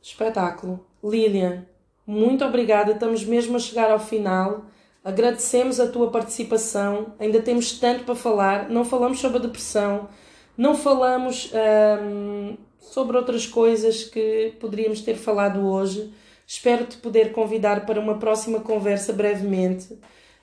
Espetáculo. 0.02 0.84
Lilian, 1.04 1.66
muito 2.06 2.44
obrigada. 2.44 2.92
Estamos 2.92 3.24
mesmo 3.24 3.56
a 3.56 3.60
chegar 3.60 3.90
ao 3.90 4.00
final. 4.00 4.64
Agradecemos 5.04 5.78
a 5.78 5.86
tua 5.88 6.10
participação. 6.10 7.14
Ainda 7.18 7.40
temos 7.42 7.78
tanto 7.78 8.04
para 8.04 8.14
falar. 8.14 8.68
Não 8.70 8.84
falamos 8.84 9.20
sobre 9.20 9.38
a 9.38 9.42
depressão. 9.42 10.08
Não 10.56 10.74
falamos 10.74 11.52
ahm, 11.54 12.56
sobre 12.78 13.16
outras 13.16 13.46
coisas 13.46 14.04
que 14.04 14.54
poderíamos 14.58 15.02
ter 15.02 15.14
falado 15.14 15.66
hoje. 15.66 16.12
Espero 16.46 16.84
te 16.84 16.96
poder 16.96 17.32
convidar 17.32 17.86
para 17.86 18.00
uma 18.00 18.18
próxima 18.18 18.60
conversa 18.60 19.12
brevemente. 19.12 19.98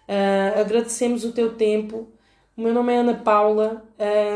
Ah, 0.07 0.59
agradecemos 0.61 1.23
o 1.25 1.31
teu 1.33 1.55
tempo. 1.55 2.07
O 2.57 2.61
meu 2.63 2.73
nome 2.73 2.91
é 2.91 2.97
Ana 2.97 3.13
Paula, 3.13 3.85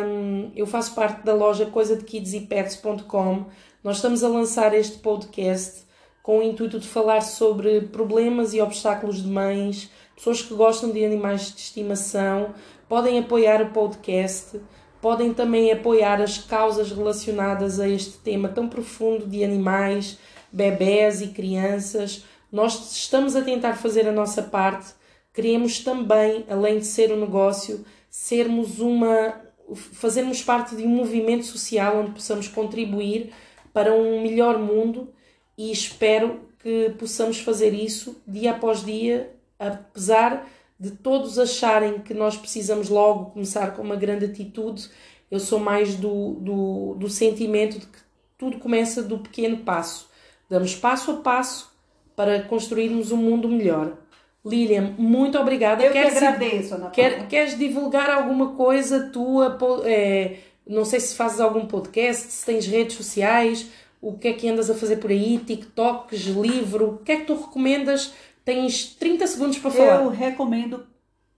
hum, 0.05 0.51
eu 0.55 0.67
faço 0.67 0.93
parte 0.93 1.25
da 1.25 1.33
loja 1.33 1.65
coisadekidsypets.com. 1.65 3.45
Nós 3.83 3.95
estamos 3.95 4.23
a 4.23 4.27
lançar 4.27 4.75
este 4.75 4.99
podcast 4.99 5.87
com 6.21 6.37
o 6.37 6.43
intuito 6.43 6.79
de 6.79 6.87
falar 6.87 7.21
sobre 7.21 7.81
problemas 7.81 8.53
e 8.53 8.61
obstáculos 8.61 9.23
de 9.23 9.27
mães, 9.27 9.89
pessoas 10.15 10.39
que 10.39 10.53
gostam 10.53 10.91
de 10.91 11.03
animais 11.03 11.51
de 11.51 11.61
estimação, 11.61 12.53
podem 12.87 13.17
apoiar 13.17 13.59
o 13.63 13.71
podcast, 13.71 14.61
podem 15.01 15.33
também 15.33 15.71
apoiar 15.71 16.21
as 16.21 16.37
causas 16.37 16.91
relacionadas 16.91 17.79
a 17.79 17.89
este 17.89 18.19
tema 18.19 18.49
tão 18.49 18.69
profundo 18.69 19.25
de 19.25 19.43
animais, 19.43 20.19
bebés 20.51 21.21
e 21.23 21.29
crianças. 21.29 22.23
Nós 22.51 22.93
estamos 22.95 23.35
a 23.35 23.41
tentar 23.41 23.77
fazer 23.77 24.07
a 24.07 24.11
nossa 24.11 24.43
parte. 24.43 24.93
Queremos 25.33 25.79
também, 25.79 26.45
além 26.49 26.77
de 26.77 26.85
ser 26.85 27.11
um 27.11 27.19
negócio, 27.21 27.83
sermos 28.11 28.79
uma 28.79 29.41
fazermos 29.73 30.43
parte 30.43 30.75
de 30.75 30.83
um 30.83 30.89
movimento 30.89 31.45
social 31.45 31.97
onde 31.97 32.11
possamos 32.11 32.47
contribuir 32.49 33.31
para 33.71 33.93
um 33.93 34.21
melhor 34.21 34.59
mundo 34.59 35.13
e 35.57 35.71
espero 35.71 36.41
que 36.59 36.93
possamos 36.99 37.39
fazer 37.39 37.73
isso 37.73 38.21
dia 38.27 38.51
após 38.51 38.83
dia, 38.83 39.33
apesar 39.57 40.45
de 40.77 40.91
todos 40.91 41.39
acharem 41.39 41.99
que 41.99 42.13
nós 42.13 42.35
precisamos 42.35 42.89
logo 42.89 43.31
começar 43.31 43.73
com 43.73 43.81
uma 43.81 43.95
grande 43.95 44.25
atitude, 44.25 44.89
eu 45.29 45.39
sou 45.39 45.59
mais 45.59 45.95
do, 45.95 46.33
do, 46.33 46.95
do 46.95 47.09
sentimento 47.09 47.79
de 47.79 47.85
que 47.85 47.99
tudo 48.37 48.59
começa 48.59 49.01
do 49.01 49.19
pequeno 49.19 49.57
passo. 49.59 50.09
Damos 50.49 50.75
passo 50.75 51.11
a 51.11 51.17
passo 51.17 51.71
para 52.15 52.41
construirmos 52.41 53.11
um 53.11 53.17
mundo 53.17 53.47
melhor. 53.47 54.00
Lilian, 54.45 54.95
muito 54.97 55.37
obrigada. 55.37 55.83
Eu 55.83 55.91
que 55.91 55.99
Queres- 56.01 56.17
agradeço, 56.17 56.73
Ana 56.75 56.89
Paula. 56.89 56.91
Quer, 56.91 57.27
queres 57.27 57.57
divulgar 57.57 58.09
alguma 58.09 58.55
coisa 58.55 59.09
tua? 59.11 59.57
é, 59.85 60.37
não 60.67 60.83
sei 60.85 60.99
se 60.99 61.15
fazes 61.15 61.39
algum 61.39 61.65
podcast, 61.67 62.31
se 62.31 62.45
tens 62.45 62.65
redes 62.65 62.95
sociais, 62.95 63.67
o 64.01 64.17
que 64.17 64.29
é 64.29 64.33
que 64.33 64.49
andas 64.49 64.69
a 64.69 64.73
fazer 64.75 64.97
por 64.97 65.11
aí, 65.11 65.37
TikToks, 65.37 66.21
livro, 66.27 66.95
o 66.95 66.97
que 66.99 67.11
é 67.11 67.17
que 67.17 67.25
tu 67.25 67.35
recomendas? 67.35 68.13
Tens 68.43 68.95
30 68.95 69.27
segundos 69.27 69.57
para 69.59 69.69
falar. 69.71 70.01
Eu 70.03 70.09
recomendo 70.09 70.85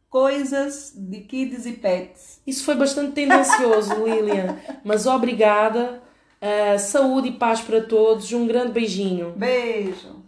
coisas 0.10 0.94
de 0.96 1.22
kids 1.22 1.66
e 1.66 1.74
pets. 1.74 2.40
Isso 2.48 2.64
foi 2.64 2.76
bastante 2.76 3.12
tendencioso, 3.14 3.96
Lilian, 4.06 4.58
mas 4.84 5.06
obrigada. 5.06 6.02
Ah, 6.42 6.78
saúde 6.78 7.30
e 7.30 7.32
paz 7.34 7.62
para 7.62 7.82
todos. 7.82 8.32
Um 8.32 8.46
grande 8.48 8.72
beijinho. 8.74 9.32
Beijo. 9.36 10.23